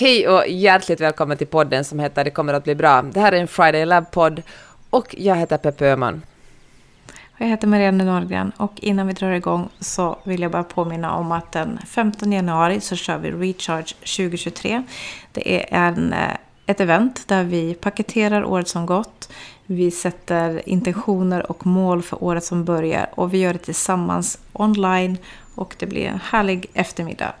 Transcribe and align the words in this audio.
Hej 0.00 0.28
och 0.28 0.48
hjärtligt 0.48 1.00
välkommen 1.00 1.36
till 1.36 1.46
podden 1.46 1.84
som 1.84 1.98
heter 1.98 2.24
Det 2.24 2.30
kommer 2.30 2.54
att 2.54 2.64
bli 2.64 2.74
bra. 2.74 3.02
Det 3.02 3.20
här 3.20 3.32
är 3.32 3.40
en 3.40 3.48
Friday 3.48 3.84
Lab-podd 3.84 4.42
och 4.90 5.14
jag 5.18 5.36
heter 5.36 5.58
Peppe 5.58 5.86
Öhman. 5.86 6.22
Jag 7.38 7.46
heter 7.46 7.68
Marianne 7.68 8.04
Norgren 8.04 8.52
och 8.56 8.72
innan 8.76 9.06
vi 9.06 9.12
drar 9.12 9.30
igång 9.30 9.68
så 9.80 10.18
vill 10.24 10.42
jag 10.42 10.50
bara 10.50 10.64
påminna 10.64 11.14
om 11.14 11.32
att 11.32 11.52
den 11.52 11.78
15 11.86 12.32
januari 12.32 12.80
så 12.80 12.96
kör 12.96 13.18
vi 13.18 13.30
Recharge 13.30 13.94
2023. 13.94 14.82
Det 15.32 15.62
är 15.62 15.66
en, 15.70 16.12
eh, 16.12 16.36
ett 16.66 16.80
event 16.80 17.28
där 17.28 17.44
vi 17.44 17.74
paketerar 17.74 18.44
året 18.44 18.68
som 18.68 18.86
gått. 18.86 19.32
Vi 19.66 19.90
sätter 19.90 20.68
intentioner 20.68 21.50
och 21.50 21.66
mål 21.66 22.02
för 22.02 22.24
året 22.24 22.44
som 22.44 22.64
börjar 22.64 23.10
och 23.14 23.34
vi 23.34 23.38
gör 23.38 23.52
det 23.52 23.58
tillsammans 23.58 24.38
online 24.52 25.18
och 25.54 25.74
det 25.78 25.86
blir 25.86 26.06
en 26.06 26.20
härlig 26.24 26.66
eftermiddag. 26.74 27.32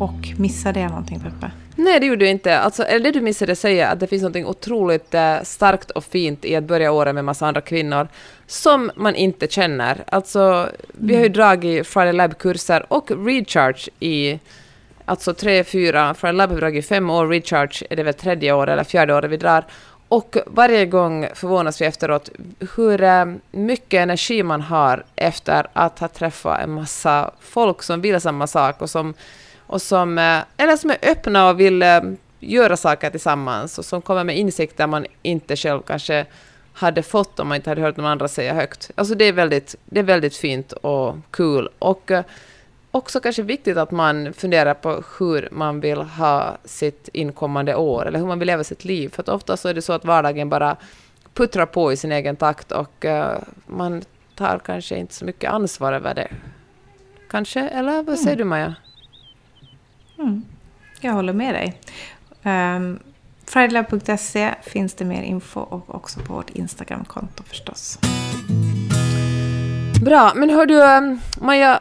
Och 0.00 0.38
missade 0.38 0.80
jag 0.80 0.90
någonting 0.90 1.20
Peppe? 1.20 1.50
Nej, 1.76 2.00
det 2.00 2.06
gjorde 2.06 2.24
du 2.24 2.28
inte. 2.28 2.58
Alltså, 2.58 2.82
eller 2.82 3.04
det 3.04 3.18
du 3.18 3.20
missade 3.20 3.56
säga, 3.56 3.88
att 3.88 4.00
det 4.00 4.06
finns 4.06 4.22
något 4.22 4.36
otroligt 4.36 5.14
eh, 5.14 5.42
starkt 5.42 5.90
och 5.90 6.04
fint 6.04 6.44
i 6.44 6.56
att 6.56 6.64
börja 6.64 6.92
året 6.92 7.14
med 7.14 7.24
massa 7.24 7.46
andra 7.46 7.60
kvinnor 7.60 8.08
som 8.46 8.90
man 8.96 9.14
inte 9.14 9.48
känner. 9.48 10.04
Alltså, 10.06 10.68
vi 10.92 11.14
har 11.14 11.22
ju 11.22 11.28
dragit 11.28 11.86
Friday 11.86 12.12
Lab-kurser 12.12 12.92
och 12.92 13.10
Recharge 13.26 13.88
i 14.00 14.38
alltså 15.04 15.34
tre, 15.34 15.64
fyra, 15.64 16.14
Friday 16.14 16.36
Lab 16.36 16.50
har 16.50 16.54
vi 16.54 16.60
dragit 16.60 16.88
fem 16.88 17.10
år, 17.10 17.26
Recharge 17.26 17.86
är 17.90 17.96
det 17.96 18.02
väl 18.02 18.14
tredje 18.14 18.52
året 18.52 18.72
eller 18.72 18.84
fjärde 18.84 19.14
året 19.14 19.30
vi 19.30 19.36
drar. 19.36 19.64
Och 20.08 20.36
varje 20.46 20.86
gång 20.86 21.28
förvånas 21.34 21.80
vi 21.80 21.84
efteråt 21.84 22.30
hur 22.76 23.02
eh, 23.02 23.24
mycket 23.50 24.00
energi 24.00 24.42
man 24.42 24.60
har 24.60 25.04
efter 25.16 25.66
att 25.72 25.98
ha 25.98 26.08
träffat 26.08 26.60
en 26.60 26.70
massa 26.70 27.30
folk 27.40 27.82
som 27.82 28.00
vill 28.00 28.20
samma 28.20 28.46
sak 28.46 28.82
och 28.82 28.90
som, 28.90 29.14
och 29.68 29.82
som, 29.82 30.18
eh, 30.18 30.40
eller 30.56 30.76
som 30.76 30.90
är 30.90 30.98
öppna 31.02 31.48
och 31.48 31.60
vill 31.60 31.82
eh, 31.82 32.00
göra 32.40 32.76
saker 32.76 33.10
tillsammans 33.10 33.78
och 33.78 33.84
som 33.84 34.02
kommer 34.02 34.24
med 34.24 34.38
insikter 34.38 34.86
man 34.86 35.06
inte 35.22 35.56
själv 35.56 35.82
kanske 35.82 36.26
hade 36.72 37.02
fått 37.02 37.40
om 37.40 37.48
man 37.48 37.56
inte 37.56 37.70
hade 37.70 37.80
hört 37.80 37.96
någon 37.96 38.06
andra 38.06 38.28
säga 38.28 38.54
högt. 38.54 38.90
Alltså 38.94 39.14
det 39.14 39.24
är 39.24 39.32
väldigt, 39.32 39.74
det 39.84 40.00
är 40.00 40.04
väldigt 40.04 40.36
fint 40.36 40.72
och 40.72 41.16
kul. 41.30 41.68
Och 41.78 42.10
också 42.90 43.20
kanske 43.20 43.42
viktigt 43.42 43.76
att 43.76 43.90
man 43.90 44.32
funderar 44.32 44.74
på 44.74 45.02
hur 45.18 45.48
man 45.52 45.80
vill 45.80 45.98
ha 45.98 46.58
sitt 46.64 47.08
inkommande 47.12 47.74
år, 47.74 48.06
eller 48.06 48.18
hur 48.18 48.26
man 48.26 48.38
vill 48.38 48.46
leva 48.46 48.64
sitt 48.64 48.84
liv. 48.84 49.08
För 49.08 49.22
att 49.22 49.28
ofta 49.28 49.56
så 49.56 49.68
är 49.68 49.74
det 49.74 49.82
så 49.82 49.92
att 49.92 50.04
vardagen 50.04 50.48
bara 50.48 50.76
puttrar 51.34 51.66
på 51.66 51.92
i 51.92 51.96
sin 51.96 52.12
egen 52.12 52.36
takt 52.36 52.72
och 52.72 53.04
man 53.66 54.02
tar 54.34 54.58
kanske 54.64 54.96
inte 54.96 55.14
så 55.14 55.24
mycket 55.24 55.50
ansvar 55.50 55.92
över 55.92 56.14
det. 56.14 56.28
Kanske, 57.30 57.60
eller 57.60 58.02
vad 58.02 58.18
säger 58.18 58.36
mm. 58.36 58.38
du 58.38 58.44
Maja? 58.44 58.74
Mm. 60.18 60.44
Jag 61.00 61.12
håller 61.12 61.32
med 61.32 61.54
dig. 61.54 61.80
Um, 62.42 62.50
ehm, 62.52 62.98
Fridelab.se 63.46 64.54
finns 64.62 64.94
det 64.94 65.04
mer 65.04 65.22
info 65.22 65.60
och 65.60 65.94
också 65.94 66.20
på 66.20 66.32
vårt 66.32 66.50
Instagramkonto 66.50 67.42
förstås. 67.42 67.98
Bra, 70.04 70.32
men 70.34 70.50
hör 70.50 70.66
du 70.66 70.82
ehm, 70.82 71.20
Maja, 71.40 71.80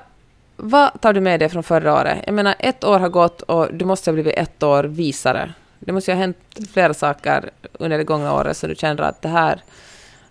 vad 0.56 1.02
tar 1.02 1.14
du 1.14 1.22
med 1.22 1.40
dig 1.40 1.50
från 1.50 1.64
förra 1.64 1.94
året? 1.94 2.24
Jag 2.26 2.36
menar, 2.36 2.56
ett 2.60 2.84
år 2.84 3.00
har 3.00 3.10
gått 3.10 3.42
och 3.42 3.74
du 3.74 3.86
måste 3.86 4.10
ha 4.10 4.14
blivit 4.14 4.34
ett 4.38 4.64
år 4.64 4.84
visare. 4.84 5.54
Det 5.80 5.92
måste 5.92 6.12
ju 6.12 6.16
ha 6.16 6.22
hänt 6.22 6.38
flera 6.74 6.94
saker 6.94 7.50
under 7.74 7.98
det 7.98 8.04
gångna 8.04 8.34
året 8.34 8.58
så 8.58 8.68
du 8.68 8.76
känner 8.76 9.04
att 9.04 9.22
det 9.22 9.30
här, 9.30 9.62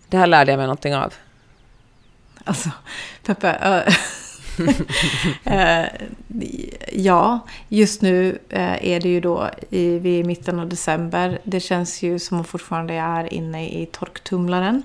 det 0.08 0.16
här 0.16 0.26
lärde 0.26 0.52
jag 0.52 0.58
mig 0.58 0.66
någonting 0.66 0.94
av. 0.94 1.14
Alltså, 2.44 2.70
Peppe. 3.26 3.84
Eh, 5.44 5.84
ja, 6.92 7.40
just 7.68 8.03
nu 8.03 8.38
eh, 8.48 8.86
är 8.86 9.00
det 9.00 9.08
ju 9.08 9.20
då 9.20 9.50
i, 9.70 9.98
vid 9.98 10.26
mitten 10.26 10.60
av 10.60 10.69
december. 10.69 11.38
Det 11.44 11.60
känns 11.60 12.03
ju 12.03 12.19
som 12.19 12.41
att 12.41 12.47
fortfarande 12.47 12.94
är 12.94 13.32
inne 13.32 13.69
i 13.69 13.86
torktumlaren. 13.86 14.82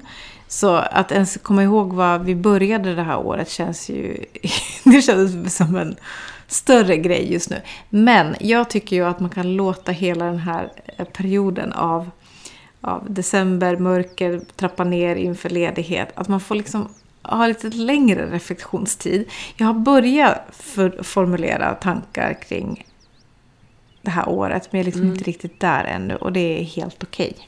Så 0.48 0.76
att 0.76 1.12
ens 1.12 1.38
komma 1.42 1.64
ihåg 1.64 1.94
vad 1.94 2.26
vi 2.26 2.36
började 2.36 2.96
det 2.96 3.04
här 3.04 3.18
året 3.18 3.50
känns 3.50 3.90
ju... 3.90 4.26
det 4.84 5.02
känns 5.02 5.56
som 5.56 5.76
en 5.76 5.96
större 6.48 6.98
grej 6.98 7.34
just 7.34 7.50
nu. 7.50 7.62
Men 7.90 8.36
jag 8.40 8.70
tycker 8.70 8.96
ju 8.96 9.06
att 9.06 9.20
man 9.20 9.30
kan 9.30 9.56
låta 9.56 9.92
hela 9.92 10.26
den 10.26 10.40
här 10.40 10.72
eh, 10.98 11.06
perioden 11.06 11.74
av, 11.74 12.12
av 12.82 13.14
december, 13.14 13.78
mörker, 13.78 14.42
trappa 14.56 14.84
ner 14.84 15.16
inför 15.16 15.50
ledighet. 15.50 16.10
Att 16.16 16.28
man 16.28 16.40
får 16.40 16.56
liksom 16.56 16.90
ha 17.24 17.48
lite 17.48 17.70
längre 17.70 18.26
reflektionstid. 18.32 19.30
Jag 19.56 19.68
har 19.68 19.74
börjat 19.74 20.38
formulera 21.02 21.76
tankar 21.76 22.34
kring 22.34 22.86
det 24.02 24.12
här 24.12 24.30
året. 24.30 24.72
Men 24.72 24.80
jag 24.80 24.84
är 24.84 24.86
liksom 24.86 25.02
mm. 25.02 25.14
inte 25.14 25.24
riktigt 25.24 25.60
där 25.60 25.84
ännu 25.84 26.16
och 26.16 26.32
det 26.32 26.60
är 26.60 26.64
helt 26.64 27.04
okej. 27.04 27.32
Okay. 27.36 27.46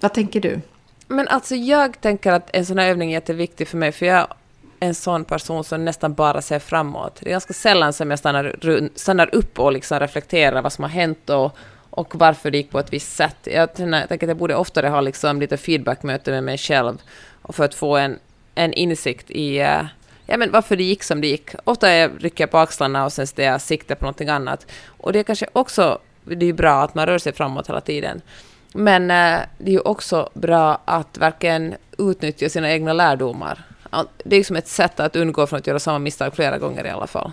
Vad 0.00 0.14
tänker 0.14 0.40
du? 0.40 0.60
Men 1.06 1.28
alltså 1.28 1.54
jag 1.54 2.00
tänker 2.00 2.32
att 2.32 2.50
en 2.52 2.66
sån 2.66 2.78
här 2.78 2.88
övning 2.88 3.10
är 3.10 3.14
jätteviktig 3.14 3.68
för 3.68 3.76
mig, 3.76 3.92
för 3.92 4.06
jag 4.06 4.18
är 4.18 4.26
en 4.80 4.94
sån 4.94 5.24
person 5.24 5.64
som 5.64 5.84
nästan 5.84 6.14
bara 6.14 6.42
ser 6.42 6.58
framåt. 6.58 7.20
Det 7.20 7.28
är 7.28 7.30
ganska 7.30 7.52
sällan 7.52 7.92
som 7.92 8.10
jag 8.10 8.18
stannar, 8.18 8.90
stannar 8.98 9.34
upp 9.34 9.58
och 9.58 9.72
liksom 9.72 10.00
reflekterar 10.00 10.62
vad 10.62 10.72
som 10.72 10.84
har 10.84 10.90
hänt 10.90 11.30
och, 11.30 11.56
och 11.90 12.14
varför 12.14 12.50
det 12.50 12.58
gick 12.58 12.70
på 12.70 12.78
ett 12.78 12.92
visst 12.92 13.16
sätt. 13.16 13.36
Jag 13.42 13.74
tänker 13.74 14.14
att 14.14 14.22
jag 14.22 14.36
borde 14.36 14.54
oftare 14.54 14.88
ha 14.88 15.00
liksom 15.00 15.40
lite 15.40 15.56
feedbackmöte 15.56 16.30
med 16.30 16.44
mig 16.44 16.58
själv 16.58 16.98
och 17.42 17.54
för 17.54 17.64
att 17.64 17.74
få 17.74 17.96
en, 17.96 18.18
en 18.54 18.72
insikt 18.72 19.30
i 19.30 19.60
uh, 19.60 19.84
ja, 20.26 20.36
men 20.36 20.52
varför 20.52 20.76
det 20.76 20.82
gick 20.82 21.02
som 21.02 21.20
det 21.20 21.26
gick. 21.26 21.50
Ofta 21.64 21.92
jag 21.92 22.10
rycker 22.20 22.44
jag 22.44 22.50
på 22.50 22.58
axlarna 22.58 23.04
och 23.04 23.12
sen 23.12 23.26
ställer 23.26 23.48
jag 23.48 23.60
siktar 23.60 23.94
på 23.94 24.04
någonting 24.04 24.28
annat. 24.28 24.66
Och 24.86 25.12
det 25.12 25.18
är 25.18 25.22
kanske 25.22 25.46
också 25.52 25.98
det 26.24 26.46
är 26.46 26.52
bra 26.52 26.82
att 26.82 26.94
man 26.94 27.06
rör 27.06 27.18
sig 27.18 27.32
framåt 27.32 27.68
hela 27.68 27.80
tiden. 27.80 28.20
Men 28.72 29.02
uh, 29.02 29.40
det 29.58 29.70
är 29.70 29.74
ju 29.74 29.80
också 29.80 30.30
bra 30.34 30.80
att 30.84 31.18
verkligen 31.18 31.74
utnyttja 31.98 32.48
sina 32.48 32.70
egna 32.70 32.92
lärdomar. 32.92 33.64
Det 34.24 34.36
är 34.36 34.40
liksom 34.40 34.56
ett 34.56 34.68
sätt 34.68 35.00
att 35.00 35.16
undgå 35.16 35.46
från 35.46 35.58
att 35.58 35.66
göra 35.66 35.78
samma 35.78 35.98
misstag 35.98 36.34
flera 36.34 36.58
gånger 36.58 36.86
i 36.86 36.90
alla 36.90 37.06
fall. 37.06 37.32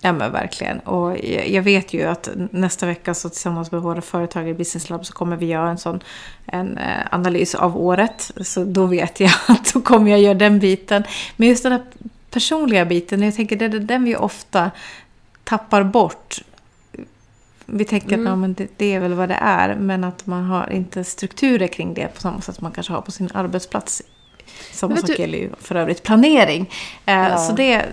Ja 0.00 0.12
men 0.12 0.32
verkligen. 0.32 0.78
Och 0.78 1.18
jag 1.46 1.62
vet 1.62 1.94
ju 1.94 2.02
att 2.02 2.28
nästa 2.50 2.86
vecka 2.86 3.14
så 3.14 3.28
tillsammans 3.28 3.72
med 3.72 3.82
våra 3.82 4.00
företag 4.00 4.48
i 4.48 4.54
Business 4.54 4.90
Lab 4.90 5.06
så 5.06 5.12
kommer 5.12 5.36
vi 5.36 5.46
göra 5.46 5.70
en 5.70 5.78
sån 5.78 6.00
en 6.46 6.78
eh, 6.78 7.06
analys 7.10 7.54
av 7.54 7.76
året. 7.76 8.30
Så 8.40 8.64
då 8.64 8.86
vet 8.86 9.20
jag 9.20 9.30
att 9.48 9.74
då 9.74 9.80
kommer 9.80 10.10
jag 10.10 10.20
göra 10.20 10.34
den 10.34 10.58
biten. 10.58 11.04
Men 11.36 11.48
just 11.48 11.62
den 11.62 11.72
här 11.72 11.82
personliga 12.30 12.84
biten, 12.84 13.22
jag 13.22 13.34
tänker 13.34 13.56
det 13.56 13.64
är 13.64 13.68
den 13.68 14.04
vi 14.04 14.16
ofta 14.16 14.70
tappar 15.44 15.84
bort 15.84 16.40
vi 17.66 17.84
tänker 17.84 18.14
mm. 18.14 18.32
att 18.32 18.38
men 18.38 18.54
det, 18.54 18.68
det, 18.76 18.94
är 18.94 19.00
väl 19.00 19.14
vad 19.14 19.28
det 19.28 19.38
är, 19.40 19.74
men 19.74 20.04
att 20.04 20.26
man 20.26 20.44
har 20.44 20.72
inte 20.72 21.04
strukturer 21.04 21.66
kring 21.66 21.94
det 21.94 22.14
på 22.14 22.20
samma 22.20 22.40
sätt 22.40 22.54
som 22.54 22.64
man 22.64 22.72
kanske 22.72 22.92
har 22.92 23.00
på 23.00 23.10
sin 23.10 23.30
arbetsplats. 23.34 24.02
Samma 24.72 24.96
sak 24.96 25.18
gäller 25.18 25.38
ju 25.38 25.50
för 25.60 25.74
övrigt 25.74 26.02
planering. 26.02 26.70
Eh, 27.06 27.14
ja. 27.14 27.38
Så 27.38 27.52
det, 27.52 27.84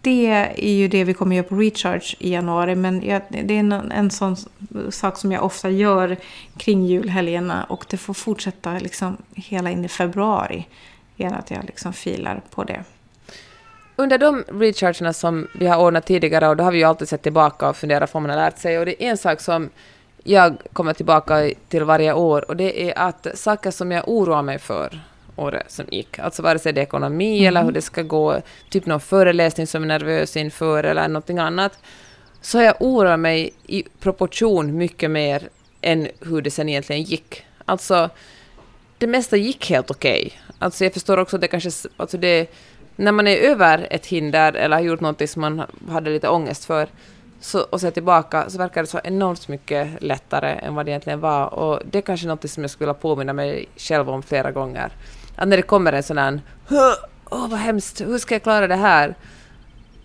det 0.00 0.26
är 0.56 0.70
ju 0.70 0.88
det 0.88 1.04
vi 1.04 1.14
kommer 1.14 1.36
göra 1.36 1.46
på 1.46 1.54
Recharge 1.54 2.16
i 2.18 2.32
januari. 2.32 2.74
Men 2.74 3.02
jag, 3.02 3.22
det 3.28 3.54
är 3.54 3.60
en, 3.60 3.72
en 3.72 4.10
sån 4.10 4.36
sak 4.90 5.18
som 5.18 5.32
jag 5.32 5.44
ofta 5.44 5.70
gör 5.70 6.16
kring 6.56 6.86
julhelgerna. 6.86 7.64
Och 7.64 7.84
det 7.90 7.96
får 7.96 8.14
fortsätta 8.14 8.78
liksom 8.78 9.16
hela 9.34 9.70
in 9.70 9.84
i 9.84 9.88
februari. 9.88 10.66
Genom 11.16 11.38
att 11.38 11.50
jag 11.50 11.64
liksom 11.64 11.92
filar 11.92 12.42
på 12.50 12.64
det 12.64 12.84
under 14.00 14.18
de 14.18 14.44
rechargerna 14.48 15.12
som 15.12 15.48
vi 15.52 15.66
har 15.66 15.78
ordnat 15.78 16.06
tidigare, 16.06 16.48
och 16.48 16.56
då 16.56 16.64
har 16.64 16.72
vi 16.72 16.78
ju 16.78 16.84
alltid 16.84 17.08
sett 17.08 17.22
tillbaka 17.22 17.68
och 17.68 17.76
funderat 17.76 18.12
på 18.12 18.18
vad 18.18 18.22
man 18.22 18.30
har 18.30 18.44
lärt 18.44 18.58
sig, 18.58 18.78
och 18.78 18.86
det 18.86 19.04
är 19.04 19.10
en 19.10 19.16
sak 19.16 19.40
som 19.40 19.70
jag 20.24 20.56
kommer 20.72 20.92
tillbaka 20.92 21.50
till 21.68 21.84
varje 21.84 22.12
år, 22.12 22.50
och 22.50 22.56
det 22.56 22.90
är 22.90 22.98
att 22.98 23.26
saker 23.34 23.70
som 23.70 23.92
jag 23.92 24.08
oroar 24.08 24.42
mig 24.42 24.58
för 24.58 25.00
året 25.40 25.70
som 25.70 25.86
gick, 25.90 26.18
alltså 26.18 26.42
vare 26.42 26.58
sig 26.58 26.72
det 26.72 26.80
är 26.80 26.82
ekonomi 26.82 27.38
mm. 27.38 27.48
eller 27.48 27.64
hur 27.64 27.72
det 27.72 27.82
ska 27.82 28.02
gå, 28.02 28.40
typ 28.70 28.86
någon 28.86 29.00
föreläsning 29.00 29.66
som 29.66 29.82
jag 29.82 29.94
är 29.94 29.98
nervös 29.98 30.36
inför 30.36 30.84
eller 30.84 31.08
någonting 31.08 31.38
annat, 31.38 31.78
så 32.40 32.60
jag 32.60 32.74
oroat 32.80 33.20
mig 33.20 33.50
i 33.66 33.84
proportion 34.00 34.76
mycket 34.76 35.10
mer 35.10 35.48
än 35.80 36.08
hur 36.20 36.42
det 36.42 36.50
sen 36.50 36.68
egentligen 36.68 37.02
gick. 37.02 37.44
Alltså, 37.64 38.10
det 38.98 39.06
mesta 39.06 39.36
gick 39.36 39.70
helt 39.70 39.90
okej. 39.90 40.26
Okay. 40.26 40.54
Alltså 40.58 40.84
jag 40.84 40.92
förstår 40.92 41.16
också 41.16 41.36
att 41.36 41.42
det 41.42 41.48
kanske, 41.48 41.70
alltså 41.96 42.18
det 42.18 42.50
när 42.96 43.12
man 43.12 43.26
är 43.26 43.36
över 43.36 43.86
ett 43.90 44.06
hinder 44.06 44.52
eller 44.52 44.76
har 44.76 44.82
gjort 44.82 45.00
något 45.00 45.30
som 45.30 45.40
man 45.40 45.62
hade 45.88 46.10
lite 46.10 46.28
ångest 46.28 46.64
för 46.64 46.88
så, 47.40 47.60
och 47.60 47.80
ser 47.80 47.90
tillbaka 47.90 48.50
så 48.50 48.58
verkar 48.58 48.80
det 48.80 48.86
så 48.86 49.00
enormt 49.04 49.48
mycket 49.48 50.02
lättare 50.02 50.50
än 50.50 50.74
vad 50.74 50.86
det 50.86 50.90
egentligen 50.90 51.20
var. 51.20 51.54
Och 51.54 51.82
det 51.90 51.98
är 51.98 52.02
kanske 52.02 52.26
något 52.26 52.50
som 52.50 52.62
jag 52.62 52.70
skulle 52.70 52.94
påminna 52.94 53.32
mig 53.32 53.66
själv 53.76 54.10
om 54.10 54.22
flera 54.22 54.50
gånger. 54.50 54.92
Att 55.40 55.48
när 55.48 55.56
det 55.56 55.62
kommer 55.62 55.92
en 55.92 56.02
sån 56.02 56.18
här 56.18 56.40
Åh, 56.70 56.94
oh, 57.30 57.48
vad 57.48 57.58
hemskt, 57.58 58.00
hur 58.00 58.18
ska 58.18 58.34
jag 58.34 58.42
klara 58.42 58.66
det 58.66 58.76
här? 58.76 59.14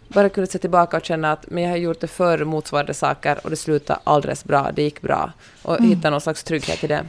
Bara 0.07 0.29
kunna 0.29 0.47
se 0.47 0.57
tillbaka 0.57 0.97
och 0.97 1.05
känna 1.05 1.31
att 1.31 1.45
men 1.51 1.63
jag 1.63 1.69
har 1.69 1.77
gjort 1.77 2.01
det 2.01 2.07
för 2.07 2.45
motsvarande 2.45 2.93
saker 2.93 3.39
och 3.43 3.49
det 3.49 3.55
slutade 3.55 3.99
alldeles 4.03 4.45
bra, 4.45 4.71
det 4.75 4.81
gick 4.81 5.01
bra. 5.01 5.31
Och 5.61 5.79
mm. 5.79 5.89
hitta 5.89 6.09
någon 6.09 6.21
slags 6.21 6.43
trygghet 6.43 6.83
i 6.83 6.87
det. 6.87 7.05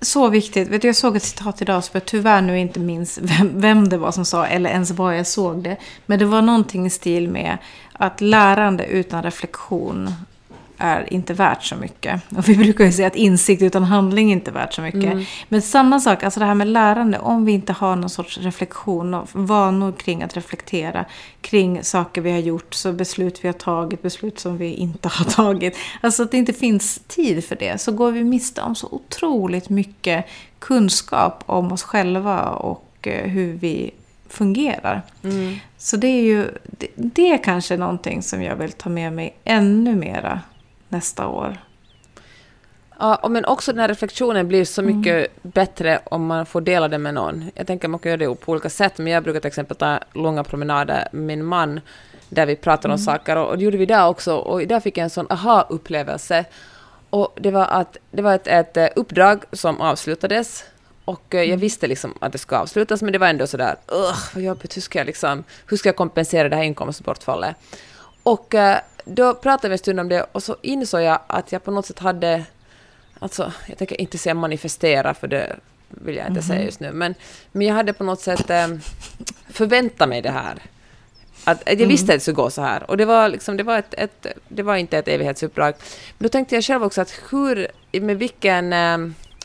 Så 0.00 0.28
viktigt. 0.28 0.68
Vet 0.68 0.82
du, 0.82 0.88
jag 0.88 0.96
såg 0.96 1.16
ett 1.16 1.22
citat 1.22 1.62
idag 1.62 1.84
som 1.84 1.90
jag 1.92 2.04
tyvärr 2.04 2.42
nu 2.42 2.58
inte 2.58 2.80
minns 2.80 3.18
vem, 3.22 3.60
vem 3.60 3.88
det 3.88 3.98
var 3.98 4.12
som 4.12 4.24
sa 4.24 4.46
eller 4.46 4.70
ens 4.70 4.90
var 4.90 5.12
jag 5.12 5.26
såg 5.26 5.62
det. 5.62 5.76
Men 6.06 6.18
det 6.18 6.24
var 6.24 6.42
någonting 6.42 6.86
i 6.86 6.90
stil 6.90 7.28
med 7.28 7.58
att 7.92 8.20
lärande 8.20 8.86
utan 8.86 9.22
reflektion 9.22 10.10
är 10.78 11.12
inte 11.12 11.34
värt 11.34 11.64
så 11.64 11.76
mycket. 11.76 12.20
Och 12.36 12.48
vi 12.48 12.56
brukar 12.64 12.84
ju 12.84 12.92
säga 12.92 13.06
att 13.06 13.16
insikt 13.16 13.62
utan 13.62 13.84
handling 13.84 14.32
inte 14.32 14.50
är 14.50 14.52
värt 14.52 14.74
så 14.74 14.82
mycket. 14.82 15.04
Mm. 15.04 15.24
Men 15.48 15.62
samma 15.62 16.00
sak, 16.00 16.22
alltså 16.22 16.40
det 16.40 16.46
här 16.46 16.54
med 16.54 16.66
lärande, 16.66 17.18
om 17.18 17.44
vi 17.44 17.52
inte 17.52 17.72
har 17.72 17.96
någon 17.96 18.10
sorts 18.10 18.38
reflektion 18.38 19.14
och 19.14 19.28
vanor 19.32 19.92
kring 19.92 20.22
att 20.22 20.36
reflektera 20.36 21.04
kring 21.40 21.84
saker 21.84 22.20
vi 22.20 22.30
har 22.30 22.38
gjort, 22.38 22.74
så 22.74 22.92
beslut 22.92 23.44
vi 23.44 23.48
har 23.48 23.52
tagit, 23.52 24.02
beslut 24.02 24.38
som 24.38 24.58
vi 24.58 24.74
inte 24.74 25.08
har 25.12 25.24
tagit. 25.24 25.76
Alltså 26.00 26.22
att 26.22 26.30
det 26.30 26.36
inte 26.36 26.52
finns 26.52 27.00
tid 27.08 27.44
för 27.44 27.56
det, 27.56 27.80
så 27.80 27.92
går 27.92 28.12
vi 28.12 28.24
miste 28.24 28.62
om 28.62 28.74
så 28.74 28.88
otroligt 28.90 29.68
mycket 29.68 30.24
kunskap 30.58 31.42
om 31.46 31.72
oss 31.72 31.82
själva 31.82 32.42
och 32.42 32.86
eh, 33.02 33.30
hur 33.30 33.52
vi 33.52 33.90
fungerar. 34.28 35.02
Mm. 35.24 35.56
Så 35.78 35.96
det 35.96 36.06
är 36.06 36.22
ju 36.22 36.50
det, 36.64 36.88
det 36.94 37.32
är 37.32 37.44
kanske 37.44 37.76
någonting 37.76 38.22
som 38.22 38.42
jag 38.42 38.56
vill 38.56 38.72
ta 38.72 38.88
med 38.88 39.12
mig 39.12 39.36
ännu 39.44 39.96
mera 39.96 40.40
nästa 40.88 41.28
år. 41.28 41.58
Ja, 42.98 43.26
men 43.30 43.44
också 43.44 43.72
den 43.72 43.80
här 43.80 43.88
reflektionen 43.88 44.48
blir 44.48 44.64
så 44.64 44.82
mycket 44.82 45.14
mm. 45.14 45.30
bättre 45.42 46.00
om 46.04 46.26
man 46.26 46.46
får 46.46 46.60
dela 46.60 46.88
det 46.88 46.98
med 46.98 47.14
någon. 47.14 47.50
Jag 47.54 47.66
tänker 47.66 47.88
att 47.88 47.90
man 47.90 48.00
kan 48.00 48.10
göra 48.10 48.28
det 48.28 48.34
på 48.34 48.52
olika 48.52 48.70
sätt, 48.70 48.98
men 48.98 49.12
jag 49.12 49.22
brukar 49.22 49.40
till 49.40 49.48
exempel 49.48 49.76
ta 49.76 49.98
långa 50.12 50.44
promenader 50.44 51.08
med 51.12 51.22
min 51.22 51.44
man, 51.44 51.80
där 52.28 52.46
vi 52.46 52.56
pratar 52.56 52.88
om 52.88 52.94
mm. 52.94 53.04
saker, 53.04 53.36
och 53.36 53.58
det 53.58 53.64
gjorde 53.64 53.76
vi 53.76 53.86
där 53.86 54.08
också, 54.08 54.36
och 54.36 54.62
idag 54.62 54.82
fick 54.82 54.98
jag 54.98 55.04
en 55.04 55.10
sån 55.10 55.26
aha-upplevelse. 55.30 56.44
Och 57.10 57.38
det 57.40 57.50
var, 57.50 57.66
att, 57.66 57.96
det 58.10 58.22
var 58.22 58.34
ett, 58.34 58.46
ett 58.46 58.76
eh, 58.76 58.88
uppdrag 58.96 59.44
som 59.52 59.80
avslutades, 59.80 60.64
och 61.04 61.34
eh, 61.34 61.40
jag 61.40 61.46
mm. 61.46 61.60
visste 61.60 61.86
liksom 61.86 62.14
att 62.20 62.32
det 62.32 62.38
skulle 62.38 62.60
avslutas, 62.60 63.02
men 63.02 63.12
det 63.12 63.18
var 63.18 63.28
ändå 63.28 63.46
sådär, 63.46 63.76
vad 64.34 64.44
jobbigt, 64.44 64.76
hur 64.76 64.82
ska 64.82 64.98
jag, 64.98 65.06
liksom, 65.06 65.44
hur 65.66 65.76
ska 65.76 65.88
jag 65.88 65.96
kompensera 65.96 66.48
det 66.48 66.56
här 66.56 66.62
inkomstbortfallet? 66.62 67.56
Och 68.26 68.54
eh, 68.54 68.78
då 69.04 69.34
pratade 69.34 69.68
vi 69.68 69.72
en 69.72 69.78
stund 69.78 70.00
om 70.00 70.08
det 70.08 70.26
och 70.32 70.42
så 70.42 70.56
insåg 70.62 71.02
jag 71.02 71.18
att 71.26 71.52
jag 71.52 71.64
på 71.64 71.70
något 71.70 71.86
sätt 71.86 71.98
hade... 71.98 72.44
Alltså, 73.18 73.52
jag 73.66 73.78
tänker 73.78 74.00
inte 74.00 74.18
säga 74.18 74.34
manifestera, 74.34 75.14
för 75.14 75.28
det 75.28 75.56
vill 75.88 76.16
jag 76.16 76.26
inte 76.26 76.30
mm 76.30 76.42
-hmm. 76.42 76.48
säga 76.48 76.64
just 76.64 76.80
nu, 76.80 76.92
men, 76.92 77.14
men 77.52 77.66
jag 77.66 77.74
hade 77.74 77.92
på 77.92 78.04
något 78.04 78.20
sätt 78.20 78.50
eh, 78.50 78.68
förväntat 79.48 80.08
mig 80.08 80.22
det 80.22 80.30
här. 80.30 80.62
Att, 81.44 81.60
att 81.60 81.66
jag 81.66 81.76
mm. 81.76 81.88
visste 81.88 82.12
att 82.12 82.16
det 82.16 82.20
skulle 82.20 82.34
gå 82.34 82.50
så 82.50 82.62
här. 82.62 82.90
Och 82.90 82.96
det 82.96 83.04
var, 83.04 83.28
liksom, 83.28 83.56
det 83.56 83.62
var, 83.62 83.78
ett, 83.78 83.94
ett, 83.94 84.26
det 84.48 84.62
var 84.62 84.76
inte 84.76 84.98
ett 84.98 85.08
evighetsuppdrag. 85.08 85.74
Men 86.18 86.24
då 86.24 86.28
tänkte 86.28 86.54
jag 86.54 86.64
själv 86.64 86.84
också 86.84 87.00
att 87.00 87.14
hur, 87.30 87.68
med 87.92 88.18
vilken 88.18 88.72
eh, 88.72 88.98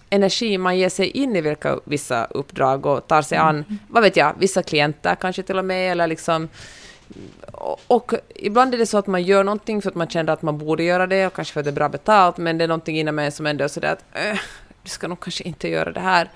energi 0.10 0.58
man 0.58 0.78
ger 0.78 0.90
sig 0.90 1.08
in 1.08 1.36
i 1.36 1.42
vilka, 1.42 1.80
vissa 1.86 2.26
uppdrag 2.26 2.86
och 2.86 3.08
tar 3.08 3.22
sig 3.22 3.38
an, 3.38 3.56
mm. 3.56 3.80
vad 3.88 4.04
vet 4.04 4.16
jag, 4.16 4.34
vissa 4.40 4.64
klienter 4.64 5.16
kanske 5.16 5.44
till 5.44 5.58
och 5.58 5.66
med, 5.66 5.92
eller 5.92 6.08
liksom 6.08 6.50
och 7.88 8.14
ibland 8.36 8.74
är 8.74 8.78
det 8.78 8.86
så 8.86 8.98
att 8.98 9.08
man 9.08 9.24
gör 9.24 9.44
någonting 9.44 9.82
för 9.82 9.90
att 9.90 9.96
man 9.96 10.10
känner 10.10 10.34
att 10.34 10.42
man 10.42 10.58
borde 10.58 10.84
göra 10.84 11.08
det 11.08 11.28
och 11.28 11.34
kanske 11.34 11.54
för 11.54 11.60
att 11.60 11.66
det 11.66 11.70
är 11.70 11.74
bra 11.76 11.90
betalt, 11.90 12.38
men 12.38 12.58
det 12.58 12.64
är 12.64 12.68
någonting 12.68 13.00
inom 13.00 13.16
mig 13.16 13.32
som 13.32 13.46
ändå 13.46 13.64
är 13.64 13.68
sådär 13.68 13.92
att 13.92 14.06
äh, 14.14 14.40
du 14.84 14.90
ska 14.90 15.08
nog 15.08 15.20
kanske 15.20 15.44
inte 15.44 15.68
göra 15.68 15.92
det 15.92 16.00
här. 16.00 16.30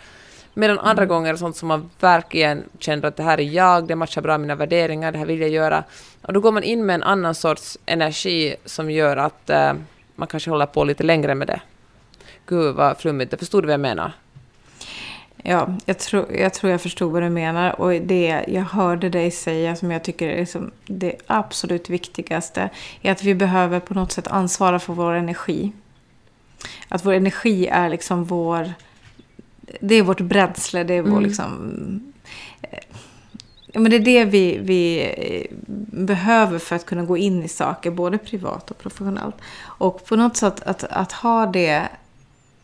Medan 0.54 0.80
andra 0.80 1.04
mm. 1.04 1.08
gånger 1.08 1.34
är 1.34 1.36
sånt 1.36 1.56
som 1.56 1.68
man 1.68 1.90
verkligen 2.00 2.64
känner 2.80 3.08
att 3.08 3.16
det 3.16 3.24
här 3.24 3.40
är 3.40 3.44
jag, 3.44 3.88
det 3.88 3.96
matchar 3.96 4.22
bra 4.22 4.38
mina 4.38 4.56
värderingar, 4.56 5.12
det 5.12 5.18
här 5.18 5.26
vill 5.26 5.42
jag 5.42 5.50
göra. 5.50 5.84
Och 6.22 6.34
då 6.34 6.40
går 6.40 6.52
man 6.52 6.64
in 6.64 6.86
med 6.86 6.94
en 6.94 7.04
annan 7.04 7.36
sorts 7.36 7.78
energi 7.86 8.56
som 8.66 8.92
gör 8.92 9.18
att 9.18 9.50
äh, 9.50 9.74
man 10.16 10.28
kanske 10.28 10.50
håller 10.50 10.66
på 10.66 10.84
lite 10.84 11.04
längre 11.04 11.36
med 11.36 11.48
det. 11.48 11.62
Gud 12.46 12.76
vad 12.76 12.98
flummigt, 12.98 13.32
jag 13.32 13.40
förstod 13.40 13.66
vad 13.66 13.74
jag 13.74 13.80
menar. 13.80 14.12
Ja, 15.48 15.70
jag 15.86 16.00
tror, 16.00 16.36
jag 16.36 16.54
tror 16.54 16.72
jag 16.72 16.82
förstod 16.82 17.12
vad 17.12 17.24
du 17.24 17.30
menar. 17.30 17.82
Och 17.82 18.02
det 18.02 18.46
jag 18.48 18.64
hörde 18.64 19.10
dig 19.10 19.32
säga 19.32 19.76
som 19.76 19.92
jag 19.92 20.04
tycker 20.04 20.28
är 20.28 20.40
liksom 20.40 20.72
det 20.86 21.16
absolut 21.28 21.90
viktigaste 21.90 22.70
är 23.02 23.12
att 23.12 23.24
vi 23.24 23.36
behöver 23.36 23.80
på 23.80 23.94
något 23.94 24.12
sätt 24.12 24.28
ansvara 24.28 24.80
för 24.80 24.94
vår 24.94 25.14
energi. 25.14 25.72
Att 26.90 27.06
vår 27.06 27.14
energi 27.14 27.68
är 27.68 27.90
liksom 27.90 28.24
vår... 28.24 28.74
Det 29.80 29.96
är 29.96 30.04
vårt 30.04 30.22
bränsle, 30.22 30.84
det 30.84 30.94
är 30.94 31.02
vår 31.02 31.10
mm. 31.10 31.24
liksom... 31.24 32.14
Ja, 33.68 33.80
men 33.80 33.92
det 33.92 33.98
är 33.98 34.00
det 34.00 34.26
vi, 34.26 34.58
vi 34.62 35.48
behöver 36.06 36.60
för 36.60 36.76
att 36.76 36.86
kunna 36.86 37.04
gå 37.04 37.18
in 37.18 37.44
i 37.44 37.48
saker, 37.48 37.92
både 37.92 38.18
privat 38.18 38.72
och 38.72 38.78
professionellt. 38.78 39.36
Och 39.62 40.06
på 40.06 40.16
något 40.16 40.38
sätt 40.38 40.62
att, 40.64 40.84
att 40.84 41.12
ha 41.12 41.46
det 41.46 41.88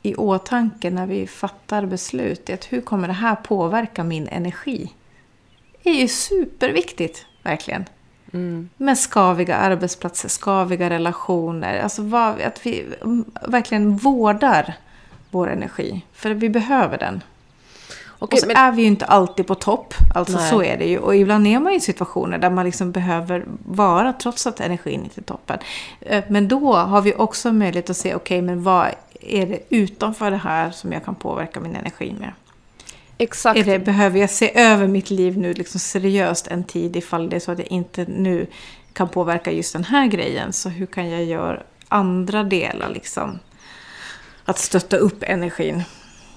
i 0.02 0.16
åtanke 0.16 0.90
när 0.90 1.06
vi 1.06 1.28
fattar 1.28 1.86
beslut 1.86 2.50
är 2.50 2.54
att 2.54 2.66
hur 2.66 2.82
kommer 2.82 3.08
det 3.08 3.14
här 3.14 3.36
påverka 3.36 4.04
min 4.04 4.28
energi? 4.28 4.94
Det 5.84 5.90
är 5.90 6.02
ju 6.02 6.08
superviktigt, 6.08 7.26
verkligen. 7.44 7.86
Mm. 8.34 8.70
Med 8.78 8.98
skaviga 8.98 9.56
arbetsplatser, 9.56 10.30
skaviga 10.30 10.90
relationer. 10.90 11.80
Alltså 11.80 12.02
vad, 12.02 12.42
att 12.42 12.66
vi 12.66 12.86
verkligen 13.48 13.98
vårdar 13.98 14.74
vår 15.30 15.50
energi. 15.50 16.02
För 16.14 16.30
vi 16.30 16.50
behöver 16.50 16.98
den. 16.98 17.24
Okej, 18.20 18.38
och 18.38 18.40
så 18.40 18.48
men... 18.48 18.56
är 18.56 18.72
vi 18.72 18.82
ju 18.82 18.88
inte 18.88 19.06
alltid 19.06 19.48
på 19.48 19.56
topp. 19.56 19.94
Alltså 20.16 20.38
Nej. 20.38 20.50
så 20.50 20.64
är 20.64 20.78
det 20.78 20.86
ju. 20.86 20.98
Och 20.98 21.16
ibland 21.16 21.48
är 21.48 21.60
man 21.60 21.74
i 21.74 21.80
situationer 21.80 22.38
där 22.38 22.50
man 22.50 22.66
liksom 22.66 22.92
behöver 22.92 23.46
vara 23.66 24.14
trots 24.14 24.48
att 24.48 24.60
energin 24.60 25.04
inte 25.04 25.22
är 25.22 25.24
toppen. 25.24 25.60
Eh, 26.00 26.24
men 26.30 26.48
då 26.48 26.74
har 26.74 27.02
vi 27.02 27.16
också 27.16 27.52
möjlighet 27.52 27.90
att 27.90 27.98
se, 27.98 28.16
okej, 28.16 28.38
okay, 28.38 28.42
men 28.42 28.64
vad 28.64 28.88
är 29.22 29.46
det 29.46 29.60
utanför 29.70 30.32
det 30.32 30.38
här 30.38 30.72
som 30.72 30.92
jag 30.92 31.06
kan 31.06 31.16
påverka 31.16 31.60
min 31.60 31.76
energi 31.76 32.16
med? 32.20 32.32
Exakt. 33.18 33.66
Det, 33.66 33.80
behöver 33.80 34.20
jag 34.20 34.30
se 34.30 34.60
över 34.60 34.88
mitt 34.88 35.10
liv 35.10 35.38
nu 35.38 35.54
liksom 35.54 35.80
seriöst 35.80 36.48
en 36.48 36.64
tid 36.64 36.96
ifall 36.96 37.30
det 37.30 37.36
är 37.36 37.40
så 37.40 37.52
att 37.52 37.60
jag 37.60 37.68
inte 37.68 38.06
nu 38.06 38.48
kan 38.94 39.10
påverka 39.10 39.52
just 39.52 39.74
den 39.74 39.84
här 39.84 40.08
grejen. 40.08 40.54
Så 40.54 40.70
hur 40.70 40.86
kan 40.86 41.10
jag 41.10 41.24
göra 41.24 41.64
andra 41.88 42.44
delar 42.44 42.90
liksom? 42.90 43.40
Att 44.46 44.60
stötta 44.60 44.98
upp 44.98 45.24
energin. 45.24 45.84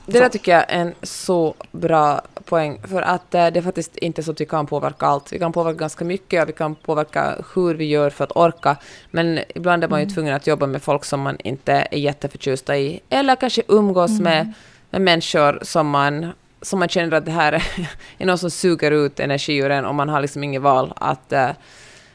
Det 0.06 0.19
där 0.19 0.29
tycker 0.29 0.53
jag 0.53 0.61
är 0.69 0.81
en 0.81 0.95
så 1.03 1.55
bra 1.73 2.21
poäng, 2.45 2.81
för 2.89 3.03
att 3.03 3.35
eh, 3.35 3.47
det 3.47 3.59
är 3.59 3.62
faktiskt 3.62 3.97
inte 3.97 4.23
så 4.23 4.31
att 4.31 4.41
vi 4.41 4.47
kan 4.47 4.67
påverka 4.67 5.06
allt. 5.06 5.33
Vi 5.33 5.39
kan 5.39 5.53
påverka 5.53 5.79
ganska 5.79 6.05
mycket 6.05 6.43
och 6.43 6.49
vi 6.49 6.53
kan 6.53 6.75
påverka 6.75 7.35
hur 7.55 7.75
vi 7.75 7.85
gör 7.85 8.11
för 8.11 8.25
att 8.25 8.37
orka, 8.37 8.77
men 9.11 9.41
ibland 9.55 9.85
är 9.85 9.89
man 9.89 10.01
ju 10.01 10.05
mm. 10.05 10.15
tvungen 10.15 10.35
att 10.35 10.47
jobba 10.47 10.67
med 10.67 10.83
folk 10.83 11.05
som 11.05 11.21
man 11.21 11.37
inte 11.45 11.73
är 11.91 11.99
jätteförtjusta 11.99 12.77
i, 12.77 13.01
eller 13.09 13.37
kanske 13.37 13.62
umgås 13.69 14.11
mm. 14.11 14.23
med, 14.23 14.53
med 14.91 15.01
människor 15.01 15.59
som 15.62 15.89
man 15.89 16.33
som 16.62 16.79
man 16.79 16.89
känner 16.89 17.17
att 17.17 17.25
det 17.25 17.31
här 17.31 17.52
är 18.19 18.26
något 18.26 18.40
som 18.40 18.50
suger 18.50 18.90
ut 18.90 19.21
energi 19.21 19.57
ur 19.57 19.71
en 19.71 19.85
och 19.85 19.95
man 19.95 20.09
har 20.09 20.21
liksom 20.21 20.45
inget 20.45 20.62
val 20.62 20.93
att, 20.97 21.33
uh, 21.33 21.50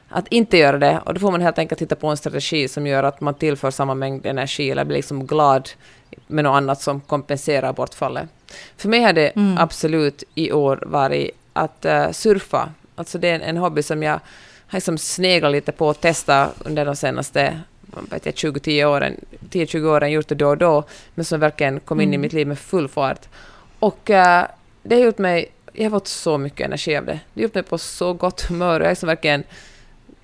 att 0.10 0.28
inte 0.28 0.58
göra 0.58 0.78
det. 0.78 1.00
Och 1.06 1.14
då 1.14 1.20
får 1.20 1.32
man 1.32 1.42
helt 1.42 1.60
enkelt 1.60 1.80
titta 1.80 1.96
på 1.96 2.08
en 2.08 2.18
strategi 2.18 2.68
som 2.68 2.88
gör 2.88 3.04
att 3.04 3.22
man 3.22 3.34
tillför 3.34 3.72
samma 3.72 3.94
mängd 3.94 4.26
energi 4.26 4.72
eller 4.72 4.86
blir 4.86 4.98
liksom 4.98 5.28
glad 5.28 5.70
med 6.28 6.44
något 6.44 6.58
annat 6.58 6.82
som 6.82 7.02
kompenserar 7.02 7.74
bortfallet. 7.74 8.30
För 8.78 8.90
mig 8.90 9.04
har 9.04 9.14
det 9.14 9.30
mm. 9.30 9.58
absolut 9.58 10.24
i 10.36 10.52
år 10.52 10.84
varit 10.86 11.32
att 11.54 11.86
uh, 11.86 12.12
surfa. 12.12 12.70
Alltså 12.96 13.18
det 13.18 13.30
är 13.30 13.40
en, 13.40 13.58
hobby 13.58 13.84
som 13.84 14.04
jag 14.04 14.20
har 14.68 14.78
liksom 14.78 14.98
sneglat 14.98 15.52
lite 15.52 15.72
på 15.72 15.88
och 15.88 16.02
testat 16.02 16.54
under 16.66 16.86
de 16.86 16.96
senaste 16.96 17.60
20-10 17.92 18.86
åren, 18.86 19.16
10-20 19.50 19.86
åren, 19.86 20.12
gjort 20.12 20.28
det 20.28 20.36
då 20.36 20.48
och 20.50 20.58
då, 20.58 20.84
men 21.16 21.26
som 21.26 21.40
verkligen 21.40 21.80
kom 21.80 22.02
in 22.02 22.10
mm. 22.10 22.14
i 22.14 22.18
mitt 22.18 22.34
liv 22.34 22.48
med 22.48 22.60
full 22.60 22.88
fart. 22.88 23.28
Och 23.80 24.10
uh, 24.10 24.44
det 24.84 24.96
har 24.96 25.02
gjort 25.02 25.18
mig, 25.18 25.52
jag 25.74 25.84
har 25.84 25.90
fått 25.90 26.08
så 26.08 26.38
mycket 26.38 26.66
energi 26.66 26.98
av 26.98 27.06
det. 27.06 27.20
Det 27.34 27.42
har 27.42 27.44
gjort 27.44 27.54
mig 27.54 27.64
på 27.64 27.78
så 27.78 28.14
gott 28.14 28.42
humör 28.42 28.80
och 28.80 28.86
jag 28.86 28.92
liksom 28.92 29.08
verkligen 29.08 29.44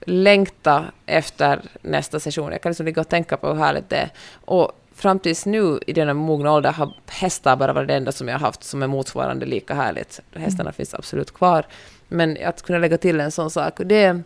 längta 0.06 0.86
efter 1.06 1.62
nästa 1.82 2.20
session. 2.20 2.52
Jag 2.52 2.62
kan 2.62 2.70
liksom 2.70 2.86
ligga 2.86 3.02
och 3.02 3.10
tänka 3.10 3.38
på 3.38 3.48
hur 3.48 3.56
härligt 3.56 3.90
det 3.90 3.98
är. 3.98 4.10
Och 4.46 4.72
fram 4.96 5.20
tills 5.20 5.46
nu 5.46 5.80
i 5.88 5.94
denna 5.94 6.14
mogna 6.14 6.52
ålder 6.52 6.72
har 6.72 6.94
hästar 7.08 7.56
bara 7.56 7.74
varit 7.74 7.88
det 7.88 7.96
enda 7.96 8.12
som 8.12 8.28
jag 8.28 8.36
har 8.36 8.46
haft 8.46 8.64
som 8.64 8.84
är 8.84 8.88
motsvarande 8.88 9.46
lika 9.46 9.74
härligt. 9.74 10.20
Hästarna 10.34 10.70
mm. 10.70 10.74
finns 10.74 10.94
absolut 10.94 11.34
kvar. 11.34 11.66
Men 12.08 12.38
att 12.46 12.62
kunna 12.62 12.80
lägga 12.80 12.98
till 12.98 13.20
en 13.20 13.32
sån 13.32 13.50
sak, 13.50 13.74
det 13.78 14.22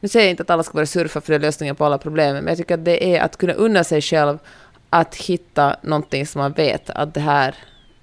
nu 0.00 0.08
säger 0.08 0.26
jag 0.26 0.30
inte 0.30 0.42
att 0.42 0.50
alla 0.50 0.62
ska 0.62 0.72
börja 0.72 0.86
surfa 0.86 1.20
för 1.20 1.32
det 1.32 1.36
är 1.36 1.40
lösningen 1.40 1.76
på 1.76 1.84
alla 1.84 1.98
problem, 1.98 2.34
men 2.34 2.46
jag 2.46 2.56
tycker 2.56 2.74
att 2.74 2.84
det 2.84 3.16
är 3.16 3.20
att 3.20 3.36
kunna 3.36 3.52
unna 3.52 3.84
sig 3.84 4.02
själv 4.02 4.38
att 4.90 5.14
hitta 5.14 5.76
någonting 5.82 6.26
som 6.26 6.40
man 6.40 6.52
vet 6.52 6.90
att 6.90 7.14
det 7.14 7.20
här 7.20 7.54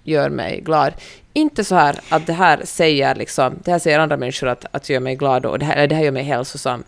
gör 0.04 0.30
mig 0.30 0.62
glad. 0.62 0.94
Inte 1.34 1.64
så 1.64 1.76
här 1.76 2.00
att 2.10 2.28
det 2.28 2.34
här 2.34 2.62
säger 2.64 3.16
liksom, 3.16 3.60
det 3.64 3.72
här 3.72 3.80
säger 3.80 4.00
andra 4.00 4.18
människor 4.18 4.48
att, 4.48 4.66
att 4.72 4.90
gör 4.90 5.00
mig 5.00 5.16
glad 5.16 5.46
och 5.46 5.60
det 5.60 5.66
här, 5.66 5.88
det 5.88 5.96
här 5.96 6.04
gör 6.04 6.12
mig 6.12 6.24
hälsosam, 6.24 6.84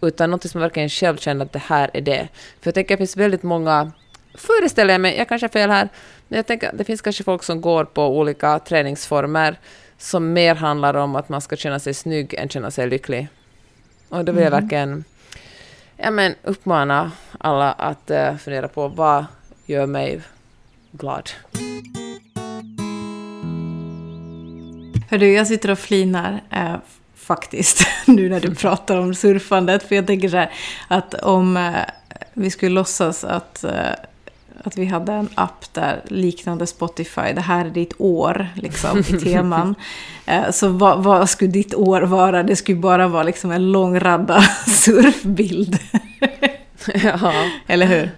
utan 0.00 0.30
något 0.30 0.50
som 0.50 0.58
man 0.58 0.62
verkligen 0.62 0.88
själv 0.88 1.16
känner 1.16 1.44
att 1.44 1.52
det 1.52 1.62
här 1.66 1.90
är 1.92 2.00
det. 2.00 2.28
För 2.60 2.68
jag 2.68 2.74
tänker 2.74 2.94
att 2.94 2.98
det 2.98 3.00
finns 3.00 3.16
väldigt 3.16 3.42
många 3.42 3.92
föreställer 4.34 4.94
jag 4.94 5.00
mig, 5.00 5.16
jag 5.16 5.28
kanske 5.28 5.44
har 5.44 5.52
fel 5.52 5.70
här, 5.70 5.88
men 6.28 6.36
jag 6.36 6.46
tänker 6.46 6.68
att 6.68 6.78
det 6.78 6.84
finns 6.84 7.00
kanske 7.00 7.24
folk 7.24 7.42
som 7.42 7.60
går 7.60 7.84
på 7.84 8.18
olika 8.18 8.58
träningsformer 8.58 9.58
som 9.98 10.32
mer 10.32 10.54
handlar 10.54 10.94
om 10.94 11.16
att 11.16 11.28
man 11.28 11.40
ska 11.40 11.56
känna 11.56 11.78
sig 11.78 11.94
snygg 11.94 12.34
än 12.34 12.48
känna 12.48 12.70
sig 12.70 12.90
lycklig. 12.90 13.28
Och 14.08 14.24
då 14.24 14.32
vill 14.32 14.42
jag 14.42 14.52
mm. 14.52 14.62
verkligen 14.62 15.04
ja, 15.96 16.10
men 16.10 16.34
uppmana 16.42 17.12
alla 17.38 17.72
att 17.72 18.10
uh, 18.10 18.36
fundera 18.36 18.68
på 18.68 18.88
vad 18.88 19.24
gör 19.66 19.86
mig 19.86 20.20
glad. 20.92 21.30
Hördu, 25.10 25.32
jag 25.32 25.46
sitter 25.46 25.70
och 25.70 25.78
flinar. 25.78 26.40
Eh, 26.50 26.76
faktiskt, 27.14 27.86
nu 28.06 28.28
när 28.28 28.40
du 28.40 28.54
pratar 28.54 28.96
om 28.96 29.14
surfandet. 29.14 29.82
För 29.82 29.94
jag 29.94 30.06
tänker 30.06 30.28
så 30.28 30.36
här, 30.36 30.52
att 30.88 31.14
om 31.14 31.56
eh, 31.56 31.72
vi 32.32 32.50
skulle 32.50 32.74
låtsas 32.74 33.24
att, 33.24 33.64
eh, 33.64 33.92
att 34.64 34.78
vi 34.78 34.84
hade 34.86 35.12
en 35.12 35.28
app 35.34 35.64
där 35.74 36.00
liknande 36.08 36.66
Spotify, 36.66 37.32
det 37.34 37.40
här 37.40 37.64
är 37.64 37.70
ditt 37.70 37.92
år, 37.98 38.48
liksom, 38.54 38.98
i 38.98 39.02
teman. 39.24 39.74
Eh, 40.26 40.50
så 40.50 40.68
vad, 40.68 41.02
vad 41.02 41.30
skulle 41.30 41.50
ditt 41.50 41.74
år 41.74 42.02
vara? 42.02 42.42
Det 42.42 42.56
skulle 42.56 42.78
bara 42.78 43.08
vara 43.08 43.22
liksom 43.22 43.50
en 43.50 43.72
lång 43.72 44.00
radda 44.00 44.40
surfbild. 44.66 45.78
ja. 46.94 47.32
Eller 47.66 47.86
hur? 47.86 48.10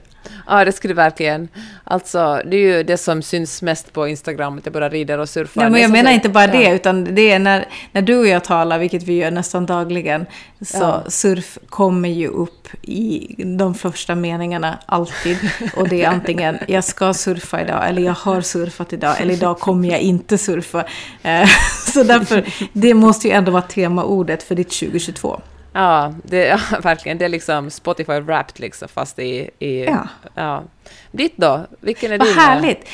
Ja, 0.46 0.64
det 0.64 0.72
skulle 0.72 0.94
verkligen. 0.94 1.48
Alltså, 1.84 2.42
det 2.44 2.56
är 2.56 2.76
ju 2.76 2.82
det 2.82 2.96
som 2.96 3.22
syns 3.22 3.62
mest 3.62 3.92
på 3.92 4.08
Instagram, 4.08 4.58
att 4.58 4.66
jag 4.66 4.72
bara 4.72 4.88
rider 4.88 5.18
och 5.18 5.28
surfar. 5.28 5.62
Ja, 5.62 5.68
men 5.68 5.80
jag 5.82 5.90
menar 5.90 6.10
så, 6.10 6.14
inte 6.14 6.28
bara 6.28 6.46
ja. 6.46 6.52
det, 6.52 6.74
utan 6.74 7.14
det 7.14 7.30
är 7.30 7.38
när, 7.38 7.64
när 7.92 8.02
du 8.02 8.16
och 8.18 8.26
jag 8.26 8.44
talar, 8.44 8.78
vilket 8.78 9.02
vi 9.02 9.16
gör 9.16 9.30
nästan 9.30 9.66
dagligen, 9.66 10.26
så 10.60 10.78
Ja. 10.78 11.02
surf 11.08 11.58
kommer 11.68 12.08
ju 12.08 12.28
upp 12.28 12.68
i 12.82 13.34
de 13.58 13.74
första 13.74 14.14
meningarna 14.14 14.78
alltid. 14.86 15.38
Och 15.76 15.88
det 15.88 16.02
är 16.02 16.08
antingen 16.08 16.58
jag 16.68 16.84
ska 16.84 17.14
surfa 17.14 17.60
idag, 17.62 17.88
eller 17.88 18.02
jag 18.02 18.12
har 18.12 18.40
surfat 18.40 18.92
idag, 18.92 19.20
eller 19.20 19.34
idag 19.34 19.58
kommer 19.58 19.88
jag 19.88 20.00
inte 20.00 20.38
surfa. 20.38 20.84
Eh, 21.22 21.48
Så 21.92 22.02
därför, 22.02 22.44
det 22.72 22.94
måste 22.94 23.28
ju 23.28 23.34
ändå 23.34 23.52
vara 23.52 23.62
temaordet 23.62 24.42
för 24.42 24.54
ditt 24.54 24.70
2022. 24.70 25.40
Ja, 25.72 26.14
det, 26.24 26.46
ja, 26.46 26.58
verkligen. 26.82 27.18
Det 27.18 27.24
är 27.24 27.28
liksom 27.28 27.70
Spotify 27.70 28.20
Wrapped 28.20 28.60
liksom, 28.60 28.88
fast 28.88 29.18
i... 29.18 29.50
i 29.58 29.84
Ja. 29.84 30.08
ja. 30.34 30.62
Ditt 31.10 31.36
då? 31.36 31.66
Vilken 31.80 32.12
är 32.12 32.18
Vad 32.18 32.26
din? 32.28 32.36
härligt! 32.36 32.88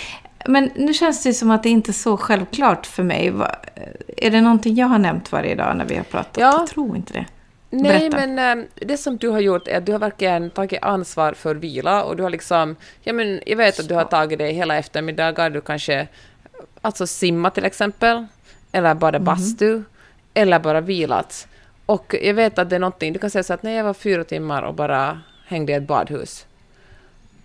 Men 0.47 0.71
nu 0.75 0.95
känns 0.95 1.23
det 1.23 1.33
som 1.35 1.51
att 1.51 1.63
det 1.63 1.69
inte 1.69 1.91
är 1.91 1.93
så 1.93 2.17
självklart 2.17 2.87
för 2.87 3.03
mig. 3.03 3.31
Va- 3.31 3.57
Är 4.17 4.31
det 4.31 4.41
någonting 4.41 4.75
jag 4.75 4.87
har 4.87 4.99
nämnt 4.99 5.33
varje 5.33 5.55
dag 5.55 5.77
när 5.77 5.85
vi 5.85 5.97
har 5.97 6.05
pratat? 6.05 6.37
Ja. 6.39 6.57
Jag 6.59 6.67
tror 6.67 6.97
inte 6.97 7.13
det. 7.13 7.27
Nej, 7.71 8.11
Berätta. 8.11 8.27
men 8.27 8.59
eh, 8.59 8.65
det 8.75 8.97
som 8.97 9.17
du 9.17 9.29
har 9.29 9.41
gjort 9.41 9.69
är 9.69 9.79
att 9.79 9.87
du 9.87 9.93
har 9.93 9.99
verkligen 9.99 10.51
tagit 10.51 10.83
ansvar 10.83 11.33
för 11.33 11.55
vila 11.55 12.03
och 12.03 12.17
du 12.17 12.23
har 12.23 12.31
liksom... 12.31 12.77
Ja, 13.03 13.13
men 13.13 13.41
jag 13.47 13.57
vet 13.57 13.81
att 13.81 13.89
du 13.89 13.95
har 13.95 14.05
tagit 14.05 14.39
det 14.39 14.47
hela 14.51 14.77
eftermiddagar. 14.77 15.51
Du 15.51 15.61
kanske... 15.61 16.09
Alltså 16.81 17.07
simma 17.07 17.51
till 17.51 17.65
exempel. 17.65 18.27
Eller 18.73 18.95
bara 18.95 19.19
bastu. 19.19 19.83
Eller 20.35 20.59
bara 20.59 20.81
vilat. 20.81 21.49
Och 21.89 22.15
jag 22.23 22.35
vet 22.35 22.59
att 22.59 22.71
det 22.71 22.77
är 22.77 22.81
någonting... 22.81 23.13
Du 23.13 23.19
kan 23.19 23.31
säga 23.31 23.43
så 23.43 23.55
att 23.55 23.63
nej, 23.63 23.77
jag 23.77 23.85
var 23.85 23.95
fyra 23.95 24.25
timmar 24.25 24.63
och 24.63 24.75
bara 24.75 25.21
hängde 25.47 25.73
i 25.73 25.75
ett 25.75 25.83
badhus. 25.83 26.47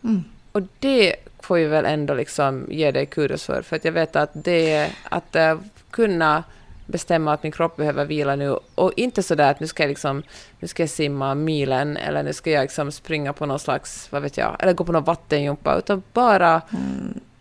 Mm. 0.03 0.23
Och 0.51 0.61
det 0.79 1.15
får 1.39 1.59
ju 1.59 1.67
väl 1.67 1.85
ändå 1.85 2.13
liksom 2.13 2.67
ge 2.69 2.91
dig 2.91 3.05
kudos 3.05 3.45
för, 3.45 3.61
för 3.61 3.75
att 3.75 3.85
jag 3.85 3.91
vet 3.91 4.15
att 4.15 4.29
det 4.33 4.91
att 5.09 5.35
eh, 5.35 5.59
kunna 5.91 6.43
bestämma 6.85 7.33
att 7.33 7.43
min 7.43 7.51
kropp 7.51 7.75
behöver 7.75 8.05
vila 8.05 8.35
nu 8.35 8.57
och 8.75 8.93
inte 8.95 9.23
så 9.23 9.35
där 9.35 9.51
att 9.51 9.59
nu 9.59 9.67
ska 9.67 9.83
jag 9.83 9.89
liksom 9.89 10.23
nu 10.59 10.67
ska 10.67 10.83
jag 10.83 10.89
simma 10.89 11.35
milen 11.35 11.97
eller 11.97 12.23
nu 12.23 12.33
ska 12.33 12.51
jag 12.51 12.61
liksom 12.61 12.91
springa 12.91 13.33
på 13.33 13.45
någon 13.45 13.59
slags, 13.59 14.11
vad 14.11 14.21
vet 14.21 14.37
jag, 14.37 14.55
eller 14.59 14.73
gå 14.73 14.83
på 14.83 14.91
någon 14.91 15.03
vattenjumpa 15.03 15.77
utan 15.77 16.03
bara, 16.13 16.61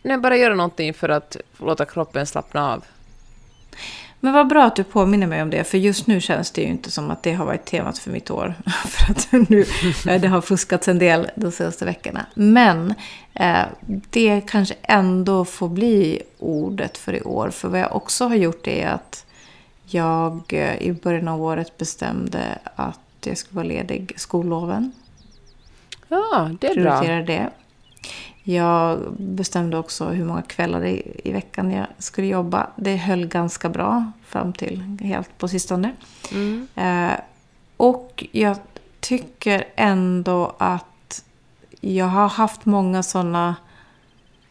nej, 0.03 0.19
bara 0.19 0.37
göra 0.37 0.55
någonting 0.55 0.95
för 0.95 1.09
att 1.09 1.37
låta 1.59 1.85
kroppen 1.85 2.27
slappna 2.27 2.73
av. 2.73 2.85
Men 4.25 4.33
vad 4.33 4.49
bra 4.49 4.65
att 4.65 4.77
du 4.77 4.85
påminner 4.85 5.27
mig 5.27 5.43
om 5.43 5.51
det, 5.51 5.65
för 5.65 5.79
just 5.79 6.07
nu 6.07 6.21
känns 6.21 6.51
det 6.51 6.61
ju 6.61 6.67
inte 6.67 6.91
som 6.91 7.11
att 7.11 7.23
det 7.23 7.33
har 7.33 7.45
varit 7.45 7.65
temat 7.65 7.99
för 7.99 8.11
mitt 8.11 8.31
år. 8.31 8.55
för 8.87 9.13
att 9.13 9.49
nu, 9.49 9.65
eh, 10.09 10.21
det 10.21 10.29
har 10.29 10.41
fuskats 10.41 10.89
en 10.89 10.99
del 10.99 11.31
de 11.35 11.53
senaste 11.53 11.85
veckorna. 11.85 12.27
Men 12.35 12.95
eh, 13.35 13.63
det 14.11 14.41
kanske 14.47 14.75
ändå 14.83 15.45
får 15.45 15.69
bli 15.69 16.23
ordet 16.39 16.99
för 16.99 17.15
i 17.15 17.23
år. 17.23 17.51
För 17.51 17.69
vad 17.69 17.81
jag 17.81 17.97
också 17.97 18.29
har 18.29 18.35
gjort 18.35 18.67
är 18.67 18.89
att 18.89 19.27
jag 19.87 20.43
eh, 20.49 20.77
i 20.77 20.93
början 20.93 21.29
av 21.29 21.43
året 21.43 21.79
bestämde 21.79 22.59
att 22.75 22.99
jag 23.25 23.39
skulle 23.39 23.57
vara 23.57 23.67
ledig 23.67 24.13
skolloven. 24.17 24.93
Ja, 26.09 26.51
det 26.61 26.67
är 26.67 26.75
bra. 26.75 27.01
Prioriterade 27.01 27.25
det. 27.25 27.51
Jag 28.43 29.13
bestämde 29.19 29.79
också 29.79 30.05
hur 30.05 30.25
många 30.25 30.43
kvällar 30.43 30.85
i, 30.85 31.21
i 31.25 31.33
veckan 31.33 31.71
jag 31.71 31.87
skulle 31.99 32.27
jobba. 32.27 32.67
Det 32.77 32.97
höll 32.97 33.27
ganska 33.27 33.69
bra 33.69 34.13
fram 34.27 34.53
till 34.53 34.99
helt 35.01 35.39
på 35.39 35.49
sistone. 35.49 35.93
Mm. 36.33 36.69
Eh, 36.75 37.19
och 37.77 38.25
jag 38.33 38.57
tycker 39.01 39.65
ändå 39.77 40.55
att 40.59 41.25
jag 41.81 42.07
har 42.07 42.29
haft 42.29 42.65
många 42.65 43.03
sådana 43.03 43.57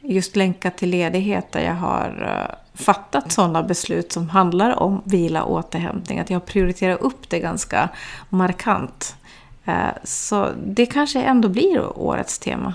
just 0.01 0.35
länkat 0.35 0.77
till 0.77 0.89
ledighet 0.89 1.51
där 1.51 1.61
jag 1.61 1.75
har 1.75 2.45
eh, 2.49 2.55
fattat 2.73 3.31
sådana 3.31 3.63
beslut 3.63 4.11
som 4.11 4.29
handlar 4.29 4.79
om 4.79 5.01
vila 5.05 5.43
och 5.43 5.55
återhämtning. 5.55 6.19
Att 6.19 6.29
jag 6.29 6.39
har 6.39 6.45
prioriterat 6.45 7.01
upp 7.01 7.29
det 7.29 7.39
ganska 7.39 7.89
markant. 8.29 9.15
Eh, 9.65 9.89
så 10.03 10.49
det 10.65 10.85
kanske 10.85 11.21
ändå 11.21 11.49
blir 11.49 11.97
årets 11.99 12.39
tema. 12.39 12.73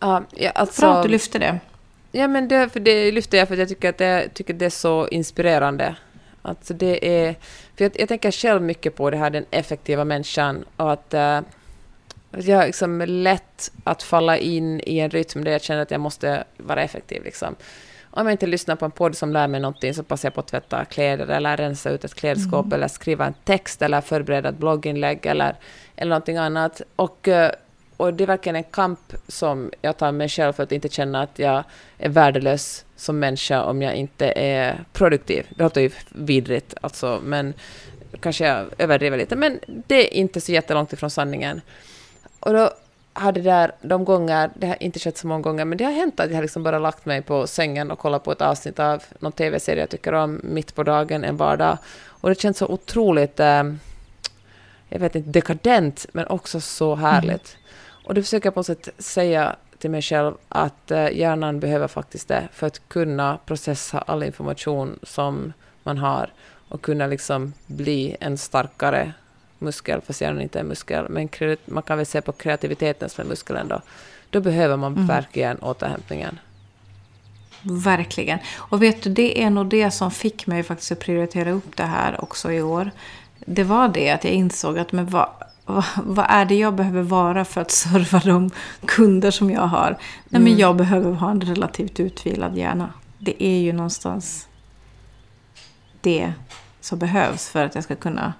Ja, 0.00 0.22
ja, 0.30 0.50
alltså, 0.50 0.80
Bra 0.80 0.96
att 0.96 1.02
du 1.02 1.08
lyfter 1.08 1.38
det. 1.38 1.60
Ja, 2.12 2.28
men 2.28 2.48
det, 2.48 2.68
för 2.68 2.80
det 2.80 3.12
lyfter 3.12 3.38
jag 3.38 3.48
för 3.48 3.54
att 3.54 3.58
jag 3.58 3.68
tycker 3.68 3.88
att 3.88 3.98
det, 3.98 4.28
tycker 4.34 4.54
det 4.54 4.66
är 4.66 4.70
så 4.70 5.08
inspirerande. 5.08 5.96
Alltså 6.42 6.74
det 6.74 7.08
är, 7.08 7.34
för 7.76 7.84
jag, 7.84 7.92
jag 8.00 8.08
tänker 8.08 8.30
själv 8.30 8.62
mycket 8.62 8.96
på 8.96 9.10
det 9.10 9.16
här, 9.16 9.30
den 9.30 9.44
effektiva 9.50 10.04
människan 10.04 10.64
och 10.76 10.92
att 10.92 11.14
att 12.30 12.46
jag 12.46 12.56
har 12.56 12.66
liksom 12.66 13.00
lätt 13.06 13.72
att 13.84 14.02
falla 14.02 14.38
in 14.38 14.80
i 14.86 14.98
en 14.98 15.10
rytm 15.10 15.44
där 15.44 15.52
jag 15.52 15.62
känner 15.62 15.82
att 15.82 15.90
jag 15.90 16.00
måste 16.00 16.44
vara 16.56 16.82
effektiv. 16.82 17.24
Liksom. 17.24 17.56
Om 18.10 18.26
jag 18.26 18.34
inte 18.34 18.46
lyssnar 18.46 18.76
på 18.76 18.84
en 18.84 18.90
podd 18.90 19.16
som 19.16 19.32
lär 19.32 19.48
mig 19.48 19.60
någonting 19.60 19.94
så 19.94 20.02
passar 20.02 20.26
jag 20.26 20.34
på 20.34 20.40
att 20.40 20.46
tvätta 20.46 20.84
kläder 20.84 21.28
eller 21.28 21.56
rensa 21.56 21.90
ut 21.90 22.04
ett 22.04 22.14
klädskåp 22.14 22.72
eller 22.72 22.88
skriva 22.88 23.26
en 23.26 23.34
text 23.44 23.82
eller 23.82 24.00
förbereda 24.00 24.48
ett 24.48 24.58
blogginlägg 24.58 25.26
eller, 25.26 25.56
eller 25.96 26.10
någonting 26.10 26.36
annat. 26.36 26.82
Och, 26.96 27.28
eh, 27.28 27.52
och 27.98 28.14
det 28.14 28.24
är 28.24 28.26
verkligen 28.26 28.56
en 28.56 28.64
kamp 28.64 29.14
som 29.28 29.70
jag 29.82 29.96
tar 29.96 30.12
mig 30.12 30.28
själv 30.28 30.52
för 30.52 30.62
att 30.62 30.72
inte 30.72 30.88
känna 30.88 31.22
att 31.22 31.38
jag 31.38 31.64
är 31.98 32.08
värdelös 32.08 32.84
som 32.96 33.18
människa 33.18 33.62
om 33.62 33.82
jag 33.82 33.94
inte 33.94 34.32
är 34.36 34.84
produktiv. 34.92 35.46
Det 35.50 35.62
låter 35.62 35.80
ju 35.80 35.90
vidrigt, 36.08 36.74
alltså, 36.80 37.20
men 37.22 37.54
kanske 38.20 38.46
jag 38.46 38.66
överdriver 38.78 39.18
lite. 39.18 39.36
Men 39.36 39.58
det 39.66 39.94
är 39.94 40.14
inte 40.14 40.40
så 40.40 40.52
jättelångt 40.52 40.92
ifrån 40.92 41.10
sanningen. 41.10 41.60
Och 42.40 42.52
då 42.52 42.70
har 43.12 43.32
det 43.32 43.40
där, 43.40 43.72
de 43.82 44.04
gånger, 44.04 44.50
det 44.54 44.66
har 44.66 44.82
inte 44.82 44.98
skett 44.98 45.18
så 45.18 45.26
många 45.26 45.42
gånger, 45.42 45.64
men 45.64 45.78
det 45.78 45.84
har 45.84 45.92
hänt 45.92 46.20
att 46.20 46.28
jag 46.28 46.36
har 46.36 46.42
liksom 46.42 46.62
bara 46.62 46.78
lagt 46.78 47.06
mig 47.06 47.22
på 47.22 47.46
sängen 47.46 47.90
och 47.90 47.98
kollat 47.98 48.24
på 48.24 48.32
ett 48.32 48.40
avsnitt 48.40 48.78
av 48.78 49.02
någon 49.18 49.32
tv-serie 49.32 49.82
jag 49.82 49.90
tycker 49.90 50.12
om 50.12 50.40
mitt 50.44 50.74
på 50.74 50.82
dagen 50.82 51.24
en 51.24 51.36
vardag. 51.36 51.78
Och 52.06 52.28
det 52.28 52.40
känns 52.40 52.58
så 52.58 52.66
otroligt, 52.66 53.40
eh, 53.40 53.62
jag 54.88 54.98
vet 54.98 55.14
inte, 55.14 55.30
dekadent, 55.30 56.06
men 56.12 56.26
också 56.26 56.60
så 56.60 56.94
härligt. 56.94 57.56
Och 58.08 58.14
då 58.14 58.22
försöker 58.22 58.46
jag 58.46 58.54
på 58.54 58.58
något 58.60 58.66
sätt 58.66 58.88
säga 58.98 59.56
till 59.78 59.90
mig 59.90 60.02
själv 60.02 60.34
att 60.48 60.90
eh, 60.90 61.08
hjärnan 61.12 61.60
behöver 61.60 61.88
faktiskt 61.88 62.28
det 62.28 62.48
för 62.52 62.66
att 62.66 62.88
kunna 62.88 63.38
processa 63.46 63.98
all 63.98 64.22
information 64.22 64.98
som 65.02 65.52
man 65.82 65.98
har 65.98 66.32
och 66.68 66.82
kunna 66.82 67.06
liksom 67.06 67.52
bli 67.66 68.16
en 68.20 68.38
starkare 68.38 69.12
muskel, 69.58 70.00
fast 70.00 70.20
hjärnan 70.20 70.40
inte 70.40 70.58
är 70.58 70.60
en 70.60 70.68
muskel, 70.68 71.06
men 71.08 71.28
man 71.64 71.82
kan 71.82 71.96
väl 71.96 72.06
se 72.06 72.20
på 72.20 72.32
kreativiteten 72.32 73.08
som 73.08 73.22
en 73.22 73.28
muskel 73.28 73.56
ändå. 73.56 73.80
Då 74.30 74.40
behöver 74.40 74.76
man 74.76 75.06
verkligen 75.06 75.58
återhämtningen. 75.58 76.38
Verkligen. 77.62 78.38
Och 78.56 78.82
vet 78.82 79.02
du, 79.02 79.10
det 79.10 79.42
är 79.42 79.50
nog 79.50 79.66
det 79.66 79.90
som 79.90 80.10
fick 80.10 80.46
mig 80.46 80.62
faktiskt 80.62 80.92
att 80.92 80.98
prioritera 80.98 81.50
upp 81.50 81.76
det 81.76 81.82
här 81.82 82.22
också 82.22 82.52
i 82.52 82.62
år. 82.62 82.90
Det 83.50 83.64
var 83.64 83.88
det 83.88 84.10
att 84.10 84.24
jag 84.24 84.32
insåg 84.32 84.78
att 84.78 84.92
men 84.92 85.06
vad, 85.06 85.28
vad, 85.64 85.84
vad 85.96 86.26
är 86.28 86.44
det 86.44 86.54
jag 86.54 86.74
behöver 86.74 87.02
vara 87.02 87.44
för 87.44 87.60
att 87.60 87.70
serva 87.70 88.18
de 88.24 88.50
kunder 88.86 89.30
som 89.30 89.50
jag 89.50 89.62
har? 89.62 89.96
Nej, 90.28 90.42
men 90.42 90.56
jag 90.56 90.76
behöver 90.76 91.12
ha 91.12 91.30
en 91.30 91.40
relativt 91.40 92.00
utvilad 92.00 92.56
hjärna. 92.56 92.92
Det 93.18 93.44
är 93.44 93.58
ju 93.58 93.72
någonstans 93.72 94.48
det 96.00 96.32
som 96.80 96.98
behövs 96.98 97.48
för 97.48 97.64
att 97.64 97.74
jag 97.74 97.84
ska 97.84 97.94
kunna 97.96 98.32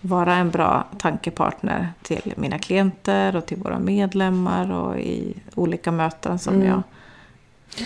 vara 0.00 0.34
en 0.34 0.50
bra 0.50 0.86
tankepartner 0.98 1.88
till 2.02 2.34
mina 2.36 2.58
klienter 2.58 3.36
och 3.36 3.46
till 3.46 3.56
våra 3.56 3.78
medlemmar 3.78 4.72
och 4.72 4.98
i 4.98 5.34
olika 5.54 5.92
möten 5.92 6.38
som 6.38 6.62
jag 6.62 6.82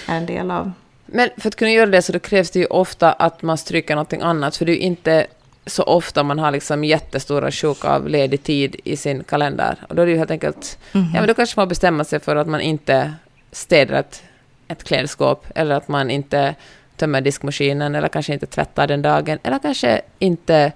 är 0.07 0.17
en 0.17 0.27
del 0.27 0.51
av. 0.51 0.73
Men 1.07 1.29
för 1.39 1.49
att 1.49 1.57
kunna 1.57 1.71
göra 1.71 1.91
det 1.91 2.03
så 2.03 2.19
krävs 2.21 2.51
det 2.51 2.59
ju 2.59 2.67
ofta 2.67 3.13
att 3.13 3.43
man 3.43 3.59
stryker 3.59 3.95
någonting 3.95 4.21
annat, 4.21 4.57
för 4.57 4.65
det 4.65 4.73
är 4.73 4.77
ju 4.77 4.81
inte 4.81 5.27
så 5.67 5.83
ofta 5.83 6.23
man 6.23 6.39
har 6.39 6.51
liksom 6.51 6.85
jättestora 6.85 7.51
sjok 7.51 7.85
av 7.85 8.09
ledig 8.09 8.43
tid 8.43 8.77
i 8.85 8.97
sin 8.97 9.25
kalender. 9.25 9.77
Och 9.89 9.95
då 9.95 10.03
är 10.03 10.07
det 10.07 10.13
ju 10.13 10.19
helt 10.19 10.31
enkelt, 10.31 10.79
ja 10.93 11.01
men 11.01 11.27
då 11.27 11.35
kanske 11.35 11.61
man 11.61 11.69
bestämmer 11.69 12.05
sig 12.05 12.21
för 12.21 12.37
att 12.37 12.47
man 12.47 12.61
inte 12.61 13.15
städar 13.53 13.95
ett, 13.95 14.23
ett 14.69 14.85
klädskåp, 14.85 15.47
eller 15.55 15.75
att 15.75 15.89
man 15.89 16.11
inte 16.11 16.55
tömmer 16.97 17.21
diskmaskinen, 17.21 17.95
eller 17.95 18.09
kanske 18.09 18.33
inte 18.33 18.47
tvättar 18.47 18.87
den 18.87 19.03
dagen, 19.03 19.39
eller 19.43 19.59
kanske 19.59 20.01
inte 20.19 20.73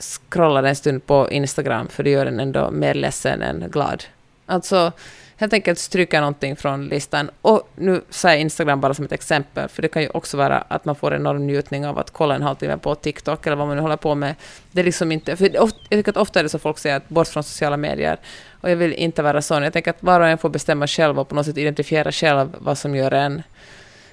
scrollar 0.00 0.62
en 0.62 0.76
stund 0.76 1.06
på 1.06 1.30
Instagram, 1.30 1.88
för 1.88 2.02
det 2.02 2.10
gör 2.10 2.26
en 2.26 2.40
ändå 2.40 2.70
mer 2.70 2.94
ledsen 2.94 3.42
än 3.42 3.64
glad. 3.70 4.04
Alltså, 4.46 4.92
helt 5.40 5.52
enkelt 5.52 5.78
stryka 5.78 6.20
någonting 6.20 6.56
från 6.56 6.88
listan. 6.88 7.30
Och 7.42 7.68
nu 7.76 8.00
säger 8.10 8.34
jag 8.34 8.40
Instagram 8.40 8.80
bara 8.80 8.94
som 8.94 9.04
ett 9.04 9.12
exempel, 9.12 9.68
för 9.68 9.82
det 9.82 9.88
kan 9.88 10.02
ju 10.02 10.08
också 10.08 10.36
vara 10.36 10.58
att 10.58 10.84
man 10.84 10.94
får 10.96 11.14
enorm 11.14 11.46
njutning 11.46 11.86
av 11.86 11.98
att 11.98 12.10
kolla 12.10 12.34
en 12.34 12.42
halvtimme 12.42 12.76
på 12.76 12.94
TikTok 12.94 13.46
eller 13.46 13.56
vad 13.56 13.66
man 13.66 13.76
nu 13.76 13.82
håller 13.82 13.96
på 13.96 14.14
med. 14.14 14.34
Det 14.72 14.80
är 14.80 14.84
liksom 14.84 15.12
inte, 15.12 15.36
för 15.36 15.54
jag 15.54 15.70
tycker 15.90 16.10
att 16.10 16.16
ofta 16.16 16.38
är 16.38 16.42
det 16.42 16.48
så 16.48 16.58
folk 16.58 16.78
säger 16.78 16.96
att 16.96 17.08
bort 17.08 17.28
från 17.28 17.42
sociala 17.42 17.76
medier. 17.76 18.18
Och 18.60 18.70
jag 18.70 18.76
vill 18.76 18.92
inte 18.92 19.22
vara 19.22 19.42
sån. 19.42 19.62
Jag 19.62 19.72
tänker 19.72 19.90
att 19.90 20.02
var 20.02 20.20
och 20.20 20.28
en 20.28 20.38
får 20.38 20.48
bestämma 20.48 20.86
själv 20.86 21.18
och 21.18 21.28
på 21.28 21.34
något 21.34 21.46
sätt 21.46 21.58
identifiera 21.58 22.12
själv 22.12 22.56
vad 22.58 22.78
som 22.78 22.96
gör 22.96 23.12
en... 23.12 23.42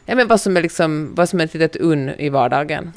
Ja, 0.06 0.16
men 0.16 0.28
vad 0.28 0.42
som 0.42 0.58
är 0.58 0.62
liksom, 0.62 1.16
vad 1.16 1.30
som 1.30 1.40
är 1.40 1.44
ett 1.44 1.54
litet 1.54 1.76
unn 1.76 2.10
i 2.10 2.30
vardagen. 2.30 2.94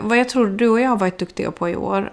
Vad 0.00 0.18
jag 0.18 0.28
tror 0.28 0.46
du 0.46 0.68
och 0.68 0.80
jag 0.80 0.88
har 0.88 0.96
varit 0.96 1.18
duktiga 1.18 1.50
på 1.50 1.68
i 1.68 1.76
år 1.76 2.12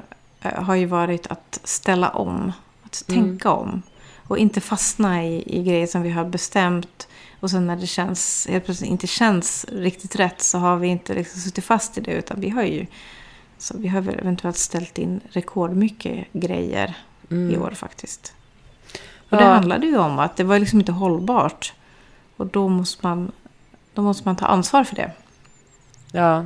har 0.50 0.76
ju 0.76 0.86
varit 0.86 1.28
att 1.28 1.60
ställa 1.64 2.10
om. 2.10 2.52
Att 2.84 3.04
mm. 3.08 3.24
tänka 3.24 3.52
om. 3.52 3.82
Och 4.28 4.38
inte 4.38 4.62
fastna 4.62 5.26
i, 5.26 5.60
i 5.60 5.64
grejer 5.64 5.88
som 5.88 6.02
vi 6.02 6.10
har 6.10 6.26
bestämt. 6.26 7.08
Och 7.40 7.52
sen 7.52 7.68
när 7.68 7.76
det 7.76 7.88
känns, 7.88 8.48
helt 8.50 8.66
plötsligt 8.66 8.90
inte 8.90 9.08
känns 9.08 9.66
riktigt 9.72 10.16
rätt 10.16 10.42
så 10.42 10.58
har 10.58 10.78
vi 10.78 10.88
inte 10.88 11.14
liksom 11.14 11.42
suttit 11.42 11.66
fast 11.66 11.98
i 11.98 12.02
det. 12.02 12.12
Utan 12.12 12.42
vi 12.42 12.50
har 12.50 12.64
ju 12.64 12.86
så 13.58 13.78
vi 13.78 13.88
har 13.88 14.02
väl 14.02 14.20
eventuellt 14.20 14.58
ställt 14.58 14.98
in 14.98 15.22
rekordmycket 15.30 16.28
grejer 16.34 16.98
mm. 17.32 17.52
i 17.52 17.58
år 17.58 17.72
faktiskt. 17.72 18.34
Och 19.30 19.34
ja. 19.34 19.38
det 19.38 19.46
handlade 19.46 19.88
ju 19.88 19.98
om 19.98 20.20
att 20.20 20.36
det 20.36 20.44
var 20.44 20.60
liksom 20.60 20.80
inte 20.80 20.92
hållbart. 20.92 21.74
Och 22.38 22.48
då 22.48 22.68
måste 22.68 23.08
man, 23.08 23.32
då 23.94 24.02
måste 24.02 24.28
man 24.28 24.36
ta 24.36 24.46
ansvar 24.46 24.84
för 24.84 24.96
det. 24.96 25.12
Ja, 26.12 26.46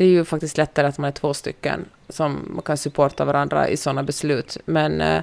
det 0.00 0.04
är 0.04 0.08
ju 0.08 0.24
faktiskt 0.24 0.56
lättare 0.56 0.86
att 0.86 0.98
man 0.98 1.08
är 1.08 1.12
två 1.12 1.34
stycken 1.34 1.84
som 2.08 2.60
kan 2.64 2.76
supporta 2.76 3.24
varandra 3.24 3.68
i 3.68 3.76
sådana 3.76 4.02
beslut. 4.02 4.56
Men, 4.64 5.00
eh, 5.00 5.22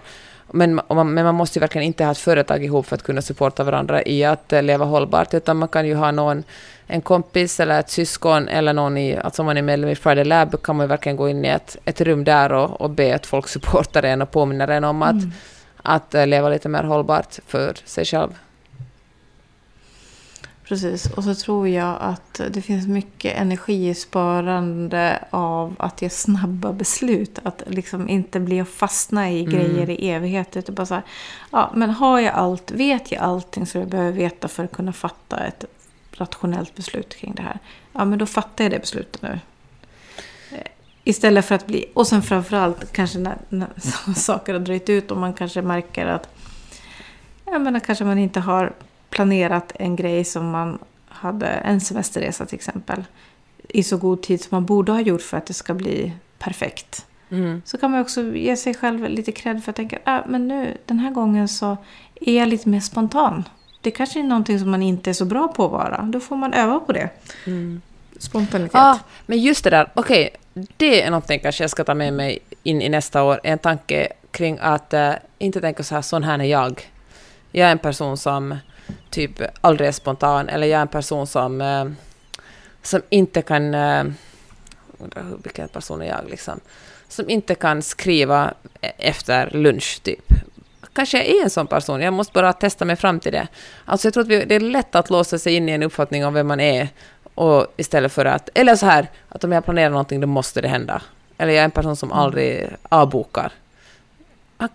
men, 0.51 0.75
man, 0.75 1.13
men 1.13 1.25
man 1.25 1.35
måste 1.35 1.59
ju 1.59 1.61
verkligen 1.61 1.87
inte 1.87 2.03
ha 2.03 2.11
ett 2.11 2.17
företag 2.17 2.63
ihop 2.63 2.85
för 2.85 2.95
att 2.95 3.03
kunna 3.03 3.21
supporta 3.21 3.63
varandra 3.63 4.03
i 4.03 4.23
att 4.23 4.53
eh, 4.53 4.63
leva 4.63 4.85
hållbart, 4.85 5.33
utan 5.33 5.57
man 5.57 5.67
kan 5.67 5.87
ju 5.87 5.95
ha 5.95 6.11
någon 6.11 6.43
en 6.87 7.01
kompis 7.01 7.59
eller 7.59 7.79
ett 7.79 7.89
syskon 7.89 8.47
eller 8.47 8.73
någon 8.73 8.97
i, 8.97 9.17
alltså 9.17 9.41
om 9.41 9.45
man 9.45 9.57
är 9.57 9.61
medlem 9.61 9.89
i 9.89 9.95
Friday 9.95 10.25
Lab 10.25 10.61
kan 10.61 10.75
man 10.75 10.83
ju 10.83 10.87
verkligen 10.87 11.15
gå 11.15 11.29
in 11.29 11.45
i 11.45 11.47
ett, 11.47 11.77
ett 11.85 12.01
rum 12.01 12.23
där 12.23 12.51
och, 12.51 12.81
och 12.81 12.89
be 12.89 13.15
att 13.15 13.25
folk 13.25 13.47
supportar 13.47 14.03
en 14.03 14.21
och 14.21 14.31
påminner 14.31 14.67
en 14.67 14.83
om 14.83 15.01
att, 15.01 15.11
mm. 15.11 15.31
att 15.83 16.15
eh, 16.15 16.27
leva 16.27 16.49
lite 16.49 16.69
mer 16.69 16.83
hållbart 16.83 17.39
för 17.47 17.73
sig 17.85 18.05
själv. 18.05 18.29
Precis, 20.67 21.05
och 21.05 21.23
så 21.23 21.35
tror 21.35 21.67
jag 21.67 21.97
att 21.99 22.41
det 22.49 22.61
finns 22.61 22.87
mycket 22.87 23.37
energisparande 23.37 25.23
av 25.29 25.75
att 25.79 26.01
ge 26.01 26.09
snabba 26.09 26.73
beslut. 26.73 27.39
Att 27.43 27.63
liksom 27.67 28.09
inte 28.09 28.39
bli 28.39 28.61
och 28.61 28.67
fastna 28.67 29.31
i 29.31 29.39
mm. 29.39 29.53
grejer 29.53 29.89
i 29.89 30.09
evighet. 30.09 30.57
Utan 30.57 30.75
bara 30.75 30.85
så 30.85 30.93
här, 30.93 31.03
ja, 31.51 31.71
men 31.75 31.89
har 31.89 32.19
jag 32.19 32.33
allt, 32.33 32.71
vet 32.71 33.11
jag 33.11 33.21
allting 33.21 33.65
som 33.65 33.81
jag 33.81 33.89
behöver 33.89 34.11
veta 34.11 34.47
för 34.47 34.63
att 34.63 34.71
kunna 34.71 34.93
fatta 34.93 35.45
ett 35.45 35.65
rationellt 36.11 36.75
beslut 36.75 37.15
kring 37.15 37.33
det 37.35 37.41
här. 37.41 37.59
Ja, 37.93 38.05
men 38.05 38.19
då 38.19 38.25
fattar 38.25 38.63
jag 38.63 38.71
det 38.71 38.79
beslutet 38.79 39.21
nu. 39.21 39.39
Eh, 40.51 40.67
istället 41.03 41.45
för 41.45 41.55
att 41.55 41.67
bli... 41.67 41.85
Och 41.93 42.07
sen 42.07 42.21
framförallt 42.21 42.91
kanske 42.91 43.19
när, 43.19 43.37
när 43.49 43.69
saker 44.15 44.53
har 44.53 44.59
dröjt 44.59 44.89
ut 44.89 45.11
och 45.11 45.17
man 45.17 45.33
kanske 45.33 45.61
märker 45.61 46.05
att... 46.05 46.29
Jag 47.45 47.61
menar, 47.61 47.79
kanske 47.79 48.03
man 48.03 48.17
inte 48.17 48.39
har 48.39 48.73
planerat 49.09 49.71
en 49.75 49.95
grej 49.95 50.23
som 50.23 50.49
man 50.49 50.79
hade, 51.07 51.47
en 51.47 51.81
semesterresa 51.81 52.45
till 52.45 52.55
exempel, 52.55 53.03
i 53.69 53.83
så 53.83 53.97
god 53.97 54.21
tid 54.21 54.41
som 54.41 54.49
man 54.51 54.65
borde 54.65 54.91
ha 54.91 55.01
gjort 55.01 55.21
för 55.21 55.37
att 55.37 55.45
det 55.45 55.53
ska 55.53 55.73
bli 55.73 56.13
perfekt. 56.39 57.05
Mm. 57.29 57.61
Så 57.65 57.77
kan 57.77 57.91
man 57.91 58.01
också 58.01 58.23
ge 58.23 58.55
sig 58.55 58.73
själv 58.73 59.09
lite 59.09 59.31
cred 59.31 59.63
för 59.63 59.69
att 59.69 59.75
tänka, 59.75 59.99
ah, 60.03 60.21
men 60.27 60.47
nu 60.47 60.77
den 60.85 60.99
här 60.99 61.11
gången 61.11 61.47
så 61.47 61.77
är 62.21 62.37
jag 62.39 62.47
lite 62.47 62.69
mer 62.69 62.79
spontan 62.79 63.43
det 63.87 63.91
kanske 63.91 64.19
är 64.19 64.23
någonting 64.23 64.59
som 64.59 64.71
man 64.71 64.83
inte 64.83 65.09
är 65.09 65.13
så 65.13 65.25
bra 65.25 65.47
på 65.47 65.65
att 65.65 65.71
vara. 65.71 66.01
Då 66.01 66.19
får 66.19 66.35
man 66.35 66.53
öva 66.53 66.79
på 66.79 66.91
det. 66.91 67.09
Mm. 67.45 67.81
Spontanitet. 68.19 68.73
Ja, 68.73 68.99
men 69.25 69.39
just 69.39 69.63
det 69.63 69.69
där, 69.69 69.91
okej, 69.95 70.29
okay, 70.53 70.65
det 70.77 71.01
är 71.01 71.09
någonting 71.09 71.39
kanske 71.39 71.63
jag 71.63 71.71
ska 71.71 71.83
ta 71.83 71.93
med 71.93 72.13
mig 72.13 72.39
in 72.63 72.81
i 72.81 72.89
nästa 72.89 73.23
år. 73.23 73.39
En 73.43 73.59
tanke 73.59 74.07
kring 74.31 74.57
att 74.61 74.93
äh, 74.93 75.13
inte 75.37 75.61
tänka 75.61 75.83
så 75.83 75.95
här, 75.95 76.01
sån 76.01 76.23
här 76.23 76.39
är 76.39 76.43
jag. 76.43 76.91
Jag 77.51 77.67
är 77.67 77.71
en 77.71 77.79
person 77.79 78.17
som 78.17 78.57
typ 79.09 79.41
aldrig 79.61 79.87
är 79.87 79.91
spontan, 79.91 80.49
eller 80.49 80.67
jag 80.67 80.77
är 80.77 80.81
en 80.81 80.87
person 80.87 81.27
som, 81.27 81.61
äh, 81.61 81.85
som 82.81 83.01
inte 83.09 83.41
kan... 83.41 83.73
Äh, 83.73 84.03
vilken 85.43 85.67
person 85.67 86.01
är 86.01 86.05
jag 86.05 86.29
liksom? 86.29 86.59
Som 87.07 87.29
inte 87.29 87.55
kan 87.55 87.81
skriva 87.81 88.53
efter 88.97 89.49
lunch, 89.53 89.99
typ 90.03 90.33
kanske 90.97 91.17
jag 91.17 91.27
är 91.27 91.43
en 91.43 91.49
sån 91.49 91.67
person, 91.67 92.01
jag 92.01 92.13
måste 92.13 92.33
bara 92.33 92.53
testa 92.53 92.85
mig 92.85 92.95
fram 92.95 93.19
till 93.19 93.31
det. 93.31 93.47
Alltså 93.85 94.07
jag 94.07 94.13
tror 94.13 94.23
att 94.23 94.27
vi, 94.27 94.45
det 94.45 94.55
är 94.55 94.59
lätt 94.59 94.95
att 94.95 95.09
låsa 95.09 95.39
sig 95.39 95.55
in 95.55 95.69
i 95.69 95.71
en 95.71 95.83
uppfattning 95.83 96.25
om 96.25 96.33
vem 96.33 96.47
man 96.47 96.59
är, 96.59 96.89
och 97.35 97.67
istället 97.77 98.11
för 98.11 98.25
att, 98.25 98.49
eller 98.53 98.75
så 98.75 98.85
här, 98.85 99.07
att 99.29 99.43
om 99.43 99.51
jag 99.51 99.65
planerar 99.65 99.89
någonting 99.89 100.21
då 100.21 100.27
måste 100.27 100.61
det 100.61 100.67
hända. 100.67 101.01
Eller 101.37 101.53
jag 101.53 101.59
är 101.59 101.65
en 101.65 101.71
person 101.71 101.95
som 101.95 102.11
mm. 102.11 102.19
aldrig 102.19 102.69
avbokar. 102.89 103.51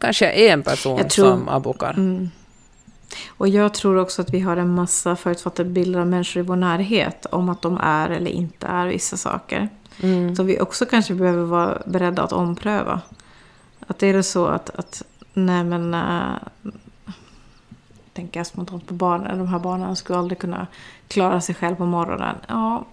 Kanske 0.00 0.30
är 0.30 0.52
en 0.52 0.62
person 0.62 1.08
tror, 1.08 1.30
som 1.30 1.48
avbokar. 1.48 1.90
Mm. 1.90 2.30
Och 3.28 3.48
jag 3.48 3.74
tror 3.74 3.96
också 3.96 4.22
att 4.22 4.34
vi 4.34 4.40
har 4.40 4.56
en 4.56 4.74
massa 4.74 5.16
förutfattade 5.16 5.70
bilder 5.70 6.00
av 6.00 6.06
människor 6.06 6.40
i 6.40 6.46
vår 6.46 6.56
närhet 6.56 7.26
om 7.26 7.48
att 7.48 7.62
de 7.62 7.78
är 7.82 8.10
eller 8.10 8.30
inte 8.30 8.66
är 8.66 8.86
vissa 8.86 9.16
saker. 9.16 9.68
Mm. 10.02 10.36
Som 10.36 10.46
vi 10.46 10.60
också 10.60 10.86
kanske 10.86 11.14
behöver 11.14 11.44
vara 11.44 11.82
beredda 11.86 12.22
att 12.22 12.32
ompröva. 12.32 13.00
Att 13.86 14.02
är 14.02 14.12
det 14.12 14.22
så 14.22 14.46
att, 14.46 14.70
att 14.70 15.02
Nej 15.34 15.64
men... 15.64 15.94
Äh, 15.94 16.72
tänker 18.12 18.40
jag 18.40 18.46
spontant 18.46 18.86
på 18.86 18.94
barnen. 18.94 19.38
De 19.38 19.48
här 19.48 19.58
barnen 19.58 19.96
skulle 19.96 20.18
aldrig 20.18 20.38
kunna 20.38 20.66
klara 21.08 21.40
sig 21.40 21.54
själv 21.54 21.76
på 21.76 21.86
morgonen. 21.86 22.36
Ja, 22.48 22.84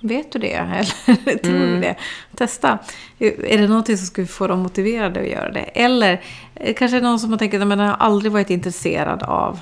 vet 0.00 0.32
du 0.32 0.38
det? 0.38 0.52
Eller 1.06 1.38
tror 1.38 1.56
mm. 1.56 1.70
du 1.70 1.80
det? 1.80 1.96
Testa. 2.34 2.78
Är 3.18 3.58
det 3.58 3.68
någonting 3.68 3.96
som 3.96 4.06
skulle 4.06 4.26
få 4.26 4.46
dem 4.46 4.58
motiverade 4.58 5.20
att 5.20 5.28
göra 5.28 5.50
det? 5.50 5.60
Eller 5.60 6.22
eh, 6.54 6.74
kanske 6.74 7.00
någon 7.00 7.20
som 7.20 7.30
har 7.30 7.38
tänkt 7.38 7.54
att 7.54 7.60
jag 7.60 7.76
har 7.76 7.86
aldrig 7.86 8.32
varit 8.32 8.50
intresserad 8.50 9.22
av 9.22 9.60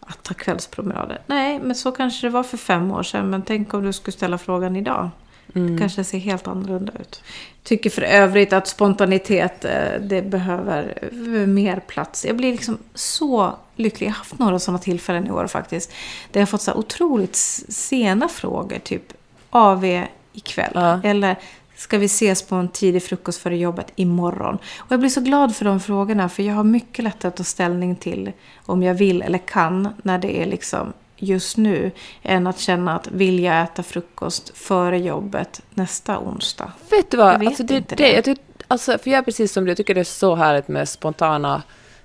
att 0.00 0.22
ta 0.22 0.34
kvällspromenader. 0.34 1.20
Nej, 1.26 1.60
men 1.62 1.74
så 1.74 1.92
kanske 1.92 2.26
det 2.26 2.30
var 2.30 2.42
för 2.42 2.56
fem 2.56 2.90
år 2.90 3.02
sedan. 3.02 3.30
Men 3.30 3.42
tänk 3.42 3.74
om 3.74 3.84
du 3.84 3.92
skulle 3.92 4.12
ställa 4.12 4.38
frågan 4.38 4.76
idag. 4.76 5.10
Mm. 5.54 5.72
Det 5.72 5.78
kanske 5.78 6.04
ser 6.04 6.18
helt 6.18 6.48
annorlunda 6.48 6.92
ut. 7.00 7.22
Tycker 7.62 7.90
för 7.90 8.02
övrigt 8.02 8.52
att 8.52 8.68
spontanitet, 8.68 9.64
eh, 9.64 10.00
det 10.00 10.22
behöver 10.22 10.98
mer 11.46 11.80
plats. 11.80 12.24
Jag 12.24 12.36
blir 12.36 12.52
liksom 12.52 12.78
så 12.94 13.56
lycklig. 13.76 14.06
Jag 14.06 14.12
har 14.12 14.18
haft 14.18 14.38
några 14.38 14.58
sådana 14.58 14.78
tillfällen 14.78 15.26
i 15.26 15.30
år 15.30 15.46
faktiskt. 15.46 15.92
Där 16.32 16.40
jag 16.40 16.46
har 16.46 16.50
fått 16.50 16.62
så 16.62 16.74
otroligt 16.74 17.36
sena 17.68 18.28
frågor. 18.28 18.78
Typ 18.78 19.12
AV 19.54 19.84
ikväll. 20.32 20.72
Ja. 20.74 21.00
Eller 21.04 21.36
ska 21.76 21.98
vi 21.98 22.06
ses 22.06 22.42
på 22.42 22.54
en 22.54 22.68
tidig 22.68 23.02
frukost 23.02 23.42
före 23.42 23.56
jobbet 23.56 23.92
imorgon? 23.96 24.58
Och 24.78 24.92
jag 24.92 25.00
blir 25.00 25.10
så 25.10 25.20
glad 25.20 25.56
för 25.56 25.64
de 25.64 25.80
frågorna. 25.80 26.28
För 26.28 26.42
jag 26.42 26.54
har 26.54 26.64
mycket 26.64 27.04
lättare 27.04 27.28
att 27.28 27.36
ta 27.36 27.44
ställning 27.44 27.96
till 27.96 28.32
om 28.66 28.82
jag 28.82 28.94
vill 28.94 29.22
eller 29.22 29.38
kan. 29.38 29.88
När 30.02 30.18
det 30.18 30.42
är 30.42 30.46
liksom 30.46 30.92
just 31.16 31.56
nu 31.56 31.90
än 32.22 32.46
att 32.46 32.58
känna 32.58 32.96
att 32.96 33.06
vill 33.06 33.40
jag 33.40 33.62
äta 33.62 33.82
frukost 33.82 34.58
före 34.58 34.98
jobbet 34.98 35.62
nästa 35.70 36.18
onsdag. 36.18 36.72
Vet 36.90 37.10
du 37.10 37.16
vad? 37.16 37.34
Jag 37.34 37.38
vet 37.38 37.48
alltså, 37.48 37.62
det, 37.62 37.76
inte 37.76 37.96
det. 37.96 38.02
det. 38.02 38.12
Jag 38.12 38.24
tyck, 38.24 38.38
alltså, 38.68 38.98
för 38.98 39.10
jag 39.10 39.18
är 39.18 39.22
precis 39.22 39.52
som 39.52 39.64
du, 39.64 39.70
jag 39.70 39.76
tycker 39.76 39.94
det 39.94 40.00
är 40.00 40.04
så 40.04 40.34
härligt 40.34 40.68
med 40.68 40.88
spontana 40.88 41.62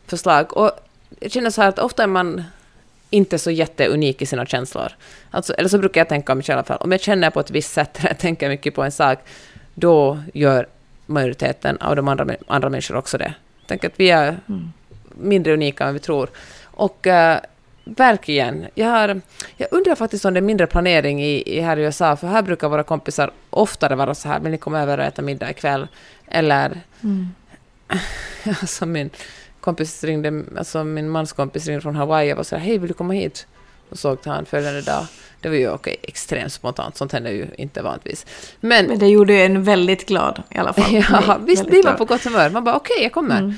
förslag. 0.07 0.57
Och 0.57 0.71
jag 1.19 1.31
känner 1.31 1.49
så 1.49 1.61
här 1.61 1.69
att 1.69 1.79
ofta 1.79 2.03
är 2.03 2.07
man 2.07 2.43
inte 3.09 3.39
så 3.39 3.51
jätteunik 3.51 4.21
i 4.21 4.25
sina 4.25 4.45
känslor. 4.45 4.91
Alltså, 5.31 5.53
eller 5.53 5.69
så 5.69 5.77
brukar 5.77 6.01
jag 6.01 6.09
tänka 6.09 6.31
om 6.31 6.37
mig 6.37 6.45
själv 6.45 6.55
i 6.55 6.57
alla 6.57 6.63
fall. 6.63 6.77
Om 6.81 6.91
jag 6.91 7.01
känner 7.01 7.29
på 7.29 7.39
ett 7.39 7.51
visst 7.51 7.73
sätt, 7.73 7.99
eller 8.03 8.13
tänker 8.13 8.49
mycket 8.49 8.75
på 8.75 8.83
en 8.83 8.91
sak, 8.91 9.19
då 9.73 10.19
gör 10.33 10.67
majoriteten 11.05 11.77
av 11.77 11.95
de 11.95 12.07
andra, 12.07 12.35
andra 12.47 12.69
människor 12.69 12.95
också 12.95 13.17
det. 13.17 13.33
Tänker 13.67 13.87
att 13.87 13.99
vi 13.99 14.09
är 14.09 14.39
mm. 14.49 14.71
mindre 15.15 15.53
unika 15.53 15.85
än 15.85 15.93
vi 15.93 15.99
tror. 15.99 16.29
Och 16.63 17.07
uh, 17.07 17.37
Verkligen. 17.95 18.67
Jag, 18.75 18.87
har, 18.87 19.21
jag 19.57 19.67
undrar 19.71 19.95
faktiskt 19.95 20.25
om 20.25 20.33
det 20.33 20.39
är 20.39 20.41
mindre 20.41 20.67
planering 20.67 21.23
i, 21.23 21.57
i 21.57 21.61
här 21.61 21.77
i 21.77 21.81
USA, 21.81 22.15
för 22.15 22.27
här 22.27 22.41
brukar 22.41 22.69
våra 22.69 22.83
kompisar 22.83 23.31
oftare 23.49 23.95
vara 23.95 24.15
så 24.15 24.29
här, 24.29 24.39
vill 24.39 24.51
ni 24.51 24.57
komma 24.57 24.79
över 24.79 24.97
och 24.97 25.03
äta 25.03 25.21
middag 25.21 25.49
ikväll? 25.49 25.87
Eller... 26.27 26.81
Mm. 27.03 27.27
alltså 28.61 28.85
min 28.85 29.09
kompis 29.69 30.03
ringde, 30.03 30.43
alltså 30.57 30.83
min 30.83 31.09
mans 31.09 31.33
kompis 31.33 31.67
ringde 31.67 31.81
från 31.81 31.95
Hawaii 31.95 32.33
och 32.33 32.37
var 32.37 32.43
så 32.43 32.55
här, 32.55 32.63
hej 32.63 32.77
vill 32.77 32.87
du 32.87 32.93
komma 32.93 33.13
hit? 33.13 33.47
Och 33.89 33.99
såg 33.99 34.17
han 34.25 34.45
följande 34.45 34.81
dag. 34.81 35.05
Det 35.41 35.49
var 35.49 35.55
ju 35.55 35.69
okej, 35.69 35.95
extremt 36.01 36.53
spontant, 36.53 36.97
sånt 36.97 37.11
händer 37.11 37.31
ju 37.31 37.47
inte 37.57 37.81
vanligtvis. 37.81 38.25
Men, 38.59 38.85
Men 38.85 38.99
det 38.99 39.07
gjorde 39.07 39.33
en 39.33 39.63
väldigt 39.63 40.05
glad 40.05 40.43
i 40.49 40.57
alla 40.57 40.73
fall. 40.73 41.03
ja, 41.27 41.37
visst 41.45 41.67
blir 41.67 41.83
man 41.83 41.97
på 41.97 42.05
gott 42.05 42.23
humör. 42.23 42.49
Man 42.49 42.63
bara 42.63 42.75
okej, 42.75 42.93
okay, 42.93 43.03
jag 43.03 43.11
kommer. 43.11 43.39
Mm. 43.39 43.53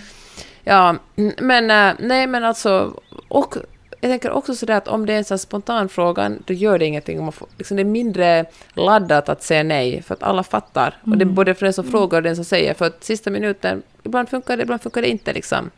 Ja, 0.64 0.96
men 1.38 1.68
nej 2.00 2.28
men 2.28 2.44
alltså, 2.44 2.94
och 3.28 3.56
jag 4.02 4.12
tänker 4.12 4.32
också 4.32 4.56
sådär 4.56 4.78
att 4.78 4.88
om 4.88 5.06
det 5.06 5.14
är 5.14 5.18
en 5.18 5.24
sån 5.24 5.40
spontan 5.40 5.90
fråga, 5.90 6.32
då 6.46 6.54
gör 6.54 6.80
det 6.80 6.86
ingenting. 6.86 7.20
Om 7.20 7.26
man 7.26 7.32
får, 7.32 7.48
liksom 7.58 7.78
det 7.78 7.84
är 7.84 7.86
mindre 7.86 8.46
laddat 8.74 9.30
att 9.30 9.44
säga 9.44 9.64
nej, 9.64 10.02
för 10.02 10.14
att 10.14 10.24
alla 10.24 10.44
fattar. 10.44 10.98
Mm. 11.04 11.12
Och 11.12 11.18
det 11.18 11.24
är 11.24 11.26
mm. 11.26 11.36
både 11.36 11.54
för 11.54 11.66
den 11.66 11.74
som 11.74 11.92
frågar 11.92 12.18
och 12.18 12.24
den 12.24 12.36
som 12.36 12.46
säger, 12.46 12.74
för 12.74 12.86
att 12.86 13.04
sista 13.04 13.30
minuten, 13.30 13.82
ibland 14.04 14.30
funkar 14.30 14.58
det, 14.58 14.64
ibland 14.64 14.82
funkar 14.82 15.02
det 15.02 15.10
inte 15.10 15.34
liksom. 15.34 15.70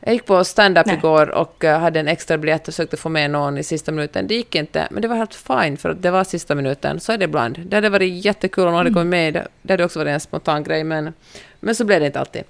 Jag 0.00 0.12
gick 0.12 0.26
på 0.26 0.44
stand-up 0.44 0.86
igår 0.88 1.30
och 1.30 1.64
eh, 1.64 1.80
hade 1.80 2.00
en 2.00 2.08
extra 2.08 2.38
biljett 2.38 2.68
och 2.68 2.74
försökte 2.74 2.96
få 2.96 3.08
med 3.08 3.30
någon 3.30 3.58
i 3.58 3.62
sista 3.62 3.92
minuten. 3.92 4.26
Det 4.26 4.34
gick 4.34 4.54
inte, 4.54 4.88
men 4.90 5.02
det 5.02 5.08
var 5.08 5.16
helt 5.16 5.34
fine 5.34 5.76
för 5.76 5.94
det 5.94 6.10
var 6.10 6.24
sista 6.24 6.54
minuten. 6.54 7.00
Så 7.00 7.12
är 7.12 7.18
det 7.18 7.24
ibland. 7.24 7.58
Det 7.66 7.76
hade 7.76 7.88
varit 7.88 8.24
jättekul 8.24 8.64
om 8.64 8.70
någon 8.70 8.78
hade 8.78 8.88
mm. 8.88 8.94
kommit 8.94 9.10
med. 9.10 9.46
Det 9.62 9.72
hade 9.72 9.84
också 9.84 9.98
varit 9.98 10.10
en 10.10 10.20
spontan 10.20 10.64
grej, 10.64 10.84
men, 10.84 11.12
men 11.60 11.74
så 11.74 11.84
blev 11.84 12.00
det 12.00 12.06
inte 12.06 12.20
alltid. 12.20 12.42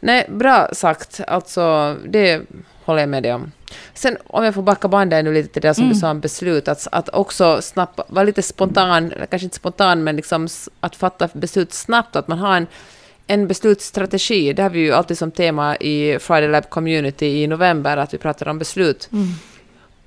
Nej, 0.00 0.26
bra 0.28 0.68
sagt. 0.72 1.20
Alltså, 1.26 1.96
det 2.06 2.42
håller 2.84 3.00
jag 3.00 3.08
med 3.08 3.22
dig 3.22 3.32
om. 3.32 3.52
Sen 3.94 4.16
om 4.26 4.44
jag 4.44 4.54
får 4.54 4.62
backa 4.62 4.88
bandet 4.88 5.24
nu 5.24 5.32
lite 5.34 5.48
till 5.48 5.62
det 5.62 5.74
som 5.74 5.84
mm. 5.84 5.94
du 5.94 6.00
sa 6.00 6.10
om 6.10 6.20
beslut, 6.20 6.68
att, 6.68 6.88
att 6.92 7.08
också 7.08 7.62
snabbt, 7.62 8.00
vara 8.08 8.24
lite 8.24 8.42
spontan, 8.42 9.12
kanske 9.30 9.44
inte 9.44 9.56
spontan, 9.56 10.04
men 10.04 10.16
liksom 10.16 10.48
att 10.80 10.96
fatta 10.96 11.28
beslut 11.32 11.72
snabbt, 11.72 12.16
att 12.16 12.28
man 12.28 12.38
har 12.38 12.56
en 12.56 12.66
en 13.26 13.48
beslutsstrategi, 13.48 14.52
det 14.52 14.62
har 14.62 14.70
vi 14.70 14.78
ju 14.78 14.92
alltid 14.92 15.18
som 15.18 15.30
tema 15.30 15.76
i 15.76 16.18
Friday 16.20 16.48
Lab 16.48 16.70
Community 16.70 17.26
i 17.26 17.46
november, 17.46 17.96
att 17.96 18.14
vi 18.14 18.18
pratar 18.18 18.48
om 18.48 18.58
beslut. 18.58 19.08
Mm. 19.12 19.28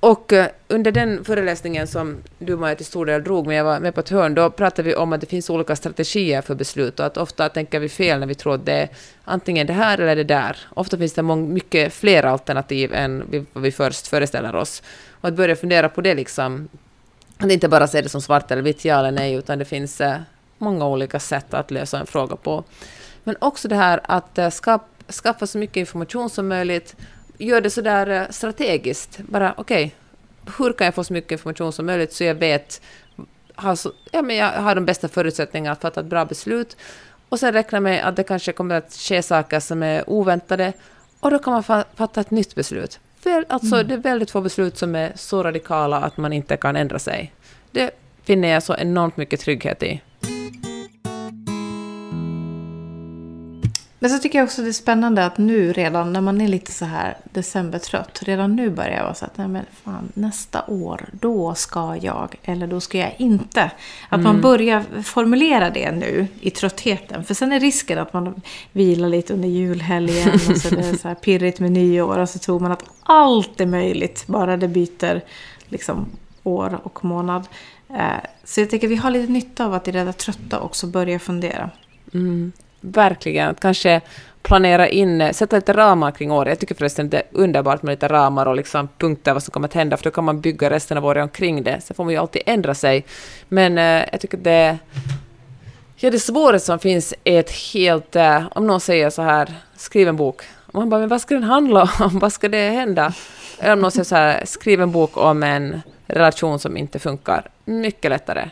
Och 0.00 0.32
eh, 0.32 0.48
under 0.68 0.92
den 0.92 1.24
föreläsningen 1.24 1.86
som 1.86 2.16
du 2.38 2.56
Maja 2.56 2.74
till 2.74 2.86
stor 2.86 3.06
del 3.06 3.24
drog, 3.24 3.46
men 3.46 3.56
jag 3.56 3.64
var 3.64 3.80
med 3.80 3.94
på 3.94 4.00
ett 4.00 4.08
hörn, 4.08 4.34
då 4.34 4.50
pratade 4.50 4.88
vi 4.88 4.94
om 4.94 5.12
att 5.12 5.20
det 5.20 5.26
finns 5.26 5.50
olika 5.50 5.76
strategier 5.76 6.42
för 6.42 6.54
beslut 6.54 7.00
och 7.00 7.06
att 7.06 7.16
ofta 7.16 7.48
tänker 7.48 7.80
vi 7.80 7.88
fel 7.88 8.20
när 8.20 8.26
vi 8.26 8.34
tror 8.34 8.54
att 8.54 8.66
det 8.66 8.72
är 8.72 8.88
antingen 9.24 9.66
det 9.66 9.72
här 9.72 9.98
eller 9.98 10.16
det 10.16 10.24
där. 10.24 10.56
Ofta 10.74 10.98
finns 10.98 11.12
det 11.12 11.22
mycket 11.22 11.92
fler 11.92 12.22
alternativ 12.22 12.94
än 12.94 13.46
vad 13.52 13.62
vi 13.62 13.72
först 13.72 14.06
föreställer 14.08 14.54
oss. 14.54 14.82
Och 15.20 15.28
att 15.28 15.34
börja 15.34 15.56
fundera 15.56 15.88
på 15.88 16.00
det 16.00 16.14
liksom, 16.14 16.68
att 17.38 17.50
inte 17.50 17.68
bara 17.68 17.86
se 17.86 18.02
det 18.02 18.08
som 18.08 18.22
svart 18.22 18.50
eller 18.50 18.62
vitt, 18.62 18.84
ja 18.84 18.98
eller 18.98 19.10
nej, 19.10 19.34
utan 19.34 19.58
det 19.58 19.64
finns 19.64 20.00
eh, 20.00 20.16
många 20.58 20.86
olika 20.86 21.20
sätt 21.20 21.54
att 21.54 21.70
lösa 21.70 21.98
en 22.00 22.06
fråga 22.06 22.36
på. 22.36 22.64
Men 23.24 23.36
också 23.40 23.68
det 23.68 23.76
här 23.76 24.00
att 24.04 24.38
eh, 24.38 24.50
skapa, 24.50 24.84
skaffa 25.22 25.46
så 25.46 25.58
mycket 25.58 25.76
information 25.76 26.30
som 26.30 26.48
möjligt, 26.48 26.96
gör 27.38 27.60
det 27.60 27.70
så 27.70 27.80
där 27.80 28.10
uh, 28.10 28.30
strategiskt. 28.30 29.18
Bara 29.18 29.54
okej, 29.56 29.84
okay, 29.84 30.54
hur 30.58 30.72
kan 30.72 30.84
jag 30.84 30.94
få 30.94 31.04
så 31.04 31.12
mycket 31.12 31.32
information 31.32 31.72
som 31.72 31.86
möjligt 31.86 32.12
så 32.12 32.24
jag 32.24 32.34
vet, 32.34 32.82
har 33.54 33.76
så, 33.76 33.92
ja, 34.12 34.22
men 34.22 34.36
jag 34.36 34.52
har 34.52 34.74
de 34.74 34.84
bästa 34.84 35.08
förutsättningarna 35.08 35.72
att 35.72 35.80
fatta 35.80 36.00
ett 36.00 36.06
bra 36.06 36.24
beslut. 36.24 36.76
Och 37.28 37.40
sen 37.40 37.52
räkna 37.52 37.80
med 37.80 38.08
att 38.08 38.16
det 38.16 38.22
kanske 38.22 38.52
kommer 38.52 38.74
att 38.74 38.92
ske 38.92 39.22
saker 39.22 39.60
som 39.60 39.82
är 39.82 40.10
oväntade 40.10 40.72
och 41.20 41.30
då 41.30 41.38
kan 41.38 41.52
man 41.52 41.84
fatta 41.94 42.20
ett 42.20 42.30
nytt 42.30 42.54
beslut. 42.54 43.00
För, 43.20 43.44
alltså, 43.48 43.74
mm. 43.74 43.88
Det 43.88 43.94
är 43.94 43.98
väldigt 43.98 44.30
få 44.30 44.40
beslut 44.40 44.78
som 44.78 44.94
är 44.94 45.12
så 45.16 45.42
radikala 45.42 45.96
att 45.96 46.16
man 46.16 46.32
inte 46.32 46.56
kan 46.56 46.76
ändra 46.76 46.98
sig. 46.98 47.32
Det 47.70 47.90
finner 48.24 48.48
jag 48.48 48.62
så 48.62 48.74
enormt 48.74 49.16
mycket 49.16 49.40
trygghet 49.40 49.82
i. 49.82 50.00
Men 53.98 54.10
så 54.10 54.18
tycker 54.18 54.38
jag 54.38 54.44
också 54.46 54.62
det 54.62 54.68
är 54.68 54.72
spännande 54.72 55.26
att 55.26 55.38
nu 55.38 55.72
redan 55.72 56.12
när 56.12 56.20
man 56.20 56.40
är 56.40 56.48
lite 56.48 56.72
så 56.72 56.84
här 56.84 57.16
decembertrött, 57.24 58.22
redan 58.22 58.56
nu 58.56 58.70
börjar 58.70 58.96
jag 58.96 59.02
vara 59.02 59.14
så 59.14 59.24
att 59.24 59.38
nej 59.38 59.48
men 59.48 59.64
fan, 59.84 60.12
nästa 60.14 60.64
år, 60.66 61.08
då 61.12 61.54
ska 61.54 61.96
jag, 62.02 62.34
eller 62.42 62.66
då 62.66 62.80
ska 62.80 62.98
jag 62.98 63.14
inte. 63.18 63.70
Att 64.08 64.20
mm. 64.20 64.24
man 64.24 64.40
börjar 64.40 65.02
formulera 65.02 65.70
det 65.70 65.92
nu 65.92 66.26
i 66.40 66.50
tröttheten. 66.50 67.24
För 67.24 67.34
sen 67.34 67.52
är 67.52 67.60
risken 67.60 67.98
att 67.98 68.12
man 68.12 68.42
vilar 68.72 69.08
lite 69.08 69.34
under 69.34 69.48
julhelgen 69.48 70.32
och 70.32 70.56
så 70.56 70.68
är 70.68 70.76
det 70.76 70.98
så 70.98 71.08
här 71.08 71.14
pirrigt 71.14 71.60
med 71.60 71.72
nyår 71.72 72.18
och 72.18 72.28
så 72.28 72.38
tror 72.38 72.60
man 72.60 72.72
att 72.72 72.84
allt 73.02 73.60
är 73.60 73.66
möjligt, 73.66 74.26
bara 74.26 74.56
det 74.56 74.68
byter 74.68 75.20
liksom 75.68 76.06
år 76.42 76.80
och 76.82 77.04
månad. 77.04 77.46
Eh, 77.90 78.24
så 78.44 78.60
jag 78.60 78.70
tänker 78.70 78.88
vi 78.88 78.96
har 78.96 79.10
lite 79.10 79.32
nytta 79.32 79.66
av 79.66 79.74
att 79.74 79.88
i 79.88 79.92
det 79.92 80.12
trötta 80.12 80.60
också 80.60 80.86
börja 80.86 81.18
fundera. 81.18 81.70
Mm. 82.14 82.52
Verkligen. 82.80 83.48
Att 83.50 83.60
kanske 83.60 84.00
planera 84.42 84.88
in, 84.88 85.34
sätta 85.34 85.56
lite 85.56 85.72
ramar 85.72 86.10
kring 86.10 86.32
året. 86.32 86.48
Jag 86.48 86.58
tycker 86.58 86.74
förresten 86.74 87.08
det 87.10 87.16
är 87.16 87.24
underbart 87.32 87.82
med 87.82 87.92
lite 87.92 88.08
ramar 88.08 88.46
och 88.46 88.56
liksom 88.56 88.88
punkter 88.98 89.32
vad 89.32 89.42
som 89.42 89.52
kommer 89.52 89.68
att 89.68 89.74
hända, 89.74 89.96
för 89.96 90.04
då 90.04 90.10
kan 90.10 90.24
man 90.24 90.40
bygga 90.40 90.70
resten 90.70 90.98
av 90.98 91.06
året 91.06 91.22
omkring 91.22 91.62
det. 91.62 91.80
Sen 91.80 91.94
får 91.94 92.04
man 92.04 92.12
ju 92.12 92.18
alltid 92.18 92.42
ändra 92.46 92.74
sig. 92.74 93.04
Men 93.48 93.78
eh, 93.78 94.04
jag 94.12 94.20
tycker 94.20 94.38
det... 94.38 94.78
Ja, 95.96 96.10
det 96.10 96.18
svåraste 96.18 96.66
som 96.66 96.78
finns 96.78 97.14
är 97.24 97.40
ett 97.40 97.50
helt... 97.50 98.16
Eh, 98.16 98.42
om 98.50 98.66
någon 98.66 98.80
säger 98.80 99.10
så 99.10 99.22
här, 99.22 99.54
skriv 99.76 100.08
en 100.08 100.16
bok. 100.16 100.42
Och 100.66 100.74
man 100.74 100.90
bara, 100.90 101.00
men 101.00 101.08
vad 101.08 101.20
ska 101.20 101.34
den 101.34 101.44
handla 101.44 101.90
om? 102.00 102.18
vad 102.18 102.32
ska 102.32 102.48
det 102.48 102.70
hända? 102.70 103.12
Eller 103.58 103.72
om 103.72 103.80
någon 103.80 103.90
säger 103.90 104.04
så 104.04 104.16
här, 104.16 104.44
skriv 104.44 104.82
en 104.82 104.92
bok 104.92 105.16
om 105.16 105.42
en 105.42 105.80
relation 106.06 106.58
som 106.58 106.76
inte 106.76 106.98
funkar. 106.98 107.50
Mycket 107.64 108.10
lättare. 108.10 108.50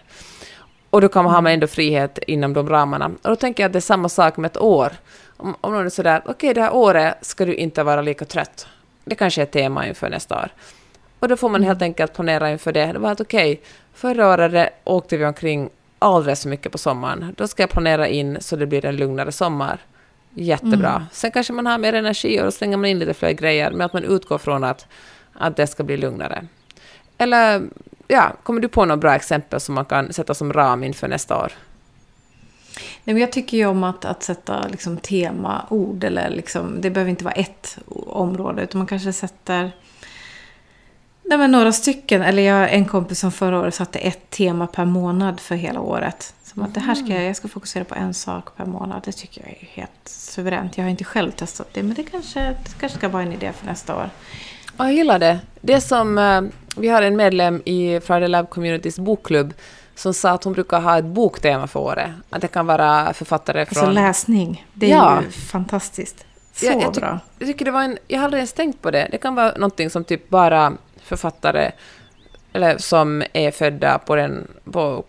Och 0.96 1.02
då 1.02 1.09
kan 1.09 1.24
man 1.24 1.35
ha 1.35 1.40
med 1.40 1.54
ändå 1.54 1.66
frihet 1.66 2.18
inom 2.26 2.52
de 2.52 2.68
ramarna. 2.68 3.06
Och 3.06 3.30
då 3.30 3.37
tänker 3.37 3.62
jag 3.62 3.68
att 3.68 3.72
det 3.72 3.78
är 3.78 3.80
samma 3.80 4.09
sak 4.09 4.37
med 4.37 4.50
ett 4.50 4.56
år. 4.56 4.92
Om, 5.37 5.56
om 5.61 5.72
någon 5.72 5.87
är 5.87 5.90
sådär, 5.90 6.20
okej 6.24 6.32
okay, 6.35 6.52
det 6.52 6.61
här 6.61 6.74
året 6.74 7.16
ska 7.20 7.44
du 7.44 7.54
inte 7.54 7.82
vara 7.82 8.02
lika 8.02 8.24
trött. 8.24 8.66
Det 9.04 9.14
kanske 9.14 9.40
är 9.40 9.42
ett 9.42 9.50
tema 9.50 9.87
inför 9.87 10.09
nästa 10.09 10.35
år. 10.35 10.48
Och 11.18 11.28
då 11.28 11.37
får 11.37 11.48
man 11.48 11.62
helt 11.62 11.82
enkelt 11.82 12.14
planera 12.14 12.50
inför 12.50 12.72
det. 12.72 12.92
Det 12.92 12.98
var 12.98 13.12
att 13.12 13.20
okej, 13.20 13.52
okay, 13.52 13.64
förra 13.94 14.28
året 14.28 14.72
åkte 14.85 15.16
vi 15.16 15.24
omkring 15.24 15.70
alldeles 15.98 16.42
för 16.42 16.48
mycket 16.48 16.72
på 16.72 16.78
sommaren. 16.78 17.35
Då 17.37 17.48
ska 17.48 17.62
jag 17.62 17.70
planera 17.70 18.09
in 18.09 18.38
så 18.40 18.56
det 18.56 18.66
blir 18.66 18.85
en 18.85 18.96
lugnare 18.96 19.32
sommar. 19.32 19.78
Jättebra. 20.35 20.90
Mm. 20.90 21.02
Sen 21.12 21.30
kanske 21.30 21.52
man 21.52 21.66
har 21.66 21.78
mer 21.78 21.92
energi 21.92 22.40
och 22.40 22.44
då 22.44 22.50
slänger 22.50 22.76
man 22.76 22.87
in 22.87 22.98
lite 22.98 23.14
fler 23.14 23.32
grejer, 23.32 23.70
men 23.70 23.80
att 23.80 23.92
man 23.92 24.04
utgår 24.04 24.38
från 24.38 24.64
att, 24.64 24.87
att 25.32 25.56
det 25.56 25.66
ska 25.66 25.82
bli 25.82 25.96
lugnare. 25.96 26.46
Eller 27.18 27.62
ja, 28.08 28.32
kommer 28.42 28.60
du 28.60 28.68
på 28.68 28.84
några 28.84 28.96
bra 28.96 29.14
exempel 29.14 29.60
som 29.60 29.74
man 29.74 29.84
kan 29.84 30.12
sätta 30.12 30.34
som 30.34 30.52
ram 30.52 30.84
inför 30.84 31.08
nästa 31.08 31.36
år? 31.36 31.52
Nej, 33.04 33.14
men 33.14 33.18
jag 33.18 33.32
tycker 33.32 33.56
ju 33.56 33.66
om 33.66 33.84
att, 33.84 34.04
att 34.04 34.22
sätta 34.22 34.68
liksom, 34.68 34.96
temaord. 34.96 36.04
Eller 36.04 36.30
liksom, 36.30 36.80
det 36.80 36.90
behöver 36.90 37.10
inte 37.10 37.24
vara 37.24 37.34
ett 37.34 37.78
område. 38.06 38.62
Utan 38.62 38.78
man 38.78 38.86
kanske 38.86 39.12
sätter 39.12 39.72
nej, 41.22 41.38
men 41.38 41.52
några 41.52 41.72
stycken. 41.72 42.22
Eller 42.22 42.42
jag 42.42 42.72
en 42.72 42.84
kompis 42.84 43.20
som 43.20 43.32
förra 43.32 43.58
året 43.58 43.74
satte 43.74 43.98
ett 43.98 44.30
tema 44.30 44.66
per 44.66 44.84
månad 44.84 45.40
för 45.40 45.54
hela 45.54 45.80
året. 45.80 46.34
Som 46.42 46.62
att 46.62 46.74
det 46.74 46.80
här 46.80 46.94
ska 46.94 47.06
jag, 47.06 47.24
jag 47.24 47.36
ska 47.36 47.48
fokusera 47.48 47.84
på 47.84 47.94
en 47.94 48.14
sak 48.14 48.56
per 48.56 48.66
månad. 48.66 49.02
Det 49.04 49.12
tycker 49.12 49.40
jag 49.40 49.50
är 49.50 49.66
helt 49.66 50.00
suveränt. 50.04 50.76
Jag 50.76 50.84
har 50.84 50.90
inte 50.90 51.04
själv 51.04 51.30
testat 51.30 51.68
det. 51.72 51.82
Men 51.82 51.94
det 51.94 52.02
kanske, 52.02 52.40
det 52.40 52.80
kanske 52.80 52.98
ska 52.98 53.08
vara 53.08 53.22
en 53.22 53.32
idé 53.32 53.52
för 53.52 53.66
nästa 53.66 53.96
år. 53.96 54.10
Jag 54.76 54.92
gillar 54.92 55.18
det. 55.18 55.38
Det 55.60 55.80
som... 55.80 56.50
Vi 56.76 56.88
har 56.88 57.02
en 57.02 57.16
medlem 57.16 57.62
i 57.64 58.00
Friday 58.00 58.28
Lab 58.28 58.50
Communities 58.50 58.98
bokklubb 58.98 59.54
som 59.94 60.14
sa 60.14 60.30
att 60.30 60.44
hon 60.44 60.52
brukar 60.52 60.80
ha 60.80 60.98
ett 60.98 61.04
boktema 61.04 61.66
för 61.66 61.80
året. 61.80 62.10
Att 62.30 62.40
det 62.40 62.48
kan 62.48 62.66
vara 62.66 63.12
författare 63.12 63.60
alltså 63.60 63.74
från... 63.74 63.88
Alltså 63.88 64.00
läsning. 64.00 64.66
Det 64.72 64.86
är 64.86 64.96
ja. 64.96 65.22
ju 65.22 65.30
fantastiskt. 65.30 66.26
Så 66.52 66.66
jag, 66.66 66.82
jag 66.82 66.92
bra. 66.92 67.18
Jag 67.38 67.48
tycker 67.48 67.64
det 67.64 67.70
var 67.70 67.82
en... 67.82 67.98
Jag 68.08 68.18
har 68.18 68.24
aldrig 68.24 68.38
ens 68.38 68.52
tänkt 68.52 68.82
på 68.82 68.90
det. 68.90 69.08
Det 69.10 69.18
kan 69.18 69.34
vara 69.34 69.52
någonting 69.52 69.90
som 69.90 70.04
typ 70.04 70.28
bara 70.28 70.72
författare 71.02 71.70
eller 72.52 72.78
som 72.78 73.22
är 73.32 73.50
födda 73.50 73.98
på 73.98 74.16
den, 74.16 74.48
på, 74.72 75.04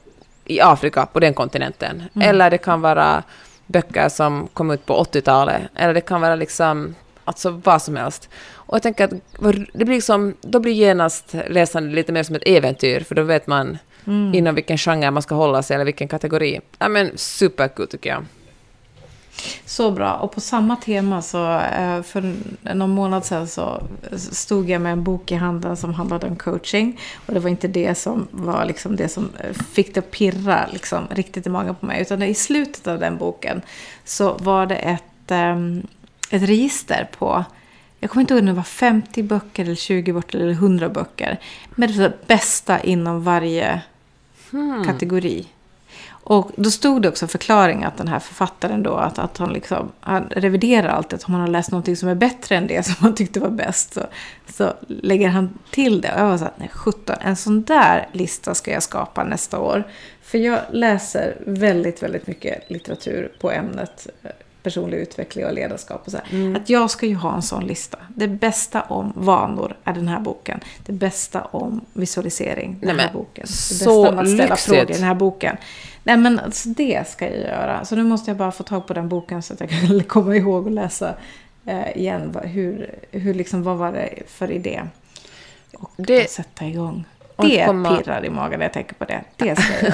i 0.46 0.62
Afrika, 0.62 1.06
på 1.06 1.20
den 1.20 1.34
kontinenten. 1.34 2.04
Mm. 2.16 2.30
Eller 2.30 2.50
det 2.50 2.58
kan 2.58 2.82
vara 2.82 3.24
böcker 3.66 4.10
som 4.10 4.48
kom 4.54 4.72
ut 4.72 4.86
på 4.86 5.04
80-talet. 5.04 5.62
Eller 5.76 5.94
det 5.94 6.02
kan 6.02 6.22
vara 6.22 6.36
liksom 6.36 6.96
alltså 7.28 7.50
vad 7.50 7.82
som 7.82 7.96
helst. 7.96 8.30
Och 8.68 8.76
jag 8.76 8.84
tänker 8.84 9.04
att 9.04 9.14
det 9.74 9.86
blir 9.86 9.96
liksom, 9.96 10.34
då 10.42 10.60
blir 10.60 10.74
genast 10.74 11.36
läsande 11.50 11.96
lite 11.96 12.12
mer 12.12 12.24
som 12.24 12.36
ett 12.36 12.44
äventyr, 12.46 13.00
för 13.00 13.16
då 13.16 13.24
vet 13.24 13.48
man 13.48 13.78
mm. 14.08 14.34
inom 14.34 14.56
vilken 14.56 14.78
genre 14.78 15.12
man 15.12 15.24
ska 15.24 15.36
hålla 15.36 15.64
sig, 15.64 15.76
eller 15.76 15.86
vilken 15.86 16.08
kategori. 16.08 16.60
Ja 16.80 16.88
men 16.88 17.12
superkul 17.16 17.88
tycker 17.88 18.10
jag. 18.10 18.26
Så 19.66 19.92
bra. 19.92 20.14
Och 20.14 20.32
på 20.32 20.42
samma 20.42 20.76
tema 20.76 21.22
så 21.22 21.60
eh, 21.60 22.02
för 22.02 22.34
någon 22.62 22.90
månad 22.90 23.26
sedan 23.26 23.48
så 23.48 23.84
stod 24.18 24.70
jag 24.70 24.82
med 24.82 24.92
en 24.92 25.04
bok 25.04 25.32
i 25.32 25.36
handen 25.36 25.78
som 25.78 25.94
handlade 25.94 26.28
om 26.28 26.36
coaching. 26.36 27.00
Och 27.26 27.34
det 27.34 27.40
var 27.40 27.50
inte 27.50 27.68
det 27.68 27.96
som 27.96 28.28
var 28.32 28.66
liksom 28.66 28.96
det 28.96 29.10
som 29.10 29.30
fick 29.72 29.94
det 29.94 30.00
att 30.00 30.12
pirra 30.12 30.66
liksom 30.74 31.08
riktigt 31.10 31.48
i 31.48 31.50
magen 31.50 31.76
på 31.76 31.86
mig. 31.86 32.02
Utan 32.02 32.24
i 32.24 32.34
slutet 32.34 32.88
av 32.88 33.00
den 33.00 33.18
boken 33.18 33.62
så 34.06 34.34
var 34.34 34.66
det 34.66 34.76
ett, 34.76 35.32
ehm, 35.32 35.88
ett 36.30 36.42
register 36.42 37.10
på 37.20 37.46
jag 38.00 38.10
kommer 38.10 38.22
inte 38.22 38.34
ihåg 38.34 38.42
om 38.42 38.46
det 38.46 38.54
var 38.54 38.64
50 38.64 39.24
böcker, 39.24 39.64
eller 39.64 39.76
20 39.76 40.14
böcker 40.14 40.40
eller 40.40 40.52
100 40.52 40.90
böcker. 40.90 41.40
Med 41.76 41.90
det 41.90 42.28
bästa 42.28 42.80
inom 42.80 43.24
varje 43.24 43.82
hmm. 44.52 44.86
kategori. 44.86 45.48
Och 46.30 46.52
då 46.56 46.72
stod 46.72 47.02
det 47.02 47.10
också 47.10 47.28
förklaring 47.28 47.84
att 47.84 47.98
den 47.98 48.08
här 48.08 48.20
författaren 48.20 48.84
då, 48.84 48.96
att, 48.96 49.20
att 49.20 49.38
han, 49.38 49.54
liksom, 49.54 49.92
han 50.00 50.24
reviderar 50.30 50.88
alltid. 50.90 51.24
Om 51.28 51.34
han 51.34 51.42
har 51.42 51.48
läst 51.48 51.72
någonting 51.72 51.96
som 51.96 52.10
är 52.10 52.16
bättre 52.16 52.56
än 52.56 52.68
det 52.68 52.84
som 52.86 52.96
han 53.00 53.16
tyckte 53.16 53.40
var 53.40 53.50
bäst 53.50 53.94
så, 53.94 54.02
så 54.48 54.74
lägger 54.88 55.30
han 55.30 55.60
till 55.72 56.02
det. 56.02 56.14
Och 56.14 56.20
jag 56.20 56.26
var 56.26 56.38
så 56.38 56.44
här, 56.44 56.54
nej 56.58 56.70
17, 56.74 57.16
en 57.22 57.36
sån 57.36 57.64
där 57.64 58.08
lista 58.12 58.56
ska 58.56 58.72
jag 58.72 58.84
skapa 58.84 59.24
nästa 59.24 59.60
år. 59.60 59.84
För 60.22 60.38
jag 60.38 60.60
läser 60.72 61.38
väldigt, 61.46 62.04
väldigt 62.04 62.28
mycket 62.28 62.70
litteratur 62.70 63.32
på 63.42 63.52
ämnet 63.52 64.08
personlig 64.68 64.98
utveckling 64.98 65.46
och 65.46 65.54
ledarskap. 65.54 66.02
Och 66.06 66.12
så 66.12 66.18
mm. 66.32 66.56
Att 66.56 66.70
jag 66.70 66.92
ska 66.92 67.06
ju 67.06 67.16
ha 67.16 67.36
en 67.36 67.42
sån 67.42 67.68
lista. 67.68 67.98
Det 68.16 68.28
bästa 68.28 68.82
om 68.82 69.14
vanor 69.16 69.76
är 69.84 69.94
den 69.94 70.08
här 70.08 70.20
boken. 70.20 70.60
Det 70.86 70.92
bästa 70.92 71.42
om 71.42 71.82
visualisering, 71.94 72.78
den 72.82 72.96
Nej, 72.96 73.06
här 73.06 73.14
boken. 73.14 73.46
Det 73.46 73.76
bästa 73.80 73.92
om 73.92 74.20
att 74.20 74.28
ställa 74.28 74.44
lyxigt. 74.44 74.76
frågor, 74.76 74.86
den 74.86 75.04
här 75.04 75.16
boken. 75.16 75.58
Nej 76.04 76.18
men 76.18 76.40
alltså, 76.40 76.70
det 76.70 77.08
ska 77.08 77.26
jag 77.26 77.40
göra. 77.40 77.86
Så 77.86 77.96
nu 77.96 78.04
måste 78.04 78.30
jag 78.30 78.38
bara 78.38 78.52
få 78.52 78.64
tag 78.64 78.88
på 78.88 78.94
den 78.94 79.10
boken 79.10 79.44
så 79.44 79.54
att 79.54 79.60
jag 79.60 79.70
kan 79.70 80.04
komma 80.08 80.36
ihåg 80.36 80.66
och 80.66 80.72
läsa 80.72 81.16
eh, 81.66 81.98
igen. 81.98 82.38
Hur, 82.44 82.96
hur 83.12 83.34
liksom, 83.34 83.64
vad 83.64 83.78
var 83.78 83.92
det 83.92 84.24
för 84.28 84.52
idé? 84.52 84.82
Och 85.74 85.92
det, 85.96 86.30
sätta 86.30 86.66
igång. 86.66 87.06
Det 87.38 87.66
komma... 87.66 87.98
pirrar 87.98 88.26
i 88.26 88.30
magen 88.30 88.60
när 88.60 88.66
jag 88.66 88.74
tänker 88.74 88.96
på 88.96 89.06
det. 89.06 89.24
Det 89.36 89.56
ska 89.56 89.74
jag 89.74 89.84
göra. 89.84 89.94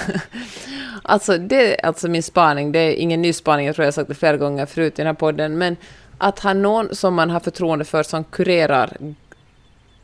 alltså, 1.04 1.38
det 1.38 1.82
är 1.82 1.86
alltså 1.86 2.08
min 2.08 2.24
spaning. 2.24 2.72
Det 2.72 2.80
är 2.80 2.94
ingen 2.94 3.22
ny 3.22 3.34
spaning, 3.34 3.66
jag 3.66 3.76
tror 3.76 3.86
jag 3.86 3.94
sagt 3.94 4.08
det 4.08 4.16
flera 4.16 4.38
gånger 4.38 4.66
förut 4.66 4.94
i 4.94 4.98
den 4.98 5.08
här 5.08 5.14
podden. 5.14 5.58
Men 5.58 5.78
att 6.18 6.40
ha 6.40 6.54
någon 6.54 6.96
som 6.96 7.14
man 7.14 7.30
har 7.30 7.40
förtroende 7.40 7.86
för 7.86 8.04
som 8.04 8.24
kurerar 8.24 8.98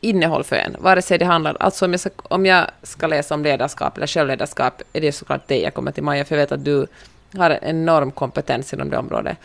innehåll 0.00 0.44
för 0.44 0.56
en, 0.56 0.76
vare 0.78 1.02
sig 1.02 1.18
det 1.18 1.24
handlar... 1.24 1.56
Alltså 1.60 1.84
om 1.84 1.90
jag, 1.90 2.00
ska, 2.00 2.10
om 2.22 2.46
jag 2.46 2.66
ska 2.82 3.06
läsa 3.06 3.34
om 3.34 3.42
ledarskap 3.42 3.96
eller 3.96 4.06
självledarskap 4.06 4.82
är 4.92 5.00
det 5.00 5.12
såklart 5.12 5.42
det 5.46 5.60
jag 5.60 5.74
kommer 5.74 5.92
till 5.92 6.02
Maja, 6.02 6.24
för 6.24 6.34
jag 6.34 6.42
vet 6.42 6.52
att 6.52 6.64
du 6.64 6.86
har 7.36 7.50
en 7.50 7.58
enorm 7.62 8.10
kompetens 8.10 8.72
inom 8.72 8.90
det 8.90 8.98
området. 8.98 9.38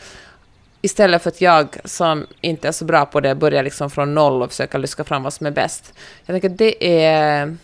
Istället 0.82 1.24
för 1.24 1.30
att 1.30 1.42
jag, 1.42 1.78
som 1.86 2.28
inte 2.42 2.68
är 2.68 2.72
så 2.72 2.86
bra 2.86 3.06
på 3.06 3.20
det, 3.20 3.36
börjar 3.36 3.64
liksom 3.64 3.90
från 3.90 4.16
noll 4.16 4.42
och 4.42 4.50
försöka 4.50 4.78
lyska 4.78 5.04
fram 5.04 5.24
vad 5.24 5.34
som 5.34 5.48
är 5.48 5.52
bäst. 5.52 5.94
Jag 6.26 6.34
tänker 6.34 6.50
att 6.50 6.58
det 6.58 7.04
är 7.04 7.58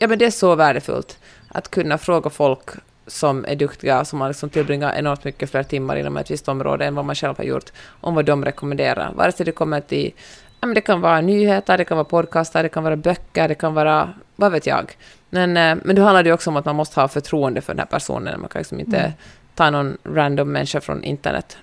ja, 0.00 0.08
men 0.08 0.18
det 0.18 0.26
är 0.26 0.30
så 0.30 0.54
värdefullt 0.54 1.18
att 1.48 1.70
kunna 1.70 1.98
fråga 1.98 2.30
folk 2.30 2.70
som 3.06 3.44
är 3.44 3.56
duktiga, 3.56 4.04
som 4.04 4.20
har 4.20 4.28
liksom 4.28 4.50
tillbringat 4.50 4.94
enormt 4.96 5.24
mycket 5.24 5.50
fler 5.50 5.62
timmar 5.62 5.96
inom 5.96 6.16
ett 6.16 6.30
visst 6.30 6.48
område 6.48 6.84
än 6.86 6.94
vad 6.94 7.04
man 7.04 7.14
själv 7.14 7.36
har 7.36 7.44
gjort, 7.44 7.72
om 8.00 8.14
vad 8.14 8.24
de 8.24 8.44
rekommenderar. 8.44 9.12
Vare 9.12 9.32
sig 9.32 9.46
det 9.46 9.52
kommer 9.52 9.80
till 9.80 10.12
ja, 10.60 10.66
men 10.66 10.74
det 10.74 10.80
kan 10.80 11.00
vara 11.00 11.20
nyheter, 11.20 11.78
det 11.78 11.84
kan 11.84 11.96
vara 11.96 12.04
podcaster, 12.04 12.62
det 12.62 12.68
kan 12.68 12.84
vara 12.84 12.96
böcker, 12.96 13.48
det 13.48 13.54
kan 13.54 13.74
vara 13.74 14.12
vad 14.36 14.52
vet 14.52 14.66
jag. 14.66 14.96
Men, 15.30 15.56
eh, 15.56 15.76
men 15.84 15.96
då 15.96 16.02
handlar 16.02 16.22
det 16.22 16.32
också 16.32 16.50
om 16.50 16.56
att 16.56 16.64
man 16.64 16.76
måste 16.76 17.00
ha 17.00 17.08
förtroende 17.08 17.60
för 17.60 17.72
den 17.74 17.78
här 17.78 17.86
personen. 17.86 18.40
Man 18.40 18.48
kan 18.48 18.60
liksom 18.60 18.80
inte 18.80 18.98
mm. 18.98 19.12
ta 19.54 19.70
någon 19.70 19.98
random 20.04 20.52
människa 20.52 20.80
från 20.80 21.04
internet. 21.04 21.56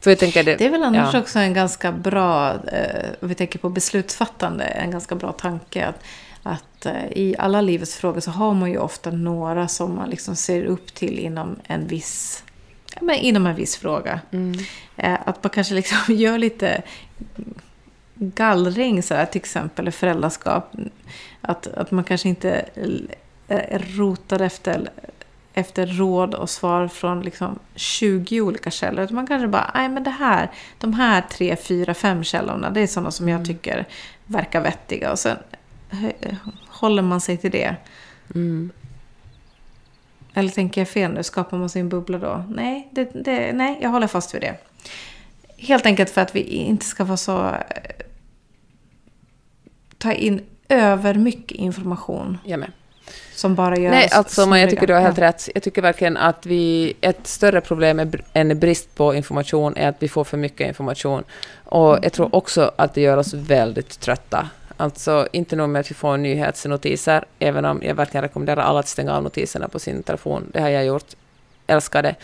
För 0.00 0.10
jag 0.10 0.18
tänker 0.18 0.44
det, 0.44 0.56
det 0.56 0.66
är 0.66 0.70
väl 0.70 0.82
annars 0.82 1.14
ja. 1.14 1.20
också 1.20 1.38
en 1.38 1.54
ganska 1.54 1.92
bra, 1.92 2.50
eh, 2.50 3.10
om 3.20 3.28
vi 3.28 3.34
tänker 3.34 3.58
på 3.58 3.68
beslutsfattande, 3.68 4.64
en 4.64 4.90
ganska 4.90 5.14
bra 5.14 5.32
tanke. 5.32 5.86
att 5.86 6.02
att 6.86 6.94
eh, 6.94 7.18
i 7.18 7.34
alla 7.38 7.60
livets 7.60 7.96
frågor 7.96 8.20
så 8.20 8.30
har 8.30 8.54
man 8.54 8.70
ju 8.70 8.78
ofta 8.78 9.10
några 9.10 9.68
som 9.68 9.94
man 9.94 10.10
liksom 10.10 10.36
ser 10.36 10.64
upp 10.64 10.94
till 10.94 11.18
inom 11.18 11.56
en 11.64 11.86
viss, 11.86 12.44
men 13.00 13.16
inom 13.16 13.46
en 13.46 13.54
viss 13.54 13.76
fråga. 13.76 14.20
Mm. 14.30 14.58
Eh, 14.96 15.18
att 15.26 15.42
man 15.44 15.50
kanske 15.50 15.74
liksom 15.74 15.98
gör 16.14 16.38
lite 16.38 16.82
gallring, 18.14 19.02
så 19.02 19.14
här, 19.14 19.26
till 19.26 19.40
exempel 19.40 19.92
föräldraskap. 19.92 20.72
Att, 21.40 21.66
att 21.66 21.90
man 21.90 22.04
kanske 22.04 22.28
inte 22.28 22.64
rotar 23.96 24.40
efter, 24.40 24.90
efter 25.54 25.86
råd 25.86 26.34
och 26.34 26.50
svar 26.50 26.88
från 26.88 27.22
liksom 27.22 27.58
20 27.74 28.40
olika 28.40 28.70
källor. 28.70 29.04
Utan 29.04 29.14
man 29.14 29.26
kanske 29.26 29.48
bara, 29.48 29.70
nej 29.74 29.88
men 29.88 30.04
det 30.04 30.10
här, 30.10 30.50
de 30.78 30.94
här 30.94 31.22
tre, 31.30 31.56
fyra, 31.56 31.94
fem 31.94 32.24
källorna, 32.24 32.70
det 32.70 32.80
är 32.80 32.86
sådana 32.86 33.10
som 33.10 33.28
jag 33.28 33.36
mm. 33.36 33.46
tycker 33.46 33.86
verkar 34.26 34.60
vettiga. 34.60 35.12
Och 35.12 35.18
sen 35.18 35.36
håller 36.68 37.02
man 37.02 37.20
sig 37.20 37.36
till 37.36 37.50
det? 37.50 37.76
Mm. 38.34 38.70
Eller 40.34 40.48
tänker 40.48 40.80
jag 40.80 40.88
fel 40.88 41.12
nu? 41.12 41.22
Skapar 41.22 41.58
man 41.58 41.68
sin 41.68 41.88
bubbla 41.88 42.18
då? 42.18 42.44
Nej, 42.48 42.88
det, 42.90 43.10
det, 43.14 43.52
nej, 43.52 43.78
jag 43.82 43.90
håller 43.90 44.06
fast 44.06 44.34
vid 44.34 44.40
det. 44.40 44.54
Helt 45.58 45.86
enkelt 45.86 46.10
för 46.10 46.20
att 46.20 46.36
vi 46.36 46.40
inte 46.40 46.84
ska 46.84 47.04
vara 47.04 47.16
så... 47.16 47.46
Eh, 47.48 47.54
ta 49.98 50.12
in 50.12 50.40
över 50.68 51.14
mycket 51.14 51.58
information. 51.58 52.38
Jag 52.44 52.60
med. 52.60 52.72
Som 53.34 53.54
bara 53.54 53.76
gör 53.76 53.90
Nej, 53.90 54.08
alltså 54.12 54.46
man, 54.46 54.60
jag 54.60 54.70
tycker 54.70 54.86
du 54.86 54.94
har 54.94 55.00
helt 55.00 55.18
rätt. 55.18 55.48
Jag 55.54 55.62
tycker 55.62 55.82
verkligen 55.82 56.16
att 56.16 56.46
vi... 56.46 56.94
Ett 57.00 57.26
större 57.26 57.60
problem 57.60 58.12
än 58.32 58.58
brist 58.58 58.94
på 58.94 59.14
information 59.14 59.76
är 59.76 59.88
att 59.88 59.96
vi 59.98 60.08
får 60.08 60.24
för 60.24 60.36
mycket 60.36 60.68
information. 60.68 61.24
Och 61.64 61.98
jag 62.02 62.12
tror 62.12 62.34
också 62.34 62.72
att 62.76 62.94
det 62.94 63.00
gör 63.00 63.16
oss 63.16 63.34
väldigt 63.34 64.00
trötta. 64.00 64.48
Alltså 64.76 65.28
inte 65.32 65.56
nog 65.56 65.68
med 65.68 65.80
att 65.80 65.90
vi 65.90 65.94
får 65.94 66.16
nyhetsnotiser, 66.16 67.24
även 67.38 67.64
om 67.64 67.80
jag 67.82 67.94
verkligen 67.94 68.22
rekommenderar 68.22 68.62
alla 68.62 68.80
att 68.80 68.88
stänga 68.88 69.16
av 69.16 69.22
notiserna 69.22 69.68
på 69.68 69.78
sin 69.78 70.02
telefon. 70.02 70.50
Det 70.52 70.60
har 70.60 70.68
jag 70.68 70.84
gjort. 70.84 71.06
Älskar 71.66 72.02
det. 72.02 72.14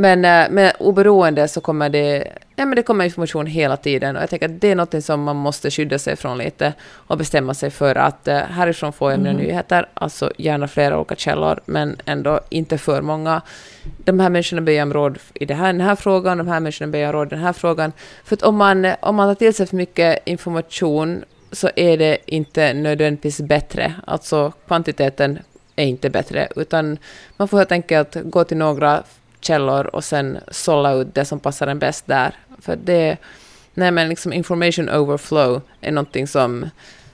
Men, 0.00 0.24
eh, 0.24 0.46
men 0.50 0.72
oberoende 0.78 1.48
så 1.48 1.60
kommer 1.60 1.88
det, 1.88 2.28
ja, 2.56 2.66
men 2.66 2.76
det 2.76 2.82
kommer 2.82 3.04
information 3.04 3.46
hela 3.46 3.76
tiden 3.76 4.16
och 4.16 4.22
jag 4.22 4.30
tänker 4.30 4.46
att 4.46 4.60
det 4.60 4.68
är 4.68 4.74
något 4.74 5.04
som 5.04 5.22
man 5.22 5.36
måste 5.36 5.70
skydda 5.70 5.98
sig 5.98 6.16
från 6.16 6.38
lite 6.38 6.72
och 6.92 7.18
bestämma 7.18 7.54
sig 7.54 7.70
för 7.70 7.94
att 7.94 8.28
uh, 8.28 8.34
härifrån 8.34 8.92
får 8.92 9.10
jag 9.10 9.18
mina 9.18 9.30
mm. 9.30 9.42
nyheter, 9.42 9.88
alltså 9.94 10.32
gärna 10.36 10.68
flera 10.68 10.96
olika 10.96 11.16
källor, 11.16 11.60
men 11.64 11.96
ändå 12.04 12.40
inte 12.48 12.78
för 12.78 13.02
många. 13.02 13.42
De 14.04 14.20
här 14.20 14.28
människorna 14.28 14.62
ber 14.62 14.82
om 14.82 14.92
råd 14.92 15.18
i 15.34 15.44
det 15.44 15.54
här, 15.54 15.72
den 15.72 15.80
här 15.80 15.96
frågan, 15.96 16.38
de 16.38 16.48
här 16.48 16.60
människorna 16.60 16.92
ber 16.92 17.06
om 17.06 17.12
råd 17.12 17.26
i 17.26 17.30
den 17.30 17.44
här 17.44 17.52
frågan. 17.52 17.92
För 18.24 18.36
att 18.36 18.42
om 18.42 18.56
man, 18.56 18.92
om 19.00 19.16
man 19.16 19.28
tar 19.28 19.34
till 19.34 19.54
sig 19.54 19.66
för 19.66 19.76
mycket 19.76 20.18
information 20.24 21.24
så 21.52 21.70
är 21.76 21.96
det 21.96 22.18
inte 22.26 22.72
nödvändigtvis 22.72 23.40
bättre. 23.40 23.94
Alltså 24.06 24.52
kvantiteten 24.66 25.38
är 25.76 25.84
inte 25.84 26.10
bättre, 26.10 26.48
utan 26.56 26.98
man 27.36 27.48
får 27.48 27.58
helt 27.58 27.72
enkelt 27.72 28.16
gå 28.24 28.44
till 28.44 28.56
några 28.56 29.02
källor 29.40 29.86
och 29.86 30.04
sen 30.04 30.38
sålla 30.50 30.92
ut 30.92 31.14
det 31.14 31.24
som 31.24 31.40
passar 31.40 31.66
en 31.66 31.78
bäst 31.78 32.06
där. 32.06 32.34
För 32.60 32.76
det, 32.76 33.16
nej 33.74 33.90
men 33.90 34.08
liksom 34.08 34.32
information 34.32 34.90
overflow 34.90 35.60
är 35.80 35.92
någonting 35.92 36.26
som, 36.26 36.70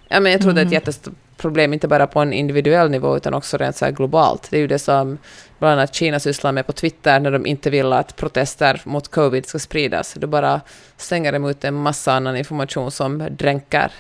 ja 0.09 0.20
men 0.20 0.33
jag 0.33 0.40
tror 0.40 0.51
mm. 0.51 0.55
det 0.55 0.61
är 0.61 0.62
ett 0.62 0.66
mm. 0.66 0.75
jättestort 0.75 1.14
problem, 1.37 1.72
inte 1.72 1.88
bara 1.88 2.07
på 2.07 2.20
en 2.20 2.33
individuell 2.33 2.90
nivå, 2.90 3.16
utan 3.16 3.35
också 3.35 3.57
rent 3.57 3.77
så 3.77 3.90
globalt. 3.90 4.51
Det 4.51 4.57
är 4.57 4.61
ju 4.61 4.66
det 4.66 4.79
som 4.79 5.18
bland 5.59 5.72
annat 5.72 5.94
Kina 5.94 6.20
sysslar 6.20 6.53
med 6.53 6.66
på 6.66 6.72
Twitter, 6.72 7.20
när 7.20 7.31
de 7.31 7.46
inte 7.46 7.70
vill 7.70 7.92
att 7.92 8.16
protester 8.16 8.81
mot 8.85 9.09
covid 9.09 9.46
ska 9.46 9.59
spridas. 9.59 10.14
Då 10.14 10.27
bara 10.27 10.61
stänger 10.96 11.33
de 11.33 11.44
ut 11.44 11.64
en 11.64 11.75
massa 11.75 12.12
annan 12.12 12.37
information 12.37 12.90
som 12.90 13.29
dränker 13.31 13.92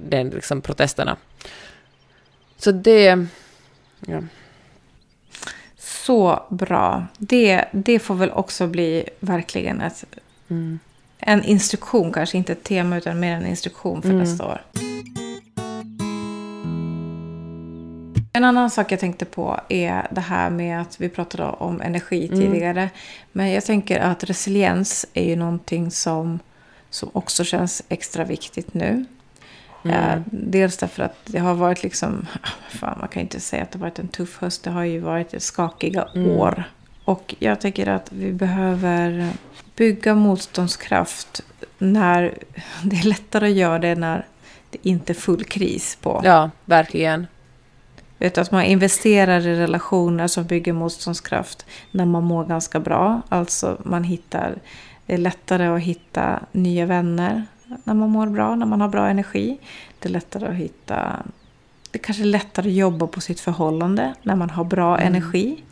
den 0.00 0.30
liksom 0.30 0.60
protesterna. 0.60 1.16
Så 2.56 2.72
det... 2.72 3.26
Ja. 4.06 4.20
Så 5.76 6.42
bra. 6.48 7.06
Det, 7.18 7.64
det 7.72 7.98
får 7.98 8.14
väl 8.14 8.30
också 8.30 8.66
bli 8.66 9.04
verkligen 9.20 9.80
ett, 9.80 10.04
mm. 10.48 10.78
en 11.18 11.44
instruktion, 11.44 12.12
kanske 12.12 12.38
inte 12.38 12.52
ett 12.52 12.64
tema 12.64 12.96
utan 12.96 13.20
mer 13.20 13.36
en 13.36 13.46
instruktion 13.46 14.02
för 14.02 14.08
mm. 14.08 14.20
nästa 14.20 14.46
år. 14.46 14.62
En 18.32 18.44
annan 18.44 18.70
sak 18.70 18.92
jag 18.92 19.00
tänkte 19.00 19.24
på 19.24 19.60
är 19.68 20.08
det 20.10 20.20
här 20.20 20.50
med 20.50 20.80
att 20.80 21.00
vi 21.00 21.08
pratade 21.08 21.44
om 21.44 21.80
energi 21.80 22.26
mm. 22.26 22.40
tidigare. 22.40 22.90
Men 23.32 23.50
jag 23.50 23.64
tänker 23.64 24.00
att 24.00 24.24
resiliens 24.24 25.06
är 25.14 25.24
ju 25.24 25.36
någonting 25.36 25.90
som, 25.90 26.38
som 26.90 27.10
också 27.12 27.44
känns 27.44 27.82
extra 27.88 28.24
viktigt 28.24 28.74
nu. 28.74 29.04
Mm. 29.90 30.24
dels 30.30 30.76
därför 30.76 31.02
att 31.02 31.16
det 31.24 31.38
har 31.38 31.54
varit 31.54 31.82
liksom, 31.82 32.26
fan 32.68 32.96
man 33.00 33.08
kan 33.08 33.22
inte 33.22 33.40
säga 33.40 33.62
att 33.62 33.70
det 33.70 33.78
har 33.78 33.86
varit 33.86 33.98
en 33.98 34.08
tuff 34.08 34.38
höst, 34.38 34.64
det 34.64 34.70
har 34.70 34.84
ju 34.84 34.98
varit 34.98 35.42
skakiga 35.42 36.08
mm. 36.14 36.30
år. 36.30 36.64
Och 37.04 37.34
jag 37.38 37.60
tycker 37.60 37.88
att 37.88 38.12
vi 38.12 38.32
behöver 38.32 39.30
bygga 39.76 40.14
motståndskraft 40.14 41.42
när 41.78 42.22
det 42.82 42.96
är 42.96 43.06
lättare 43.06 43.50
att 43.50 43.56
göra 43.56 43.78
det 43.78 43.94
när 43.94 44.26
det 44.70 44.88
inte 44.88 45.12
är 45.12 45.14
full 45.14 45.44
kris 45.44 45.98
på. 46.02 46.20
Ja, 46.24 46.50
verkligen. 46.64 47.26
Vet 48.18 48.38
att 48.38 48.50
man 48.50 48.64
investerar 48.64 49.46
i 49.46 49.54
relationer 49.54 50.26
som 50.26 50.44
bygger 50.44 50.72
motståndskraft 50.72 51.66
när 51.90 52.04
man 52.04 52.24
mår 52.24 52.44
ganska 52.44 52.80
bra. 52.80 53.22
Alltså 53.28 53.76
man 53.84 54.04
hittar, 54.04 54.54
det 55.06 55.14
är 55.14 55.18
lättare 55.18 55.66
att 55.66 55.80
hitta 55.80 56.40
nya 56.52 56.86
vänner 56.86 57.46
när 57.66 57.94
man 57.94 58.10
mår 58.10 58.26
bra, 58.26 58.54
när 58.54 58.66
man 58.66 58.80
har 58.80 58.88
bra 58.88 59.08
energi. 59.08 59.58
Det 59.98 60.08
är 60.08 60.12
lättare 60.12 60.46
att 60.46 60.54
hitta... 60.54 61.22
Det 61.90 61.98
är 61.98 62.02
kanske 62.02 62.22
är 62.22 62.26
lättare 62.26 62.68
att 62.68 62.74
jobba 62.74 63.06
på 63.06 63.20
sitt 63.20 63.40
förhållande 63.40 64.14
när 64.22 64.36
man 64.36 64.50
har 64.50 64.64
bra 64.64 64.98
mm. 64.98 65.06
energi. 65.06 65.62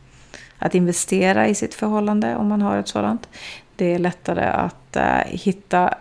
Att 0.59 0.75
investera 0.75 1.49
i 1.49 1.55
sitt 1.55 1.75
förhållande 1.75 2.37
om 2.37 2.49
man 2.49 2.63
har 2.63 2.77
ett 2.77 2.89
sådant. 2.89 3.29
Det 3.77 3.95
är 3.95 3.99
lättare 3.99 4.45
att 4.45 4.97
uh, 4.97 5.03
hitta 5.27 5.95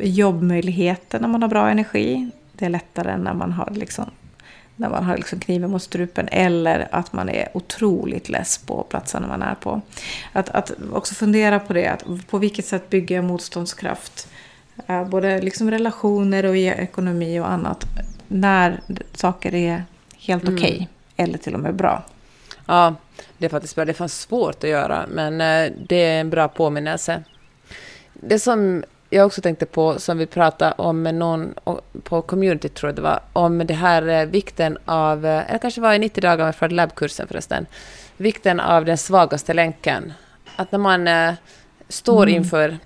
jobbmöjligheter 0.00 1.20
när 1.20 1.28
man 1.28 1.42
har 1.42 1.48
bra 1.48 1.70
energi. 1.70 2.30
Det 2.52 2.64
är 2.64 2.70
lättare 2.70 3.16
när 3.16 3.34
man 3.34 3.52
har, 3.52 3.70
liksom, 3.70 4.10
när 4.76 4.90
man 4.90 5.04
har 5.04 5.16
liksom 5.16 5.40
kniven 5.40 5.70
mot 5.70 5.82
strupen 5.82 6.28
eller 6.28 6.88
att 6.92 7.12
man 7.12 7.28
är 7.28 7.48
otroligt 7.54 8.28
less 8.28 8.58
på 8.58 8.82
platsen 8.82 9.28
man 9.28 9.42
är 9.42 9.54
på. 9.54 9.80
Att, 10.32 10.48
att 10.48 10.72
också 10.92 11.14
fundera 11.14 11.58
på 11.58 11.72
det, 11.72 11.86
att 11.86 12.04
på 12.26 12.38
vilket 12.38 12.66
sätt 12.66 12.90
bygger 12.90 13.14
jag 13.14 13.24
motståndskraft 13.24 14.28
Eh, 14.30 14.39
både 15.10 15.40
liksom 15.40 15.70
relationer 15.70 16.46
och 16.46 16.56
ekonomi 16.56 17.40
och 17.40 17.50
annat. 17.50 17.84
När 18.28 18.80
saker 19.14 19.54
är 19.54 19.84
helt 20.18 20.42
mm. 20.42 20.54
okej. 20.54 20.74
Okay, 20.74 20.86
eller 21.16 21.38
till 21.38 21.54
och 21.54 21.60
med 21.60 21.74
bra. 21.74 22.02
Ja, 22.66 22.94
det 23.38 23.48
faktiskt 23.48 23.74
bra. 23.74 23.84
Det 23.84 23.94
fanns 23.94 24.20
svårt 24.20 24.64
att 24.64 24.70
göra, 24.70 25.06
men 25.08 25.40
eh, 25.40 25.72
det 25.86 25.96
är 25.96 26.20
en 26.20 26.30
bra 26.30 26.48
påminnelse. 26.48 27.22
Det 28.12 28.38
som 28.38 28.84
jag 29.10 29.26
också 29.26 29.40
tänkte 29.40 29.66
på, 29.66 29.98
som 29.98 30.18
vi 30.18 30.26
pratade 30.26 30.72
om 30.72 31.02
med 31.02 31.14
någon 31.14 31.54
på 32.02 32.22
community, 32.22 32.68
tror 32.68 32.88
jag 32.88 32.96
det 32.96 33.02
var, 33.02 33.20
om 33.32 33.66
det 33.66 33.74
här 33.74 34.08
eh, 34.08 34.26
vikten 34.26 34.78
av, 34.84 35.26
eh, 35.26 35.48
eller 35.50 35.58
kanske 35.58 35.80
var 35.80 35.94
i 35.94 35.98
90 35.98 36.20
dagar 36.20 36.44
med 36.44 36.56
Fred 36.56 36.72
Lab-kursen 36.72 37.26
förresten, 37.26 37.66
vikten 38.16 38.60
av 38.60 38.84
den 38.84 38.98
svagaste 38.98 39.54
länken. 39.54 40.12
Att 40.56 40.72
när 40.72 40.78
man 40.78 41.08
står 41.88 42.22
mm. 42.22 42.36
inför, 42.36 42.78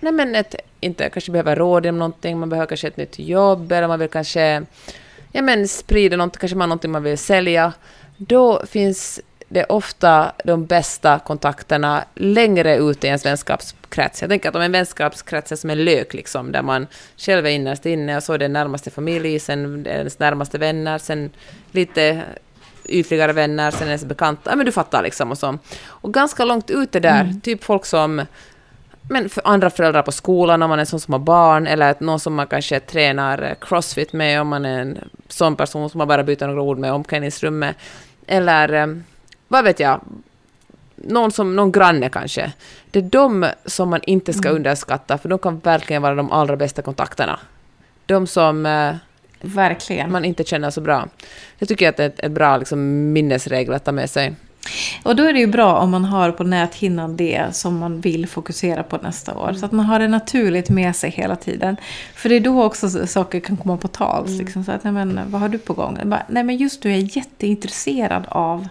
nej 0.00 0.12
men 0.12 0.34
ett, 0.34 0.54
inte 0.80 1.10
kanske 1.10 1.32
behöver 1.32 1.56
råd 1.56 1.86
om 1.86 1.98
någonting, 1.98 2.38
man 2.38 2.48
behöver 2.48 2.66
kanske 2.66 2.88
ett 2.88 2.96
nytt 2.96 3.18
jobb, 3.18 3.72
eller 3.72 3.88
man 3.88 3.98
vill 3.98 4.08
kanske 4.08 4.62
ja, 5.32 5.42
men 5.42 5.68
sprida 5.68 6.16
någonting, 6.16 6.40
kanske 6.40 6.56
man 6.56 6.62
har 6.62 6.68
någonting 6.68 6.90
man 6.90 7.02
vill 7.02 7.18
sälja, 7.18 7.72
då 8.16 8.66
finns 8.66 9.20
det 9.48 9.64
ofta 9.64 10.32
de 10.44 10.66
bästa 10.66 11.18
kontakterna 11.18 12.04
längre 12.14 12.76
ut 12.76 13.04
i 13.04 13.06
ens 13.06 13.26
vänskapskrets. 13.26 14.20
Jag 14.20 14.30
tänker 14.30 14.48
att 14.48 14.54
om 14.54 14.62
en 14.62 14.72
vänskapskrets 14.72 15.52
är 15.52 15.56
som 15.56 15.70
en 15.70 15.84
lök, 15.84 16.14
liksom, 16.14 16.52
där 16.52 16.62
man 16.62 16.86
själv 17.16 17.46
är 17.46 17.50
innerst 17.50 17.86
inne 17.86 18.16
och 18.16 18.22
så 18.22 18.32
är 18.32 18.38
det 18.38 18.48
närmaste 18.48 18.90
familj, 18.90 19.40
sen 19.40 19.86
ens 19.86 20.18
närmaste 20.18 20.58
vänner, 20.58 20.98
sen 20.98 21.30
lite 21.70 22.22
ytligare 22.84 23.32
vänner, 23.32 23.70
sen 23.70 23.86
ens 23.86 24.04
bekanta. 24.04 24.50
Ja, 24.50 24.56
men 24.56 24.66
du 24.66 24.72
fattar 24.72 25.02
liksom. 25.02 25.30
Och, 25.30 25.38
så. 25.38 25.58
och 25.86 26.14
ganska 26.14 26.44
långt 26.44 26.70
ute 26.70 27.00
där, 27.00 27.20
mm. 27.20 27.40
typ 27.40 27.64
folk 27.64 27.86
som 27.86 28.26
men 29.10 29.28
för 29.28 29.42
andra 29.44 29.70
föräldrar 29.70 30.02
på 30.02 30.12
skolan, 30.12 30.62
om 30.62 30.68
man 30.68 30.78
är 30.78 30.80
en 30.80 30.86
sån 30.86 31.00
som 31.00 31.12
har 31.14 31.18
barn, 31.18 31.66
eller 31.66 31.94
någon 31.98 32.20
som 32.20 32.34
man 32.34 32.46
kanske 32.46 32.80
tränar 32.80 33.56
crossfit 33.60 34.12
med, 34.12 34.40
om 34.40 34.48
man 34.48 34.64
är 34.64 34.80
en 34.80 34.98
sån 35.28 35.56
person 35.56 35.90
som 35.90 35.98
man 35.98 36.08
bara 36.08 36.22
byter 36.22 36.46
några 36.46 36.62
ord 36.62 36.78
med 36.78 36.92
omklädningsrummet. 36.92 37.76
Eller 38.26 38.72
eh, 38.72 38.86
vad 39.48 39.64
vet 39.64 39.80
jag, 39.80 40.00
någon, 40.96 41.32
som, 41.32 41.56
någon 41.56 41.72
granne 41.72 42.08
kanske. 42.08 42.52
Det 42.90 42.98
är 42.98 43.02
de 43.02 43.46
som 43.66 43.88
man 43.88 44.00
inte 44.02 44.32
ska 44.32 44.48
mm. 44.48 44.56
underskatta, 44.56 45.18
för 45.18 45.28
de 45.28 45.38
kan 45.38 45.58
verkligen 45.58 46.02
vara 46.02 46.14
de 46.14 46.32
allra 46.32 46.56
bästa 46.56 46.82
kontakterna. 46.82 47.40
De 48.06 48.26
som 48.26 48.66
eh, 48.66 48.94
verkligen. 49.40 50.12
man 50.12 50.24
inte 50.24 50.44
känner 50.44 50.70
så 50.70 50.80
bra. 50.80 51.08
Jag 51.58 51.68
tycker 51.68 51.88
att 51.88 51.96
det 51.96 52.04
är 52.04 52.26
ett 52.26 52.32
bra 52.32 52.56
liksom, 52.56 53.12
minnesregel 53.12 53.74
att 53.74 53.84
ta 53.84 53.92
med 53.92 54.10
sig. 54.10 54.34
Och 55.02 55.16
då 55.16 55.22
är 55.22 55.32
det 55.32 55.38
ju 55.38 55.46
bra 55.46 55.78
om 55.78 55.90
man 55.90 56.04
har 56.04 56.32
på 56.32 56.44
näthinnan 56.44 57.16
det 57.16 57.46
som 57.52 57.78
man 57.78 58.00
vill 58.00 58.26
fokusera 58.26 58.82
på 58.82 58.96
nästa 58.96 59.34
år. 59.34 59.52
Så 59.52 59.66
att 59.66 59.72
man 59.72 59.86
har 59.86 59.98
det 59.98 60.08
naturligt 60.08 60.70
med 60.70 60.96
sig 60.96 61.10
hela 61.10 61.36
tiden. 61.36 61.76
För 62.14 62.28
det 62.28 62.36
är 62.36 62.40
då 62.40 62.62
också 62.62 63.06
saker 63.06 63.40
kan 63.40 63.56
komma 63.56 63.76
på 63.76 63.88
tals. 63.88 64.28
Mm. 64.28 64.38
Liksom, 64.38 64.64
så 64.64 64.72
att, 64.72 64.84
nej 64.84 64.92
men, 64.92 65.20
vad 65.26 65.40
har 65.40 65.48
du 65.48 65.58
på 65.58 65.72
gång? 65.72 65.98
Bara, 66.04 66.22
nej 66.28 66.44
men 66.44 66.56
just 66.56 66.82
du 66.82 66.92
är 66.92 67.16
jätteintresserad 67.16 68.26
av 68.28 68.68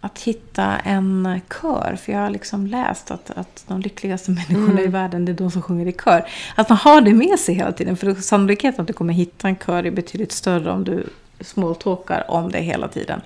att 0.00 0.18
hitta 0.18 0.78
en 0.78 1.40
kör. 1.60 1.96
För 2.02 2.12
jag 2.12 2.20
har 2.20 2.30
liksom 2.30 2.66
läst 2.66 3.10
att, 3.10 3.30
att 3.30 3.64
de 3.68 3.80
lyckligaste 3.80 4.30
människorna 4.48 4.70
mm. 4.72 4.84
i 4.84 4.86
världen, 4.86 5.24
det 5.24 5.32
är 5.32 5.36
de 5.36 5.50
som 5.50 5.62
sjunger 5.62 5.86
i 5.86 5.92
kör. 5.92 6.28
Att 6.54 6.68
man 6.68 6.78
har 6.78 7.00
det 7.00 7.14
med 7.14 7.38
sig 7.38 7.54
hela 7.54 7.72
tiden. 7.72 7.96
För 7.96 8.14
sannolikheten 8.14 8.80
att 8.80 8.86
du 8.86 8.92
kommer 8.92 9.12
hitta 9.12 9.48
en 9.48 9.56
kör 9.56 9.86
är 9.86 9.90
betydligt 9.90 10.32
större 10.32 10.70
om 10.70 10.84
du 10.84 11.06
smalltalkar 11.40 12.30
om 12.30 12.50
det 12.50 12.58
hela 12.58 12.88
tiden. 12.88 13.20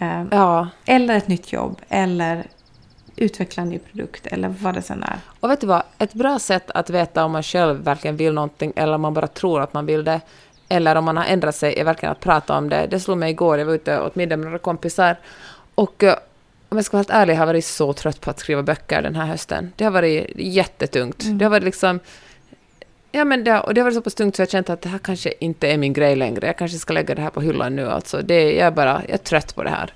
Eh, 0.00 0.24
ja. 0.30 0.68
Eller 0.86 1.16
ett 1.16 1.28
nytt 1.28 1.52
jobb, 1.52 1.80
eller 1.88 2.46
utveckla 3.16 3.62
en 3.62 3.68
ny 3.68 3.78
produkt, 3.78 4.26
eller 4.26 4.48
vad 4.48 4.74
det 4.74 4.82
sen 4.82 5.02
är. 5.02 5.18
Och 5.40 5.50
vet 5.50 5.60
du 5.60 5.66
vad? 5.66 5.82
Ett 5.98 6.14
bra 6.14 6.38
sätt 6.38 6.70
att 6.70 6.90
veta 6.90 7.24
om 7.24 7.32
man 7.32 7.42
själv 7.42 7.84
verkligen 7.84 8.16
vill 8.16 8.32
någonting, 8.32 8.72
eller 8.76 8.92
om 8.92 9.00
man 9.00 9.14
bara 9.14 9.26
tror 9.26 9.60
att 9.60 9.74
man 9.74 9.86
vill 9.86 10.04
det, 10.04 10.20
eller 10.68 10.96
om 10.96 11.04
man 11.04 11.16
har 11.16 11.24
ändrat 11.24 11.56
sig, 11.56 11.78
är 11.78 11.84
verkligen 11.84 12.12
att 12.12 12.20
prata 12.20 12.58
om 12.58 12.68
det. 12.68 12.86
Det 12.90 13.00
slog 13.00 13.18
mig 13.18 13.30
igår, 13.30 13.58
jag 13.58 13.66
var 13.66 13.74
ute 13.74 14.00
åt 14.00 14.14
middag 14.14 14.36
med 14.36 14.44
några 14.44 14.58
kompisar, 14.58 15.16
och 15.74 16.02
eh, 16.02 16.14
om 16.68 16.78
jag 16.78 16.84
ska 16.84 16.96
vara 16.96 17.00
helt 17.00 17.10
ärlig, 17.10 17.34
har 17.34 17.40
jag 17.40 17.46
varit 17.46 17.64
så 17.64 17.92
trött 17.92 18.20
på 18.20 18.30
att 18.30 18.38
skriva 18.38 18.62
böcker 18.62 19.02
den 19.02 19.16
här 19.16 19.26
hösten. 19.26 19.72
Det 19.76 19.84
har 19.84 19.90
varit 19.90 20.30
jättetungt. 20.36 21.22
Mm. 21.22 21.38
Det 21.38 21.44
har 21.44 21.50
varit 21.50 21.64
liksom... 21.64 22.00
Ja, 23.12 23.24
men 23.24 23.44
det, 23.44 23.60
och 23.60 23.74
det 23.74 23.82
varit 23.82 23.94
så 23.94 24.02
pass 24.02 24.14
tungt 24.14 24.36
så 24.36 24.42
jag 24.42 24.50
känt 24.50 24.70
att 24.70 24.82
det 24.82 24.88
här 24.88 24.98
kanske 24.98 25.32
inte 25.40 25.68
är 25.68 25.78
min 25.78 25.92
grej 25.92 26.16
längre. 26.16 26.46
Jag 26.46 26.58
kanske 26.58 26.78
ska 26.78 26.92
lägga 26.92 27.14
det 27.14 27.22
här 27.22 27.30
på 27.30 27.40
hyllan 27.40 27.76
nu. 27.76 27.88
Alltså. 27.88 28.22
Det, 28.22 28.52
jag, 28.52 28.66
är 28.66 28.70
bara, 28.70 29.02
jag 29.02 29.10
är 29.10 29.16
trött 29.16 29.54
på 29.54 29.62
det 29.62 29.70
här. 29.70 29.92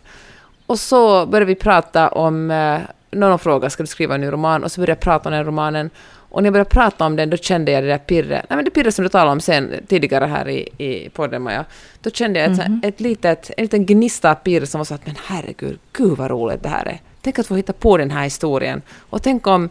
Och 0.66 0.78
så 0.78 1.26
började 1.26 1.46
vi 1.46 1.54
prata 1.54 2.08
om... 2.08 2.50
Eh, 2.50 2.80
någon 3.14 3.38
fråga, 3.38 3.70
ska 3.70 3.82
du 3.82 3.86
skriva 3.86 4.14
en 4.14 4.20
ny 4.20 4.26
roman? 4.26 4.64
Och 4.64 4.72
så 4.72 4.80
började 4.80 4.90
jag 4.92 5.00
prata 5.00 5.28
om 5.28 5.32
den 5.32 5.44
romanen. 5.44 5.90
Och 6.34 6.42
när 6.42 6.46
jag 6.46 6.52
började 6.52 6.70
prata 6.70 7.06
om 7.06 7.16
den, 7.16 7.30
då 7.30 7.36
kände 7.36 7.72
jag 7.72 7.82
det 7.82 7.88
där 7.88 7.98
pirret. 7.98 8.46
Nej, 8.48 8.56
men 8.56 8.64
det 8.64 8.70
pirret 8.70 8.94
som 8.94 9.02
du 9.02 9.08
talade 9.08 9.30
om 9.30 9.40
sen, 9.40 9.72
tidigare 9.88 10.24
här 10.24 10.48
i, 10.48 10.68
i 10.78 11.08
podden, 11.08 11.42
Maja. 11.42 11.64
Då 12.00 12.10
kände 12.10 12.40
jag 12.40 12.52
ett, 12.52 12.58
mm 12.58 12.72
-hmm. 12.72 12.88
ett 12.88 13.00
litet, 13.00 13.50
en 13.56 13.64
liten 13.64 13.86
gnista 13.86 14.30
av 14.30 14.34
pirr 14.34 14.64
som 14.64 14.78
var 14.78 14.84
så 14.84 14.94
att 14.94 15.06
men 15.06 15.16
herregud, 15.24 15.78
gud 15.92 16.18
vad 16.18 16.30
roligt 16.30 16.62
det 16.62 16.68
här 16.68 16.86
är. 16.86 17.00
Tänk 17.20 17.38
att 17.38 17.46
få 17.46 17.56
hitta 17.56 17.72
på 17.72 17.96
den 17.96 18.10
här 18.10 18.24
historien. 18.24 18.82
Och 19.10 19.22
tänk 19.22 19.46
om, 19.46 19.68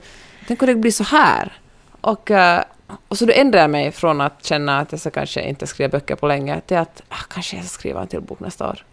tänk 0.47 0.61
om 0.61 0.67
det 0.67 0.75
blir 0.75 0.91
så 0.91 1.03
här. 1.03 1.53
Och, 2.01 2.31
uh, 2.31 2.59
och 3.07 3.17
så 3.17 3.25
då 3.25 3.33
ändrade 3.33 3.63
jag 3.63 3.69
mig 3.69 3.91
från 3.91 4.21
att 4.21 4.45
känna 4.45 4.79
att 4.79 4.91
jag 4.91 5.01
ska 5.01 5.09
kanske 5.09 5.41
inte 5.41 5.67
skriva 5.67 5.89
böcker 5.89 6.15
på 6.15 6.27
länge 6.27 6.61
till 6.61 6.77
att 6.77 7.01
ah, 7.09 7.15
kanske 7.29 7.55
jag 7.55 7.65
ska 7.65 7.79
skriva 7.79 8.01
en 8.01 8.07
till 8.07 8.21
bok 8.21 8.39
nästa 8.39 8.69
år. 8.69 8.83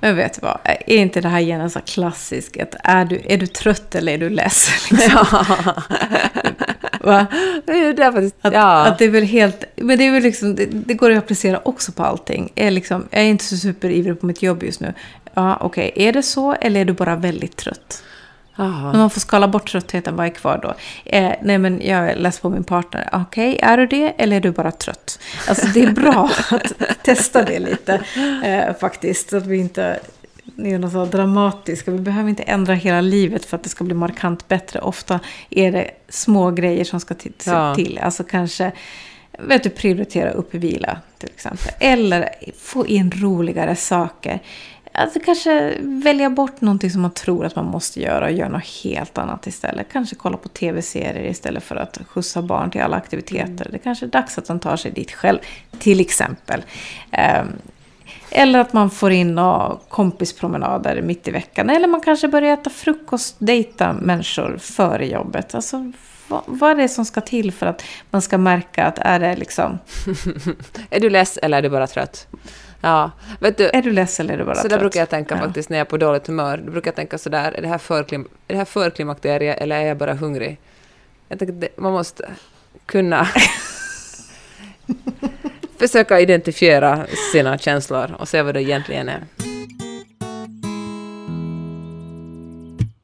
Men 0.00 0.16
vet 0.16 0.34
du 0.34 0.40
vad, 0.42 0.58
är 0.64 0.96
inte 0.96 1.20
det 1.20 1.28
här 1.28 1.40
igen 1.40 1.70
så 1.70 1.80
klassiskt? 1.80 2.56
Är 2.84 3.04
du, 3.04 3.20
är 3.28 3.36
du 3.36 3.46
trött 3.46 3.94
eller 3.94 4.12
är 4.12 4.18
du 4.18 4.30
less? 4.30 4.70
Liksom? 4.90 5.26
Va? 7.00 7.26
Det 7.64 7.72
är 7.72 8.12
faktiskt, 8.12 8.36
att, 8.40 8.52
ja. 8.52 8.86
att 8.86 8.98
det 8.98 9.04
är 9.04 9.10
väl 9.10 9.24
helt, 9.24 9.64
men 9.76 9.98
det 9.98 10.06
är 10.06 10.12
väl 10.12 10.22
liksom, 10.22 10.54
det, 10.54 10.66
det, 10.66 10.94
går 10.94 11.10
att 11.10 11.18
applicera 11.18 11.60
också 11.64 11.92
på 11.92 12.04
allting. 12.04 12.52
Är 12.54 12.70
liksom, 12.70 13.08
jag 13.10 13.22
är 13.22 13.26
inte 13.26 13.44
så 13.44 13.56
superivrig 13.56 14.20
på 14.20 14.26
mitt 14.26 14.42
jobb 14.42 14.62
just 14.62 14.80
nu. 14.80 14.94
Ja, 15.34 15.56
okej, 15.60 15.90
okay. 15.92 16.08
är 16.08 16.12
det 16.12 16.22
så 16.22 16.52
eller 16.52 16.80
är 16.80 16.84
du 16.84 16.92
bara 16.92 17.16
väldigt 17.16 17.56
trött? 17.56 18.02
Aha. 18.56 18.90
Men 18.90 19.00
man 19.00 19.10
får 19.10 19.20
skala 19.20 19.48
bort 19.48 19.68
tröttheten, 19.68 20.16
vad 20.16 20.26
är 20.26 20.30
kvar 20.30 20.60
då? 20.62 20.74
Eh, 21.04 21.32
nej 21.42 21.58
men 21.58 21.80
jag 21.84 22.18
less 22.18 22.40
på 22.40 22.50
min 22.50 22.64
partner. 22.64 23.08
Okej, 23.12 23.54
okay, 23.54 23.68
är 23.68 23.76
du 23.76 23.86
det 23.86 24.14
eller 24.18 24.36
är 24.36 24.40
du 24.40 24.50
bara 24.50 24.70
trött? 24.70 25.18
Alltså 25.48 25.66
det 25.66 25.82
är 25.82 25.90
bra 25.90 26.30
att 26.50 26.72
testa 27.02 27.42
det 27.42 27.58
lite 27.58 28.00
eh, 28.44 28.76
faktiskt. 28.76 29.30
Så 29.30 29.36
att 29.36 29.46
vi 29.46 29.56
inte 29.56 30.00
är 30.58 30.78
något 30.78 30.92
så 30.92 31.04
dramatiska. 31.04 31.90
Vi 31.90 31.98
behöver 31.98 32.30
inte 32.30 32.42
ändra 32.42 32.74
hela 32.74 33.00
livet 33.00 33.44
för 33.44 33.56
att 33.56 33.62
det 33.62 33.68
ska 33.68 33.84
bli 33.84 33.94
markant 33.94 34.48
bättre. 34.48 34.80
Ofta 34.80 35.20
är 35.50 35.72
det 35.72 35.90
små 36.08 36.50
grejer 36.50 36.84
som 36.84 37.00
ska 37.00 37.14
till. 37.14 37.32
Ja. 37.44 37.74
till. 37.74 37.98
Alltså 38.02 38.24
kanske 38.24 38.72
vet 39.38 39.62
du, 39.62 39.70
prioritera 39.70 40.30
upp 40.30 40.54
vila 40.54 41.00
till 41.18 41.28
exempel. 41.28 41.72
Eller 41.80 42.28
få 42.58 42.86
in 42.86 43.12
roligare 43.14 43.76
saker. 43.76 44.40
Alltså 44.98 45.20
kanske 45.24 45.78
välja 45.80 46.30
bort 46.30 46.60
någonting 46.60 46.90
som 46.90 47.02
man 47.02 47.10
tror 47.10 47.44
att 47.44 47.56
man 47.56 47.64
måste 47.64 48.00
göra 48.00 48.24
och 48.24 48.32
göra 48.32 48.48
något 48.48 48.66
helt 48.84 49.18
annat 49.18 49.46
istället. 49.46 49.86
Kanske 49.92 50.16
kolla 50.16 50.36
på 50.36 50.48
tv-serier 50.48 51.30
istället 51.30 51.64
för 51.64 51.76
att 51.76 51.98
skjutsa 52.08 52.42
barn 52.42 52.70
till 52.70 52.82
alla 52.82 52.96
aktiviteter. 52.96 53.44
Mm. 53.44 53.68
Det 53.72 53.78
kanske 53.78 54.06
är 54.06 54.10
dags 54.10 54.38
att 54.38 54.46
de 54.46 54.60
tar 54.60 54.76
sig 54.76 54.90
dit 54.90 55.12
själv, 55.12 55.38
till 55.78 56.00
exempel. 56.00 56.62
Um, 57.40 57.52
eller 58.30 58.58
att 58.58 58.72
man 58.72 58.90
får 58.90 59.12
in 59.12 59.40
kompispromenader 59.88 61.02
mitt 61.02 61.28
i 61.28 61.30
veckan. 61.30 61.70
Eller 61.70 61.88
man 61.88 62.00
kanske 62.00 62.28
börjar 62.28 62.54
äta 62.54 62.70
frukost, 62.70 63.36
dejta 63.38 63.92
människor 63.92 64.58
före 64.58 65.06
jobbet. 65.06 65.54
Alltså, 65.54 65.92
vad, 66.28 66.42
vad 66.46 66.70
är 66.70 66.74
det 66.74 66.88
som 66.88 67.04
ska 67.04 67.20
till 67.20 67.52
för 67.52 67.66
att 67.66 67.82
man 68.10 68.22
ska 68.22 68.38
märka 68.38 68.84
att 68.84 68.98
är 68.98 69.20
det 69.20 69.36
liksom... 69.36 69.78
är 70.90 71.00
du 71.00 71.10
less 71.10 71.36
eller 71.36 71.58
är 71.58 71.62
du 71.62 71.68
bara 71.68 71.86
trött? 71.86 72.26
Ja, 72.86 73.10
vet 73.40 73.56
du, 73.58 73.70
är 73.72 73.82
du 73.82 73.92
ledsen 73.92 74.26
eller 74.26 74.34
är 74.34 74.38
du 74.38 74.44
bara 74.44 74.54
Så 74.54 74.60
trött? 74.60 74.70
där 74.70 74.78
brukar 74.78 75.00
jag 75.00 75.08
tänka 75.08 75.34
ja. 75.34 75.40
faktiskt 75.40 75.70
när 75.70 75.78
jag 75.78 75.86
är 75.86 75.90
på 75.90 75.96
dåligt 75.96 76.26
humör. 76.26 76.56
Då 76.64 76.72
brukar 76.72 76.88
jag 76.88 76.94
tänka 76.96 77.18
sådär, 77.18 77.52
är 77.52 77.62
det 77.62 77.68
här, 77.68 77.78
förklim, 77.78 78.20
är 78.48 78.54
det 78.54 78.58
här 78.58 78.64
förklimakterie 78.64 79.54
eller 79.54 79.76
är 79.76 79.86
jag 79.86 79.96
bara 79.96 80.14
hungrig? 80.14 80.58
Jag 81.28 81.38
tänker 81.38 81.68
man 81.76 81.92
måste 81.92 82.28
kunna 82.86 83.24
försöka 85.78 86.20
identifiera 86.20 87.06
sina 87.32 87.58
känslor 87.58 88.14
och 88.18 88.28
se 88.28 88.42
vad 88.42 88.54
det 88.54 88.62
egentligen 88.62 89.08
är. 89.08 89.24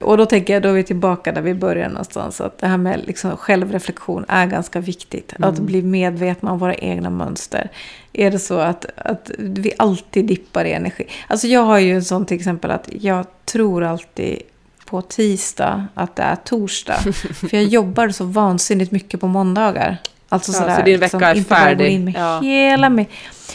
Och 0.02 0.16
då 0.16 0.26
tänker 0.26 0.52
jag, 0.52 0.62
då 0.62 0.68
är 0.68 0.72
vi 0.72 0.84
tillbaka 0.84 1.32
där 1.32 1.42
vi 1.42 1.54
började 1.54 1.88
någonstans. 1.88 2.40
Att 2.40 2.58
det 2.58 2.66
här 2.66 2.76
med 2.76 3.00
liksom 3.06 3.36
självreflektion 3.36 4.24
är 4.28 4.46
ganska 4.46 4.80
viktigt. 4.80 5.32
Mm. 5.36 5.48
Att 5.48 5.58
bli 5.58 5.82
medvetna 5.82 6.52
om 6.52 6.58
våra 6.58 6.74
egna 6.74 7.10
mönster. 7.10 7.70
Är 8.12 8.30
det 8.30 8.38
så 8.38 8.58
att, 8.58 8.86
att 8.96 9.30
vi 9.38 9.72
alltid 9.78 10.24
dippar 10.24 10.64
i 10.64 10.72
energi? 10.72 11.06
Alltså 11.26 11.46
jag 11.46 11.64
har 11.64 11.78
ju 11.78 11.94
en 11.94 12.04
sån 12.04 12.26
till 12.26 12.36
exempel 12.36 12.70
att 12.70 12.88
jag 13.00 13.26
tror 13.44 13.84
alltid 13.84 14.42
på 14.86 15.02
tisdag 15.02 15.86
att 15.94 16.16
det 16.16 16.22
är 16.22 16.36
torsdag. 16.36 16.96
För 17.34 17.54
jag 17.56 17.64
jobbar 17.64 18.08
så 18.08 18.24
vansinnigt 18.24 18.92
mycket 18.92 19.20
på 19.20 19.26
måndagar. 19.26 19.98
Alltså 20.28 20.52
ja, 20.52 20.58
sådär, 20.58 20.76
så 20.76 20.82
din 20.82 21.00
vecka 21.00 21.32
liksom, 21.32 21.56
är 21.56 21.60
färdig? 21.60 21.92
In 21.92 22.04
med 22.04 22.14
ja. 22.16 22.40
hela 22.40 22.90
min, 22.90 23.06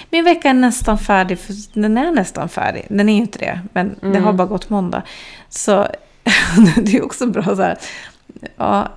min 0.09 0.23
vecka 0.23 0.49
är 0.49 0.53
nästan 0.53 0.97
färdig, 0.97 1.39
för 1.39 1.53
den 1.73 1.97
är 1.97 2.11
nästan 2.11 2.49
färdig. 2.49 2.85
Den 2.89 3.09
är 3.09 3.13
ju 3.13 3.19
inte 3.19 3.39
det, 3.39 3.59
men 3.73 3.95
mm. 4.01 4.13
det 4.13 4.19
har 4.19 4.33
bara 4.33 4.47
gått 4.47 4.69
måndag. 4.69 5.01
Så 5.49 5.87
det 6.77 6.97
är 6.97 7.05
också 7.05 7.27
bra 7.27 7.43
så 7.43 7.61
här. 7.61 7.77
Ja, 8.55 8.91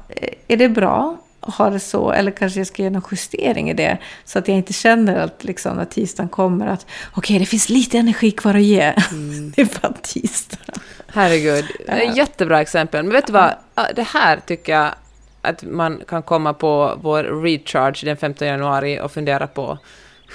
är 0.49 0.57
det 0.57 0.69
bra? 0.69 1.19
ha 1.41 1.71
det 1.71 1.81
så, 1.81 2.11
eller 2.11 2.31
kanske 2.31 2.61
jag 2.61 2.67
ska 2.67 2.83
göra 2.83 2.93
någon 2.93 3.03
justering 3.11 3.71
i 3.71 3.75
det. 3.75 3.99
Så 4.25 4.39
att 4.39 4.49
jag 4.49 4.57
inte 4.57 4.73
känner 4.73 5.17
att 5.17 5.45
liksom, 5.45 5.77
när 5.77 5.85
tisdagen 5.85 6.29
kommer 6.29 6.67
att 6.67 6.87
okej, 7.11 7.19
okay, 7.19 7.39
det 7.39 7.47
finns 7.47 7.69
lite 7.69 7.99
energi 7.99 8.31
kvar 8.31 8.55
att 8.55 8.63
ge. 8.63 8.95
Mm. 9.11 9.51
det 9.57 9.63
är 9.63 9.81
bara 9.83 9.93
tisdag. 10.03 10.59
Herregud, 11.07 11.65
det 11.87 11.93
är 11.93 12.17
jättebra 12.17 12.61
exempel. 12.61 13.03
Men 13.03 13.13
vet 13.13 13.27
du 13.27 13.33
vad, 13.33 13.55
det 13.95 14.03
här 14.03 14.41
tycker 14.47 14.73
jag 14.73 14.95
att 15.43 15.63
man 15.63 16.03
kan 16.09 16.23
komma 16.23 16.55
på 16.55 16.99
vår 17.03 17.23
recharge 17.23 18.05
den 18.05 18.17
15 18.17 18.49
januari 18.49 19.01
och 19.01 19.13
fundera 19.13 19.47
på 19.47 19.79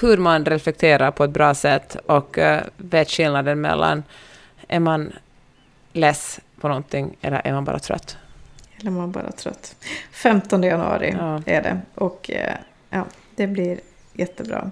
hur 0.01 0.17
man 0.17 0.45
reflekterar 0.45 1.11
på 1.11 1.23
ett 1.23 1.31
bra 1.31 1.53
sätt 1.53 1.97
och 2.05 2.37
uh, 2.37 2.57
vet 2.77 3.09
skillnaden 3.09 3.61
mellan 3.61 4.03
är 4.67 4.79
man 4.79 5.13
less 5.93 6.39
på 6.61 6.67
någonting 6.67 7.17
eller 7.21 7.41
är 7.47 7.53
man 7.53 7.65
bara 7.65 7.79
trött? 7.79 8.17
Eller 8.79 8.91
är 8.91 8.95
man 8.95 9.11
bara 9.11 9.31
trött. 9.31 9.75
15 10.11 10.63
januari 10.63 11.15
ja. 11.19 11.41
är 11.45 11.61
det 11.61 11.81
och 11.95 12.29
uh, 12.33 12.55
ja, 12.89 13.05
det 13.35 13.47
blir 13.47 13.79
jättebra. 14.13 14.71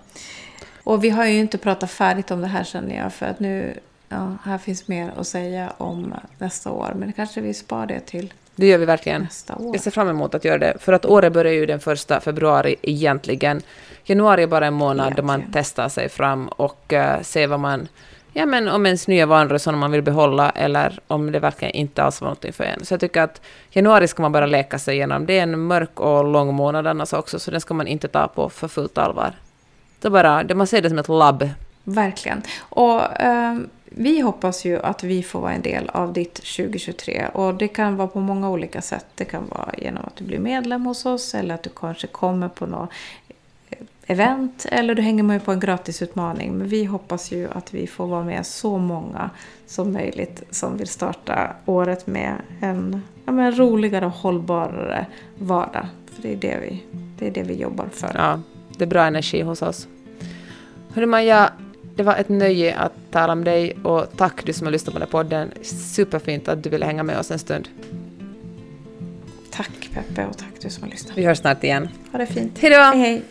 Och 0.84 1.04
vi 1.04 1.10
har 1.10 1.26
ju 1.26 1.40
inte 1.40 1.58
pratat 1.58 1.92
färdigt 1.92 2.32
om 2.32 2.42
det 2.42 2.48
här 2.48 2.64
känner 2.64 2.96
jag 2.96 3.14
för 3.14 3.26
att 3.26 3.40
nu, 3.40 3.80
ja, 4.10 4.38
här 4.44 4.58
finns 4.58 4.88
mer 4.88 5.14
att 5.18 5.28
säga 5.28 5.74
om 5.78 6.14
nästa 6.38 6.72
år 6.72 6.94
men 6.96 7.14
kanske 7.14 7.42
vi 7.42 7.54
spar 7.54 7.86
det 7.86 8.00
till 8.00 8.34
det 8.56 8.68
gör 8.68 8.78
vi 8.78 8.86
verkligen. 8.86 9.28
Jag 9.74 9.82
ser 9.82 9.92
fram 9.92 10.10
emot 10.10 10.36
att 10.36 10.46
göra 10.46 10.58
det. 10.58 10.74
För 10.80 10.94
att 10.94 11.06
året 11.06 11.34
börjar 11.34 11.54
ju 11.54 11.66
den 11.66 11.80
första 11.80 12.20
februari 12.20 12.76
egentligen. 12.82 13.62
Januari 14.04 14.44
är 14.44 14.48
bara 14.48 14.68
en 14.68 14.74
månad 14.74 15.06
egentligen. 15.06 15.28
då 15.28 15.34
man 15.34 15.44
testar 15.54 15.90
sig 15.90 16.10
fram 16.10 16.48
och 16.48 16.94
uh, 16.94 17.22
ser 17.22 17.48
vad 17.48 17.60
man... 17.60 17.88
Ja, 18.36 18.46
men 18.46 18.68
om 18.68 18.86
ens 18.86 19.08
nya 19.08 19.26
vanor 19.26 19.58
som 19.58 19.80
man 19.80 19.92
vill 19.92 20.02
behålla 20.02 20.50
eller 20.50 21.00
om 21.08 21.32
det 21.32 21.40
verkligen 21.40 21.74
inte 21.76 22.04
alls 22.04 22.22
var 22.22 22.26
någonting 22.26 22.54
för 22.54 22.64
en. 22.64 22.86
Så 22.86 22.94
jag 22.94 23.00
tycker 23.00 23.22
att 23.22 23.42
januari 23.70 24.08
ska 24.08 24.22
man 24.22 24.32
bara 24.32 24.46
leka 24.46 24.80
sig 24.80 24.96
igenom. 24.96 25.26
Det 25.26 25.40
är 25.40 25.44
en 25.44 25.60
mörk 25.60 26.00
och 26.00 26.26
lång 26.26 26.54
månad 26.54 26.88
annars 26.88 27.14
också, 27.14 27.40
så 27.40 27.52
den 27.52 27.62
ska 27.62 27.74
man 27.74 27.88
inte 27.88 28.08
ta 28.08 28.28
på 28.28 28.50
för 28.50 28.68
fullt 28.68 28.98
allvar. 28.98 29.34
Det 30.00 30.10
bara, 30.10 30.56
man 30.56 30.68
ser 30.68 30.82
det 30.82 30.90
som 30.90 31.00
ett 31.00 31.10
labb. 31.10 31.50
Verkligen. 31.84 32.42
Och 32.60 33.02
um, 33.24 33.70
vi 33.86 34.20
hoppas 34.20 34.66
ju 34.66 34.80
att 34.80 35.04
vi 35.04 35.24
får 35.24 35.42
vara 35.42 35.54
en 35.54 35.62
del 35.62 35.90
av 35.90 36.14
ditt 36.14 36.34
2023 36.34 37.28
och 37.34 37.56
det 37.56 37.68
kan 37.68 37.98
vara 37.98 38.08
på 38.08 38.20
många 38.20 38.50
olika 38.50 38.82
sätt. 38.82 39.06
Det 39.16 39.26
kan 39.26 39.48
vara 39.50 39.70
genom 39.78 40.06
att 40.06 40.16
du 40.16 40.24
blir 40.24 40.40
medlem 40.40 40.86
hos 40.86 41.06
oss 41.06 41.36
eller 41.36 41.56
att 41.56 41.64
du 41.64 41.70
kanske 41.76 42.08
kommer 42.08 42.50
på 42.50 42.66
något 42.66 42.90
event 44.08 44.66
eller 44.72 44.95
du 44.95 45.01
hänger 45.01 45.24
med 45.24 45.45
på 45.45 45.51
en 45.51 45.60
gratisutmaning. 45.60 46.58
Men 46.58 46.68
vi 46.68 46.86
hoppas 46.86 47.32
ju 47.32 47.47
att 47.51 47.74
vi 47.74 47.88
får 47.88 48.08
vara 48.08 48.24
med 48.24 48.45
så 48.45 48.78
många 48.78 49.30
som 49.68 49.93
möjligt 49.93 50.43
som 50.49 50.78
vill 50.78 50.88
starta 50.88 51.56
året 51.66 52.08
med 52.08 52.36
en 52.62 53.01
ja, 53.26 53.32
men 53.32 53.58
roligare 53.58 54.06
och 54.06 54.12
hållbarare 54.12 55.06
vardag. 55.38 55.88
För 56.16 56.22
det 56.22 56.34
är 56.34 56.36
det 56.36 56.58
vi, 56.62 56.84
det 57.20 57.28
är 57.28 57.32
det 57.32 57.43
vi 57.43 57.54
jobbar 57.54 57.86
för. 57.93 58.12
Ja, 58.16 58.39
det 58.78 58.84
är 58.84 58.88
bra 58.88 59.06
energi 59.06 59.41
hos 59.41 59.62
oss. 59.62 59.88
Hörru 60.93 61.06
Maja, 61.06 61.51
det 61.95 62.04
var 62.04 62.16
ett 62.16 62.30
nöje 62.30 62.76
att 62.76 62.93
tala 63.12 63.36
med 63.36 63.45
dig 63.45 63.78
och 63.84 64.18
tack 64.18 64.45
du 64.45 64.54
som 64.54 64.68
har 64.68 64.72
lyssnat 64.72 64.93
på 64.93 64.99
den 64.99 65.08
här 65.08 65.12
podden. 65.12 65.51
Superfint 65.64 66.47
att 66.47 66.64
du 66.64 66.70
ville 66.70 66.86
hänga 66.86 67.04
med 67.04 67.20
oss 67.20 67.32
en 67.32 67.39
stund. 67.39 67.70
Tack 69.51 69.89
Peppe 69.93 70.26
och 70.26 70.38
tack 70.38 70.62
du 70.62 70.70
som 70.70 70.84
har 70.84 70.89
lyssnat. 70.89 71.18
Vi 71.18 71.26
hörs 71.26 71.38
snart 71.38 71.64
igen. 71.64 71.89
Ha 72.12 72.20
det 72.20 72.26
fint. 72.26 72.60
Hej 72.60 72.72
då! 72.72 72.78
Hej, 72.78 72.99
hej. 72.99 73.22